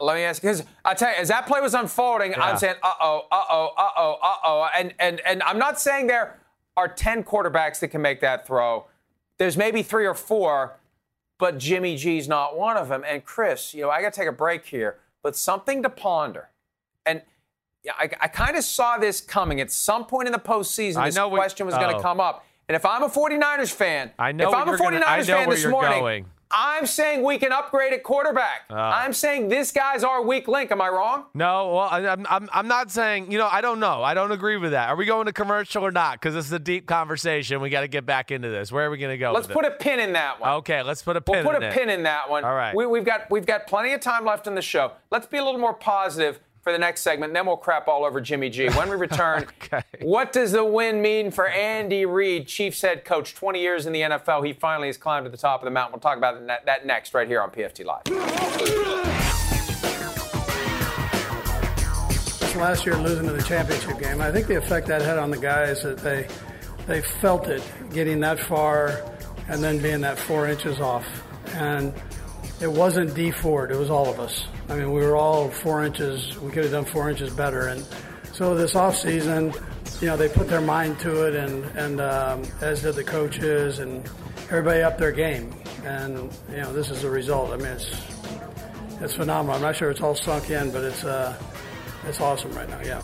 Let 0.00 0.16
me 0.16 0.22
ask 0.22 0.42
because 0.42 0.64
I 0.84 0.94
tell 0.94 1.10
you, 1.10 1.16
as 1.16 1.28
that 1.28 1.46
play 1.46 1.60
was 1.60 1.72
unfolding, 1.72 2.32
Yeah. 2.32 2.42
I'm 2.42 2.58
saying, 2.58 2.74
uh 2.82 2.92
oh, 3.00 3.22
uh 3.30 3.42
oh, 3.48 3.70
uh 3.76 3.88
oh, 3.96 4.16
uh 4.22 4.34
oh, 4.44 4.68
and 4.76 4.92
and 4.98 5.20
and 5.24 5.42
I'm 5.44 5.58
not 5.58 5.80
saying 5.80 6.08
there 6.08 6.40
are 6.76 6.88
ten 6.88 7.22
quarterbacks 7.22 7.78
that 7.80 7.88
can 7.88 8.02
make 8.02 8.20
that 8.20 8.46
throw. 8.46 8.86
There's 9.38 9.56
maybe 9.56 9.82
three 9.82 10.04
or 10.06 10.14
four, 10.14 10.76
but 11.38 11.58
Jimmy 11.58 11.96
G's 11.96 12.28
not 12.28 12.56
one 12.56 12.76
of 12.76 12.88
them. 12.88 13.04
And 13.06 13.24
Chris, 13.24 13.74
you 13.74 13.82
know, 13.82 13.90
I 13.90 14.00
got 14.02 14.12
to 14.12 14.20
take 14.20 14.28
a 14.28 14.32
break 14.32 14.66
here, 14.66 14.98
but 15.22 15.36
something 15.36 15.82
to 15.82 15.90
ponder. 15.90 16.50
And 17.06 17.22
I, 17.98 18.08
I 18.20 18.28
kind 18.28 18.56
of 18.56 18.64
saw 18.64 18.98
this 18.98 19.20
coming 19.20 19.60
at 19.60 19.70
some 19.70 20.06
point 20.06 20.26
in 20.26 20.32
the 20.32 20.38
postseason. 20.38 21.04
This 21.04 21.18
question 21.18 21.66
was 21.66 21.74
going 21.74 21.94
oh. 21.94 21.98
to 21.98 22.02
come 22.02 22.20
up. 22.20 22.44
And 22.68 22.76
if 22.76 22.86
I'm 22.86 23.02
a 23.02 23.08
49ers 23.08 23.72
fan, 23.72 24.12
I 24.18 24.32
know 24.32 24.48
if 24.48 24.54
I'm 24.54 24.66
a 24.68 24.70
you're 24.70 24.78
gonna- 24.78 25.00
49ers 25.00 25.26
fan 25.26 25.50
this 25.50 25.66
morning, 25.66 26.00
going. 26.00 26.26
I'm 26.56 26.86
saying 26.86 27.24
we 27.24 27.36
can 27.38 27.50
upgrade 27.52 27.92
at 27.92 28.04
quarterback. 28.04 28.66
Uh. 28.70 28.74
I'm 28.74 29.12
saying 29.12 29.48
this 29.48 29.72
guy's 29.72 30.04
our 30.04 30.22
weak 30.22 30.46
link. 30.46 30.70
Am 30.70 30.80
I 30.80 30.88
wrong? 30.88 31.24
No, 31.34 31.74
well, 31.74 31.88
I, 31.90 32.06
I'm, 32.06 32.24
I'm, 32.30 32.48
I'm 32.52 32.68
not 32.68 32.92
saying, 32.92 33.32
you 33.32 33.38
know, 33.38 33.48
I 33.50 33.60
don't 33.60 33.80
know. 33.80 34.04
I 34.04 34.14
don't 34.14 34.30
agree 34.30 34.56
with 34.56 34.70
that. 34.70 34.88
Are 34.88 34.96
we 34.96 35.04
going 35.04 35.26
to 35.26 35.32
commercial 35.32 35.84
or 35.84 35.90
not? 35.90 36.20
Because 36.20 36.32
this 36.34 36.46
is 36.46 36.52
a 36.52 36.58
deep 36.60 36.86
conversation. 36.86 37.60
We 37.60 37.70
got 37.70 37.80
to 37.80 37.88
get 37.88 38.06
back 38.06 38.30
into 38.30 38.48
this. 38.48 38.70
Where 38.70 38.86
are 38.86 38.90
we 38.90 38.98
going 38.98 39.10
to 39.10 39.18
go? 39.18 39.32
Let's 39.32 39.48
put 39.48 39.64
it? 39.64 39.72
a 39.72 39.76
pin 39.76 39.98
in 39.98 40.12
that 40.12 40.40
one. 40.40 40.50
Okay, 40.58 40.82
let's 40.82 41.02
put 41.02 41.16
a 41.16 41.20
pin 41.20 41.44
We'll 41.44 41.54
put 41.54 41.56
in 41.56 41.62
a 41.64 41.66
it. 41.66 41.74
pin 41.74 41.90
in 41.90 42.04
that 42.04 42.30
one. 42.30 42.44
All 42.44 42.54
right. 42.54 42.74
We, 42.74 42.86
we've 42.86 43.04
got 43.04 43.30
we've 43.30 43.46
got 43.46 43.66
plenty 43.66 43.92
of 43.92 44.00
time 44.00 44.24
left 44.24 44.46
in 44.46 44.54
the 44.54 44.62
show. 44.62 44.92
Let's 45.10 45.26
be 45.26 45.38
a 45.38 45.44
little 45.44 45.60
more 45.60 45.74
positive 45.74 46.38
for 46.64 46.72
the 46.72 46.78
next 46.78 47.02
segment, 47.02 47.34
then 47.34 47.44
we'll 47.46 47.58
crap 47.58 47.86
all 47.88 48.06
over 48.06 48.20
Jimmy 48.22 48.48
G. 48.48 48.68
When 48.70 48.88
we 48.88 48.96
return, 49.08 49.46
Okay. 49.62 49.82
what 50.00 50.32
does 50.32 50.52
the 50.52 50.64
win 50.64 51.02
mean 51.02 51.30
for 51.30 51.46
Andy 51.46 52.06
Reid, 52.06 52.48
Chiefs 52.48 52.80
head 52.80 53.04
coach, 53.04 53.34
20 53.34 53.60
years 53.60 53.84
in 53.86 53.92
the 53.92 54.00
NFL? 54.00 54.44
He 54.46 54.54
finally 54.54 54.88
has 54.88 54.96
climbed 54.96 55.26
to 55.26 55.30
the 55.30 55.36
top 55.36 55.60
of 55.60 55.66
the 55.66 55.70
mountain. 55.70 55.92
We'll 55.92 56.00
talk 56.00 56.16
about 56.16 56.44
that, 56.46 56.64
that 56.64 56.86
next 56.86 57.12
right 57.12 57.28
here 57.28 57.42
on 57.42 57.50
PFT 57.50 57.84
Live. 57.84 58.02
last 62.56 62.86
year 62.86 62.96
losing 62.96 63.26
to 63.26 63.32
the 63.32 63.42
championship 63.42 63.98
game. 63.98 64.20
I 64.20 64.30
think 64.30 64.46
the 64.46 64.54
effect 64.56 64.86
that 64.86 65.02
had 65.02 65.18
on 65.18 65.30
the 65.32 65.36
guys 65.36 65.82
that 65.82 65.98
they 65.98 66.28
they 66.86 67.00
felt 67.00 67.48
it 67.48 67.62
getting 67.92 68.20
that 68.20 68.38
far 68.38 69.02
and 69.48 69.62
then 69.62 69.78
being 69.82 70.00
that 70.02 70.16
four 70.16 70.46
inches 70.48 70.78
off. 70.78 71.04
And 71.56 71.92
it 72.64 72.72
wasn't 72.72 73.14
Dee 73.14 73.30
Ford, 73.30 73.70
it 73.70 73.76
was 73.76 73.90
all 73.90 74.08
of 74.08 74.18
us. 74.18 74.46
I 74.70 74.76
mean, 74.76 74.90
we 74.90 75.02
were 75.02 75.16
all 75.16 75.50
four 75.50 75.84
inches. 75.84 76.40
We 76.40 76.50
could 76.50 76.62
have 76.62 76.72
done 76.72 76.86
four 76.86 77.10
inches 77.10 77.30
better. 77.30 77.68
And 77.68 77.84
so 78.32 78.54
this 78.54 78.74
off 78.74 78.96
season, 78.96 79.52
you 80.00 80.06
know, 80.06 80.16
they 80.16 80.30
put 80.30 80.48
their 80.48 80.62
mind 80.62 80.98
to 81.00 81.26
it, 81.26 81.34
and 81.34 81.62
and 81.76 82.00
um, 82.00 82.42
as 82.62 82.80
did 82.80 82.94
the 82.94 83.04
coaches 83.04 83.80
and 83.80 84.02
everybody 84.44 84.80
up 84.80 84.96
their 84.96 85.12
game. 85.12 85.54
And 85.84 86.32
you 86.50 86.56
know, 86.56 86.72
this 86.72 86.88
is 86.88 87.02
the 87.02 87.10
result. 87.10 87.50
I 87.50 87.56
mean, 87.58 87.66
it's 87.66 87.90
it's 89.02 89.14
phenomenal. 89.14 89.56
I'm 89.56 89.62
not 89.62 89.76
sure 89.76 89.90
it's 89.90 90.00
all 90.00 90.14
sunk 90.14 90.48
in, 90.48 90.70
but 90.70 90.84
it's 90.84 91.04
uh, 91.04 91.38
it's 92.06 92.18
awesome 92.18 92.52
right 92.52 92.68
now. 92.68 92.80
Yeah. 92.82 93.02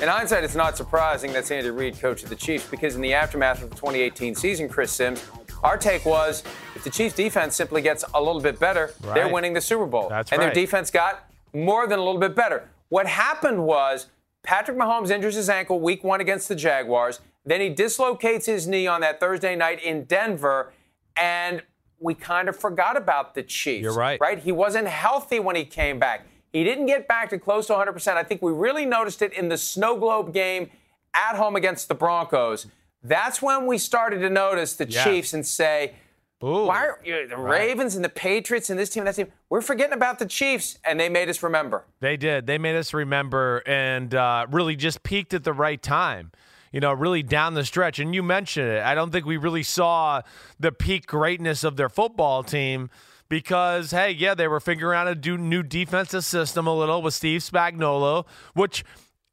In 0.00 0.08
hindsight, 0.08 0.42
it's 0.42 0.56
not 0.56 0.76
surprising 0.76 1.32
that 1.34 1.48
Andy 1.52 1.70
Reid, 1.70 2.00
coach 2.00 2.24
of 2.24 2.30
the 2.30 2.36
Chiefs, 2.36 2.68
because 2.68 2.96
in 2.96 3.00
the 3.00 3.14
aftermath 3.14 3.62
of 3.62 3.70
the 3.70 3.76
2018 3.76 4.34
season, 4.34 4.68
Chris 4.68 4.90
Sims, 4.90 5.24
our 5.62 5.78
take 5.78 6.04
was 6.04 6.42
if 6.76 6.84
the 6.84 6.90
Chiefs 6.90 7.14
defense 7.14 7.56
simply 7.56 7.82
gets 7.82 8.04
a 8.14 8.22
little 8.22 8.40
bit 8.40 8.58
better, 8.58 8.92
they're 9.00 9.32
winning 9.32 9.54
the 9.54 9.60
Super 9.60 9.86
Bowl. 9.86 10.08
That's 10.08 10.30
and 10.30 10.38
right. 10.38 10.46
their 10.46 10.54
defense 10.54 10.90
got 10.90 11.28
more 11.52 11.86
than 11.86 11.98
a 11.98 12.02
little 12.04 12.20
bit 12.20 12.34
better. 12.34 12.68
What 12.88 13.06
happened 13.06 13.64
was 13.64 14.06
Patrick 14.42 14.76
Mahomes 14.76 15.10
injures 15.10 15.34
his 15.34 15.48
ankle 15.48 15.80
week 15.80 16.04
one 16.04 16.20
against 16.20 16.48
the 16.48 16.54
Jaguars. 16.54 17.20
Then 17.44 17.60
he 17.60 17.68
dislocates 17.68 18.46
his 18.46 18.66
knee 18.66 18.86
on 18.86 19.00
that 19.00 19.20
Thursday 19.20 19.56
night 19.56 19.82
in 19.82 20.04
Denver, 20.04 20.72
and 21.16 21.62
we 21.98 22.14
kind 22.14 22.48
of 22.48 22.56
forgot 22.56 22.96
about 22.96 23.34
the 23.34 23.42
Chiefs. 23.42 23.82
You're 23.82 23.94
right. 23.94 24.20
Right? 24.20 24.38
He 24.38 24.52
wasn't 24.52 24.88
healthy 24.88 25.40
when 25.40 25.56
he 25.56 25.64
came 25.64 25.98
back. 25.98 26.26
He 26.52 26.62
didn't 26.64 26.86
get 26.86 27.08
back 27.08 27.30
to 27.30 27.38
close 27.38 27.66
to 27.68 27.74
100%. 27.74 28.16
I 28.16 28.22
think 28.22 28.42
we 28.42 28.52
really 28.52 28.86
noticed 28.86 29.22
it 29.22 29.32
in 29.32 29.48
the 29.48 29.58
snow 29.58 29.96
globe 29.96 30.32
game 30.32 30.70
at 31.14 31.36
home 31.36 31.56
against 31.56 31.88
the 31.88 31.94
Broncos. 31.94 32.66
That's 33.02 33.40
when 33.40 33.66
we 33.66 33.78
started 33.78 34.18
to 34.20 34.30
notice 34.30 34.74
the 34.74 34.88
Yes. 34.88 35.04
Chiefs 35.04 35.32
and 35.32 35.46
say, 35.46 35.94
Ooh. 36.44 36.66
why 36.66 36.86
are 36.86 37.00
you, 37.02 37.26
the 37.28 37.36
Ravens 37.36 37.96
and 37.96 38.04
the 38.04 38.10
Patriots 38.10 38.68
and 38.68 38.78
this 38.78 38.90
team 38.90 39.02
and 39.02 39.08
that 39.08 39.16
team? 39.16 39.32
We're 39.48 39.62
forgetting 39.62 39.94
about 39.94 40.18
the 40.18 40.26
Chiefs, 40.26 40.78
and 40.84 41.00
they 41.00 41.08
made 41.08 41.28
us 41.30 41.42
remember. 41.42 41.84
They 42.00 42.16
did. 42.16 42.46
They 42.46 42.58
made 42.58 42.76
us 42.76 42.92
remember 42.92 43.62
and 43.66 44.14
uh, 44.14 44.46
really 44.50 44.76
just 44.76 45.02
peaked 45.02 45.32
at 45.32 45.44
the 45.44 45.54
right 45.54 45.82
time. 45.82 46.32
You 46.72 46.80
know, 46.80 46.92
really 46.92 47.22
down 47.22 47.54
the 47.54 47.64
stretch. 47.64 47.98
And 47.98 48.14
you 48.14 48.22
mentioned 48.22 48.68
it. 48.68 48.82
I 48.82 48.94
don't 48.94 49.10
think 49.10 49.24
we 49.24 49.38
really 49.38 49.62
saw 49.62 50.20
the 50.60 50.72
peak 50.72 51.06
greatness 51.06 51.64
of 51.64 51.76
their 51.76 51.88
football 51.88 52.42
team 52.42 52.90
because, 53.30 53.92
hey, 53.92 54.10
yeah, 54.10 54.34
they 54.34 54.46
were 54.46 54.60
figuring 54.60 54.98
out 54.98 55.04
to 55.04 55.14
do 55.14 55.38
new 55.38 55.62
defensive 55.62 56.24
system 56.24 56.66
a 56.66 56.74
little 56.76 57.00
with 57.00 57.14
Steve 57.14 57.40
Spagnuolo, 57.40 58.26
which 58.52 58.84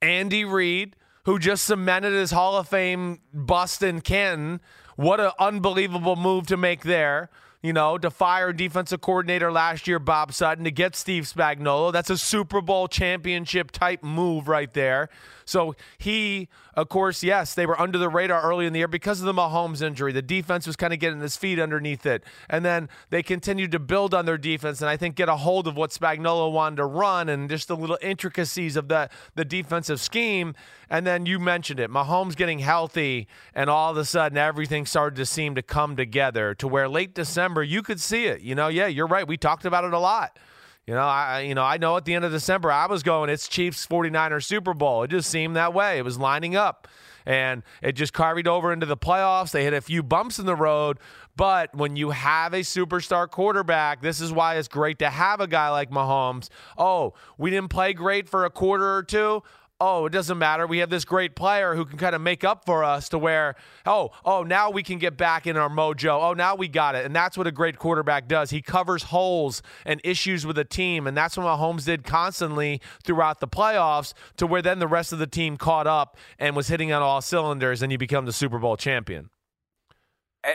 Andy 0.02 0.46
Reid, 0.46 0.96
who 1.26 1.38
just 1.38 1.66
cemented 1.66 2.14
his 2.14 2.32
Hall 2.32 2.56
of 2.56 2.70
Fame 2.70 3.20
bust 3.34 3.84
in 3.84 4.00
Canton, 4.00 4.62
what 4.96 5.20
an 5.20 5.32
unbelievable 5.40 6.16
move 6.16 6.48
to 6.48 6.58
make 6.58 6.84
there 6.84 7.30
you 7.64 7.72
know, 7.72 7.98
to 7.98 8.12
fire 8.12 8.52
defensive 8.52 9.00
coordinator 9.00 9.50
last 9.50 9.88
year, 9.88 9.98
Bob 9.98 10.34
Sutton, 10.34 10.66
to 10.66 10.72
get 10.72 10.98
Steve 10.98 11.24
Spagnuolo. 11.24 11.94
That's 11.94 12.10
a 12.10 12.18
Super 12.18 12.60
Bowl 12.60 12.90
championship 12.90 13.72
type 13.72 14.04
move 14.04 14.50
right 14.50 14.72
there. 14.74 15.08
So 15.46 15.76
he, 15.98 16.50
of 16.76 16.90
course, 16.90 17.24
yes, 17.24 17.54
they 17.54 17.66
were 17.66 17.80
under 17.80 17.98
the 17.98 18.10
radar 18.10 18.42
early 18.42 18.66
in 18.66 18.74
the 18.74 18.80
year 18.80 18.88
because 18.88 19.20
of 19.20 19.26
the 19.26 19.34
Mahomes 19.34 19.82
injury. 19.82 20.12
The 20.12 20.22
defense 20.22 20.66
was 20.68 20.76
kind 20.76 20.94
of 20.94 21.00
getting 21.00 21.20
his 21.20 21.38
feet 21.38 21.60
underneath 21.60 22.06
it. 22.06 22.24
And 22.50 22.64
then 22.64 22.90
they 23.10 23.24
continued 23.24 23.72
to 23.72 23.80
build 23.80 24.14
on 24.14 24.26
their 24.26 24.38
defense 24.38 24.82
and 24.82 24.90
I 24.90 24.98
think 24.98 25.16
get 25.16 25.30
a 25.30 25.36
hold 25.36 25.68
of 25.68 25.76
what 25.76 25.92
Spagnuolo 25.92 26.52
wanted 26.52 26.78
to 26.78 26.86
run 26.86 27.30
and 27.30 27.50
just 27.50 27.68
the 27.68 27.76
little 27.76 27.98
intricacies 28.02 28.76
of 28.76 28.88
the, 28.88 29.10
the 29.36 29.46
defensive 29.46 30.00
scheme. 30.00 30.56
And 30.90 31.08
then 31.08 31.26
you 31.26 31.40
mentioned 31.40 31.80
it, 31.80 31.90
Mahomes 31.90 32.36
getting 32.36 32.60
healthy, 32.60 33.28
and 33.56 33.70
all 33.70 33.92
of 33.92 33.98
a 33.98 34.06
sudden 34.06 34.38
everything 34.38 34.86
started 34.86 35.16
to 35.16 35.26
seem 35.26 35.56
to 35.56 35.62
come 35.62 35.96
together 35.96 36.54
to 36.56 36.68
where 36.68 36.88
late 36.88 37.16
December 37.16 37.64
you 37.64 37.82
could 37.82 38.00
see 38.00 38.26
it. 38.26 38.42
You 38.42 38.56
know, 38.56 38.68
yeah, 38.68 38.88
you're 38.88 39.08
right. 39.08 39.28
We 39.28 39.38
talked 39.38 39.66
about 39.66 39.84
it 39.86 39.94
a 39.94 40.00
lot. 40.00 40.38
You 40.86 40.94
know, 40.94 41.02
I 41.02 41.42
you 41.42 41.56
know, 41.56 41.64
I 41.64 41.78
know 41.78 41.96
at 41.96 42.06
the 42.06 42.14
end 42.14 42.26
of 42.26 42.32
December 42.32 42.72
I 42.72 42.88
was 42.88 43.04
going, 43.04 43.30
it's 43.30 43.48
Chiefs 43.48 43.88
49ers 43.88 44.44
Super 44.44 44.74
Bowl. 44.74 45.04
It 45.04 45.12
just 45.12 45.30
seemed 45.30 45.56
that 45.56 45.74
way. 45.74 45.98
It 45.98 46.04
was 46.04 46.18
lining 46.18 46.56
up. 46.56 46.88
And 47.26 47.64
it 47.82 47.94
just 47.94 48.12
carried 48.12 48.50
over 48.50 48.74
into 48.74 48.86
the 48.86 48.98
playoffs. 48.98 49.52
They 49.52 49.64
hit 49.64 49.74
a 49.74 49.80
few 49.80 50.04
bumps 50.04 50.40
in 50.40 50.46
the 50.46 50.58
road. 50.58 51.00
But 51.38 51.74
when 51.74 51.96
you 51.96 52.10
have 52.10 52.54
a 52.54 52.60
superstar 52.60 53.30
quarterback, 53.30 54.02
this 54.02 54.20
is 54.20 54.34
why 54.34 54.58
it's 54.58 54.68
great 54.68 55.00
to 55.00 55.10
have 55.10 55.40
a 55.40 55.48
guy 55.48 55.70
like 55.70 55.90
Mahomes. 55.90 56.50
Oh, 56.78 57.14
we 57.38 57.50
didn't 57.50 57.70
play 57.70 57.94
great 57.94 58.28
for 58.28 58.44
a 58.44 58.50
quarter 58.50 58.98
or 58.98 59.04
two 59.04 59.42
oh, 59.86 60.06
it 60.06 60.12
doesn't 60.12 60.38
matter. 60.38 60.66
We 60.66 60.78
have 60.78 60.90
this 60.90 61.04
great 61.04 61.36
player 61.36 61.76
who 61.76 61.84
can 61.84 61.98
kind 61.98 62.16
of 62.16 62.22
make 62.22 62.46
up 62.46 62.66
for 62.66 62.86
us 62.86 63.10
to 63.10 63.18
where, 63.18 63.56
oh, 63.86 64.12
oh, 64.24 64.44
now 64.44 64.70
we 64.70 64.82
can 64.82 64.98
get 64.98 65.18
back 65.18 65.46
in 65.46 65.58
our 65.58 65.70
mojo. 65.70 66.24
Oh, 66.24 66.34
now 66.34 66.56
we 66.56 66.70
got 66.70 66.96
it. 66.96 67.06
And 67.06 67.14
that's 67.14 67.38
what 67.38 67.48
a 67.48 67.52
great 67.52 67.78
quarterback 67.78 68.30
does. 68.30 68.50
He 68.50 68.62
covers 68.62 69.04
holes 69.04 69.62
and 69.86 70.00
issues 70.04 70.46
with 70.46 70.58
a 70.58 70.64
team. 70.64 71.06
And 71.06 71.18
that's 71.18 71.36
what 71.36 71.46
Mahomes 71.46 71.84
did 71.86 72.06
constantly 72.06 72.80
throughout 73.04 73.42
the 73.42 73.48
playoffs 73.48 74.14
to 74.38 74.48
where 74.48 74.62
then 74.62 74.80
the 74.80 74.88
rest 74.88 75.12
of 75.12 75.20
the 75.20 75.28
team 75.28 75.58
caught 75.58 75.86
up 75.86 76.18
and 76.40 76.56
was 76.56 76.70
hitting 76.70 76.94
on 76.94 77.02
all 77.02 77.22
cylinders 77.22 77.82
and 77.82 77.92
you 77.92 77.98
become 77.98 78.26
the 78.26 78.34
Super 78.34 78.60
Bowl 78.60 78.78
champion. 78.78 79.30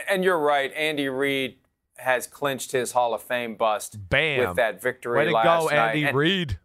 And, 0.07 0.23
you're 0.23 0.39
right. 0.39 0.71
Andy 0.73 1.07
Reid 1.07 1.57
has 1.97 2.25
clinched 2.27 2.71
his 2.71 2.93
Hall 2.93 3.13
of 3.13 3.21
Fame 3.21 3.55
bust 3.55 4.09
Bam. 4.09 4.47
with 4.47 4.55
that 4.55 4.81
victory 4.81 5.17
Way 5.17 5.25
to 5.25 5.31
last 5.31 5.61
go, 5.61 5.67
night. 5.67 5.89
Andy 5.89 6.03
And 6.05 6.17
Reid. 6.17 6.59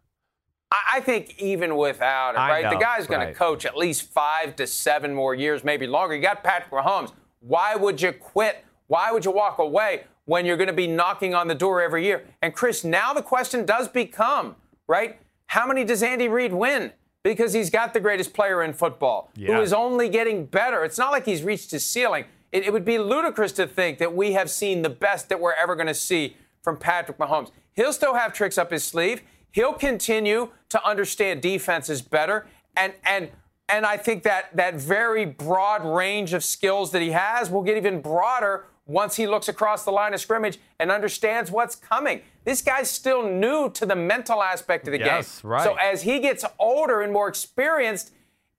I 0.93 0.99
think 0.99 1.35
even 1.39 1.75
without 1.77 2.35
it, 2.35 2.37
right? 2.37 2.69
the 2.69 2.77
guy's 2.77 3.07
going 3.07 3.21
right. 3.21 3.33
to 3.33 3.33
coach 3.33 3.65
at 3.65 3.77
least 3.77 4.11
five 4.11 4.55
to 4.57 4.67
seven 4.67 5.13
more 5.13 5.33
years, 5.35 5.63
maybe 5.63 5.87
longer. 5.87 6.15
You 6.15 6.21
got 6.21 6.43
Patrick 6.43 6.71
Mahomes. 6.71 7.11
Why 7.39 7.75
would 7.75 8.01
you 8.01 8.11
quit? 8.11 8.63
Why 8.87 9.11
would 9.11 9.25
you 9.25 9.31
walk 9.31 9.59
away 9.59 10.05
when 10.25 10.45
you're 10.45 10.57
going 10.57 10.67
to 10.67 10.73
be 10.73 10.87
knocking 10.87 11.33
on 11.35 11.47
the 11.47 11.55
door 11.55 11.81
every 11.81 12.05
year? 12.05 12.25
And 12.41 12.53
Chris, 12.53 12.83
now 12.83 13.13
the 13.13 13.21
question 13.21 13.65
does 13.65 13.87
become, 13.87 14.55
right? 14.87 15.19
How 15.47 15.67
many 15.67 15.83
does 15.83 16.01
Andy 16.03 16.27
Reid 16.27 16.53
win? 16.53 16.91
Because 17.23 17.53
he's 17.53 17.69
got 17.69 17.93
the 17.93 17.99
greatest 17.99 18.33
player 18.33 18.61
in 18.63 18.73
football, 18.73 19.31
Yeah. 19.35 19.55
who 19.55 19.61
is 19.61 19.73
only 19.73 20.09
getting 20.09 20.45
better. 20.45 20.83
It's 20.83 20.97
not 20.97 21.11
like 21.11 21.25
he's 21.25 21.43
reached 21.43 21.71
his 21.71 21.85
ceiling. 21.85 22.25
It, 22.51 22.63
it 22.65 22.73
would 22.73 22.85
be 22.85 22.99
ludicrous 22.99 23.51
to 23.53 23.67
think 23.67 23.97
that 23.97 24.15
we 24.15 24.33
have 24.33 24.49
seen 24.49 24.81
the 24.83 24.89
best 24.89 25.29
that 25.29 25.39
we're 25.39 25.53
ever 25.53 25.75
going 25.75 25.87
to 25.87 25.93
see 25.95 26.37
from 26.61 26.77
Patrick 26.77 27.17
Mahomes. 27.17 27.51
He'll 27.73 27.93
still 27.93 28.13
have 28.13 28.33
tricks 28.33 28.57
up 28.57 28.71
his 28.71 28.83
sleeve. 28.83 29.21
He'll 29.55 29.71
continue 29.73 30.49
to 30.67 30.85
understand 30.85 31.41
defenses 31.41 32.01
better, 32.01 32.45
and 32.75 32.91
and 33.05 33.29
and 33.69 33.85
I 33.85 33.95
think 33.95 34.23
that 34.23 34.53
that 34.57 34.75
very 34.75 35.25
broad 35.25 35.85
range 35.85 36.33
of 36.33 36.43
skills 36.43 36.91
that 36.91 37.01
he 37.01 37.11
has 37.11 37.49
will 37.49 37.63
get 37.63 37.77
even 37.77 38.01
broader 38.01 38.65
once 38.85 39.15
he 39.15 39.25
looks 39.25 39.47
across 39.47 39.85
the 39.85 39.91
line 39.91 40.13
of 40.13 40.19
scrimmage 40.19 40.59
and 40.77 40.91
understands 40.91 41.51
what's 41.51 41.73
coming. 41.77 42.19
This 42.43 42.61
guy's 42.61 42.91
still 42.91 43.23
new 43.27 43.69
to 43.69 43.85
the 43.85 43.95
mental 43.95 44.43
aspect 44.43 44.89
of 44.89 44.91
the 44.91 44.99
Yes, 44.99 45.41
game. 45.41 45.51
right. 45.51 45.63
So 45.63 45.75
as 45.75 46.01
he 46.01 46.19
gets 46.19 46.43
older 46.59 46.99
and 46.99 47.13
more 47.13 47.29
experienced, 47.29 48.11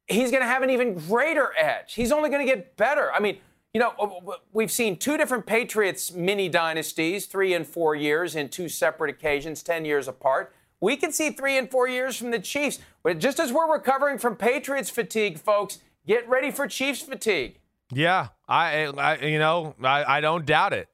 he's 0.08 0.30
going 0.30 0.42
to 0.42 0.48
have 0.48 0.62
an 0.62 0.70
even 0.70 0.94
greater 0.94 1.52
edge. 1.58 1.92
He's 1.92 2.10
only 2.10 2.30
going 2.30 2.44
to 2.44 2.50
get 2.50 2.74
better. 2.78 3.12
I 3.12 3.20
mean, 3.20 3.36
you 3.74 3.80
know, 3.80 4.38
we've 4.50 4.72
seen 4.72 4.96
two 4.96 5.18
different 5.18 5.44
Patriots 5.44 6.10
mini 6.10 6.48
dynasties, 6.48 7.26
three 7.26 7.52
and 7.52 7.66
four 7.66 7.94
years 7.94 8.34
in 8.34 8.48
two 8.48 8.70
separate 8.70 9.10
occasions, 9.10 9.62
10 9.62 9.84
years 9.84 10.08
apart. 10.08 10.54
We 10.80 10.96
can 10.96 11.12
see 11.12 11.30
three 11.30 11.56
and 11.56 11.70
four 11.70 11.88
years 11.88 12.16
from 12.16 12.30
the 12.30 12.38
Chiefs. 12.38 12.78
But 13.02 13.18
just 13.18 13.40
as 13.40 13.52
we're 13.52 13.72
recovering 13.72 14.18
from 14.18 14.36
Patriots 14.36 14.90
fatigue, 14.90 15.38
folks, 15.38 15.78
get 16.06 16.28
ready 16.28 16.50
for 16.50 16.66
Chiefs 16.66 17.02
fatigue. 17.02 17.58
Yeah, 17.92 18.28
I, 18.48 18.86
I 18.86 19.18
you 19.18 19.38
know, 19.38 19.74
I, 19.82 20.16
I 20.16 20.20
don't 20.20 20.44
doubt 20.44 20.72
it. 20.72 20.88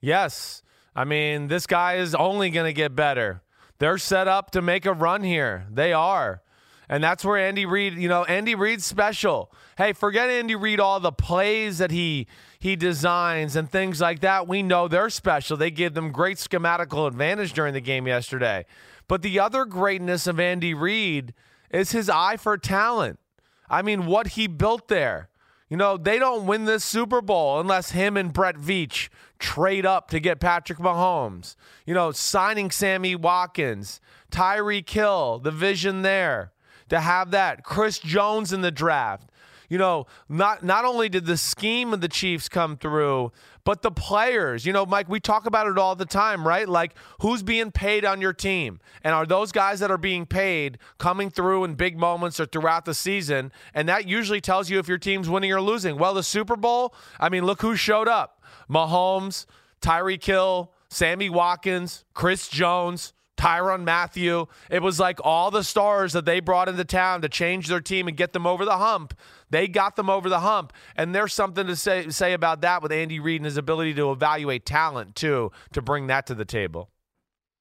Yes. 0.00 0.62
I 0.94 1.04
mean, 1.04 1.48
this 1.48 1.66
guy 1.66 1.96
is 1.96 2.14
only 2.14 2.50
going 2.50 2.66
to 2.66 2.72
get 2.72 2.94
better. 2.96 3.42
They're 3.78 3.98
set 3.98 4.28
up 4.28 4.50
to 4.52 4.62
make 4.62 4.86
a 4.86 4.92
run 4.92 5.22
here. 5.22 5.66
They 5.70 5.92
are. 5.92 6.42
And 6.88 7.02
that's 7.02 7.24
where 7.24 7.36
Andy 7.36 7.66
Reid, 7.66 7.94
you 7.94 8.08
know, 8.08 8.24
Andy 8.24 8.54
Reid's 8.54 8.84
special. 8.84 9.52
Hey, 9.76 9.92
forget 9.92 10.30
Andy 10.30 10.54
Reid, 10.54 10.78
all 10.78 11.00
the 11.00 11.12
plays 11.12 11.78
that 11.78 11.90
he 11.90 12.28
he 12.58 12.76
designs 12.76 13.56
and 13.56 13.70
things 13.70 14.00
like 14.00 14.20
that. 14.20 14.46
We 14.46 14.62
know 14.62 14.88
they're 14.88 15.10
special. 15.10 15.56
They 15.56 15.70
give 15.70 15.94
them 15.94 16.12
great 16.12 16.38
schematical 16.38 17.06
advantage 17.06 17.52
during 17.52 17.74
the 17.74 17.80
game 17.80 18.06
yesterday. 18.06 18.66
But 19.08 19.22
the 19.22 19.38
other 19.38 19.64
greatness 19.64 20.26
of 20.26 20.40
Andy 20.40 20.74
Reid 20.74 21.34
is 21.70 21.92
his 21.92 22.08
eye 22.08 22.36
for 22.36 22.56
talent. 22.56 23.18
I 23.68 23.82
mean, 23.82 24.06
what 24.06 24.28
he 24.28 24.46
built 24.46 24.88
there. 24.88 25.28
You 25.68 25.76
know, 25.76 25.96
they 25.96 26.18
don't 26.18 26.46
win 26.46 26.64
this 26.64 26.84
Super 26.84 27.20
Bowl 27.20 27.58
unless 27.58 27.90
him 27.90 28.16
and 28.16 28.32
Brett 28.32 28.56
Veach 28.56 29.08
trade 29.38 29.84
up 29.84 30.08
to 30.10 30.20
get 30.20 30.38
Patrick 30.38 30.78
Mahomes. 30.78 31.56
You 31.84 31.94
know, 31.94 32.12
signing 32.12 32.70
Sammy 32.70 33.16
Watkins, 33.16 34.00
Tyreek 34.30 34.88
Hill, 34.88 35.40
the 35.40 35.50
vision 35.50 36.02
there 36.02 36.52
to 36.88 37.00
have 37.00 37.32
that. 37.32 37.64
Chris 37.64 37.98
Jones 37.98 38.52
in 38.52 38.60
the 38.60 38.70
draft. 38.70 39.28
You 39.68 39.78
know, 39.78 40.06
not 40.28 40.62
not 40.62 40.84
only 40.84 41.08
did 41.08 41.26
the 41.26 41.36
scheme 41.36 41.92
of 41.92 42.00
the 42.00 42.08
Chiefs 42.08 42.48
come 42.48 42.76
through, 42.76 43.32
but 43.66 43.82
the 43.82 43.90
players. 43.90 44.64
You 44.64 44.72
know, 44.72 44.86
Mike, 44.86 45.08
we 45.08 45.18
talk 45.18 45.44
about 45.44 45.66
it 45.66 45.76
all 45.76 45.96
the 45.96 46.06
time, 46.06 46.46
right? 46.46 46.68
Like 46.68 46.94
who's 47.20 47.42
being 47.42 47.72
paid 47.72 48.04
on 48.04 48.20
your 48.20 48.32
team? 48.32 48.78
And 49.02 49.12
are 49.12 49.26
those 49.26 49.50
guys 49.50 49.80
that 49.80 49.90
are 49.90 49.98
being 49.98 50.24
paid 50.24 50.78
coming 50.98 51.30
through 51.30 51.64
in 51.64 51.74
big 51.74 51.98
moments 51.98 52.38
or 52.38 52.46
throughout 52.46 52.84
the 52.84 52.94
season? 52.94 53.50
And 53.74 53.88
that 53.88 54.06
usually 54.06 54.40
tells 54.40 54.70
you 54.70 54.78
if 54.78 54.86
your 54.86 54.98
team's 54.98 55.28
winning 55.28 55.52
or 55.52 55.60
losing. 55.60 55.98
Well, 55.98 56.14
the 56.14 56.22
Super 56.22 56.54
Bowl, 56.54 56.94
I 57.18 57.28
mean, 57.28 57.44
look 57.44 57.60
who 57.60 57.74
showed 57.74 58.06
up. 58.06 58.40
Mahomes, 58.70 59.46
Tyreek 59.82 60.24
Hill, 60.24 60.72
Sammy 60.88 61.28
Watkins, 61.28 62.04
Chris 62.14 62.48
Jones, 62.48 63.14
Tyrann 63.36 63.84
Mathieu. 63.84 64.46
It 64.70 64.80
was 64.80 65.00
like 65.00 65.18
all 65.24 65.50
the 65.50 65.64
stars 65.64 66.12
that 66.12 66.24
they 66.24 66.38
brought 66.38 66.68
into 66.68 66.84
town 66.84 67.20
to 67.22 67.28
change 67.28 67.66
their 67.66 67.80
team 67.80 68.06
and 68.06 68.16
get 68.16 68.32
them 68.32 68.46
over 68.46 68.64
the 68.64 68.78
hump. 68.78 69.12
They 69.50 69.68
got 69.68 69.96
them 69.96 70.10
over 70.10 70.28
the 70.28 70.40
hump. 70.40 70.72
And 70.96 71.14
there's 71.14 71.32
something 71.32 71.66
to 71.66 71.76
say, 71.76 72.08
say 72.10 72.32
about 72.32 72.60
that 72.62 72.82
with 72.82 72.92
Andy 72.92 73.20
Reid 73.20 73.40
and 73.40 73.44
his 73.44 73.56
ability 73.56 73.94
to 73.94 74.10
evaluate 74.10 74.66
talent, 74.66 75.14
too, 75.14 75.52
to 75.72 75.82
bring 75.82 76.06
that 76.08 76.26
to 76.26 76.34
the 76.34 76.44
table. 76.44 76.90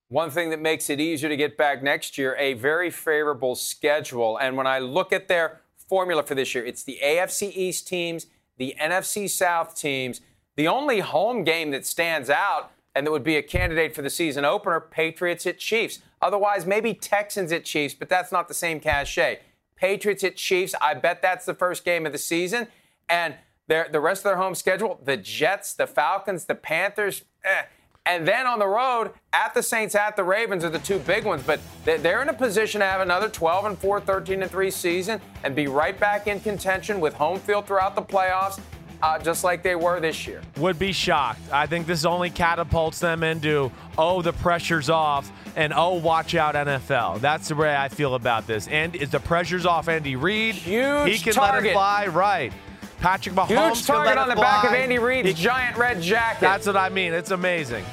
One 0.07 0.29
thing 0.29 0.51
that 0.51 0.61
makes 0.61 0.89
it 0.89 0.99
easier 0.99 1.29
to 1.29 1.35
get 1.35 1.57
back 1.57 1.81
next 1.81 2.17
year, 2.17 2.35
a 2.37 2.53
very 2.53 2.91
favorable 2.91 3.55
schedule. 3.55 4.37
And 4.37 4.55
when 4.55 4.67
I 4.67 4.79
look 4.79 5.11
at 5.11 5.27
their 5.27 5.61
formula 5.89 6.23
for 6.23 6.35
this 6.35 6.53
year, 6.53 6.65
it's 6.65 6.83
the 6.83 6.99
AFC 7.03 7.51
East 7.55 7.87
teams, 7.87 8.27
the 8.57 8.75
NFC 8.79 9.29
South 9.29 9.75
teams. 9.75 10.21
The 10.55 10.67
only 10.67 11.01
home 11.01 11.43
game 11.43 11.71
that 11.71 11.85
stands 11.85 12.29
out 12.29 12.71
and 12.95 13.05
that 13.05 13.11
would 13.11 13.23
be 13.23 13.35
a 13.35 13.41
candidate 13.41 13.93
for 13.93 14.01
the 14.01 14.09
season 14.09 14.45
opener, 14.45 14.79
Patriots 14.79 15.45
at 15.45 15.57
Chiefs. 15.57 15.99
Otherwise, 16.21 16.65
maybe 16.65 16.93
Texans 16.93 17.51
at 17.51 17.65
Chiefs, 17.65 17.93
but 17.93 18.07
that's 18.07 18.31
not 18.31 18.47
the 18.47 18.53
same 18.53 18.79
cachet. 18.79 19.39
Patriots 19.75 20.23
at 20.23 20.35
Chiefs, 20.35 20.73
I 20.81 20.93
bet 20.93 21.21
that's 21.21 21.45
the 21.45 21.53
first 21.53 21.85
game 21.85 22.05
of 22.05 22.11
the 22.11 22.17
season. 22.17 22.67
And 23.09 23.35
the 23.67 23.99
rest 23.99 24.19
of 24.19 24.23
their 24.25 24.37
home 24.37 24.55
schedule, 24.55 24.99
the 25.03 25.17
Jets, 25.17 25.73
the 25.73 25.87
Falcons, 25.87 26.45
the 26.45 26.55
Panthers, 26.55 27.23
eh. 27.43 27.63
And 28.07 28.27
then 28.27 28.45
on 28.45 28.59
the 28.59 28.67
road, 28.67 29.13
at 29.33 29.55
the 29.55 29.63
Saints, 29.63 29.95
at 29.95 30.15
the 30.15 30.23
Ravens 30.23 30.63
are 30.63 30.69
the 30.69 30.77
two 30.77 30.99
big 30.99 31.25
ones. 31.25 31.41
But 31.43 31.59
they're 31.85 32.21
in 32.21 32.29
a 32.29 32.33
position 32.33 32.81
to 32.81 32.85
have 32.85 33.01
another 33.01 33.27
12 33.27 33.65
and 33.65 33.77
4, 33.79 33.99
13 33.99 34.43
and 34.43 34.51
3 34.51 34.69
season 34.69 35.19
and 35.43 35.55
be 35.55 35.65
right 35.65 35.99
back 35.99 36.27
in 36.27 36.39
contention 36.39 36.99
with 36.99 37.15
home 37.15 37.39
field 37.39 37.65
throughout 37.65 37.95
the 37.95 38.03
playoffs 38.03 38.59
uh, 39.05 39.19
just 39.19 39.43
like 39.43 39.61
they 39.61 39.75
were 39.75 39.99
this 39.99 40.25
year. 40.25 40.41
Would 40.57 40.79
be 40.79 40.91
shocked. 40.91 41.39
I 41.51 41.67
think 41.67 41.85
this 41.85 42.05
only 42.05 42.29
catapults 42.29 42.99
them 42.99 43.23
into, 43.23 43.71
oh, 43.97 44.21
the 44.21 44.33
pressure's 44.33 44.89
off, 44.89 45.31
and 45.55 45.73
oh, 45.75 45.93
watch 45.95 46.33
out, 46.33 46.55
NFL. 46.55 47.19
That's 47.21 47.49
the 47.49 47.55
way 47.55 47.75
I 47.75 47.87
feel 47.89 48.15
about 48.15 48.47
this. 48.47 48.67
And 48.67 48.95
is 48.95 49.11
the 49.11 49.19
pressure's 49.19 49.65
off 49.65 49.87
Andy 49.89 50.15
Reid? 50.15 50.55
Huge 50.55 51.09
He 51.11 51.17
can 51.19 51.33
target. 51.33 51.63
let 51.63 51.71
it 51.71 51.73
fly, 51.73 52.07
right. 52.07 52.53
Patrick 52.99 53.35
Mahomes 53.35 53.75
Huge 53.75 53.85
target 53.85 54.17
on 54.17 54.27
the 54.29 54.35
fly. 54.35 54.43
back 54.43 54.63
of 54.65 54.71
Andy 54.73 54.97
Reid's 54.97 55.27
He, 55.27 55.33
giant 55.35 55.77
red 55.77 56.01
jacket. 56.01 56.41
that's 56.41 56.65
what 56.65 56.77
I 56.77 56.89
mean. 56.89 57.13
It's 57.13 57.31
amazing. 57.31 57.85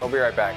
We'll 0.00 0.10
be 0.10 0.16
right 0.18 0.34
back. 0.34 0.54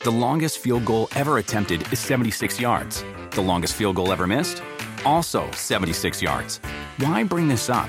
The 0.00 0.12
longest 0.12 0.58
field 0.58 0.84
goal 0.84 1.08
ever 1.16 1.38
attempted 1.38 1.90
is 1.92 1.98
76 1.98 2.60
yards. 2.60 3.02
The 3.30 3.40
longest 3.40 3.74
field 3.74 3.96
goal 3.96 4.12
ever 4.12 4.26
missed? 4.26 4.62
Also 5.04 5.50
76 5.52 6.22
yards. 6.22 6.58
Why 6.98 7.24
bring 7.24 7.48
this 7.48 7.68
up? 7.70 7.88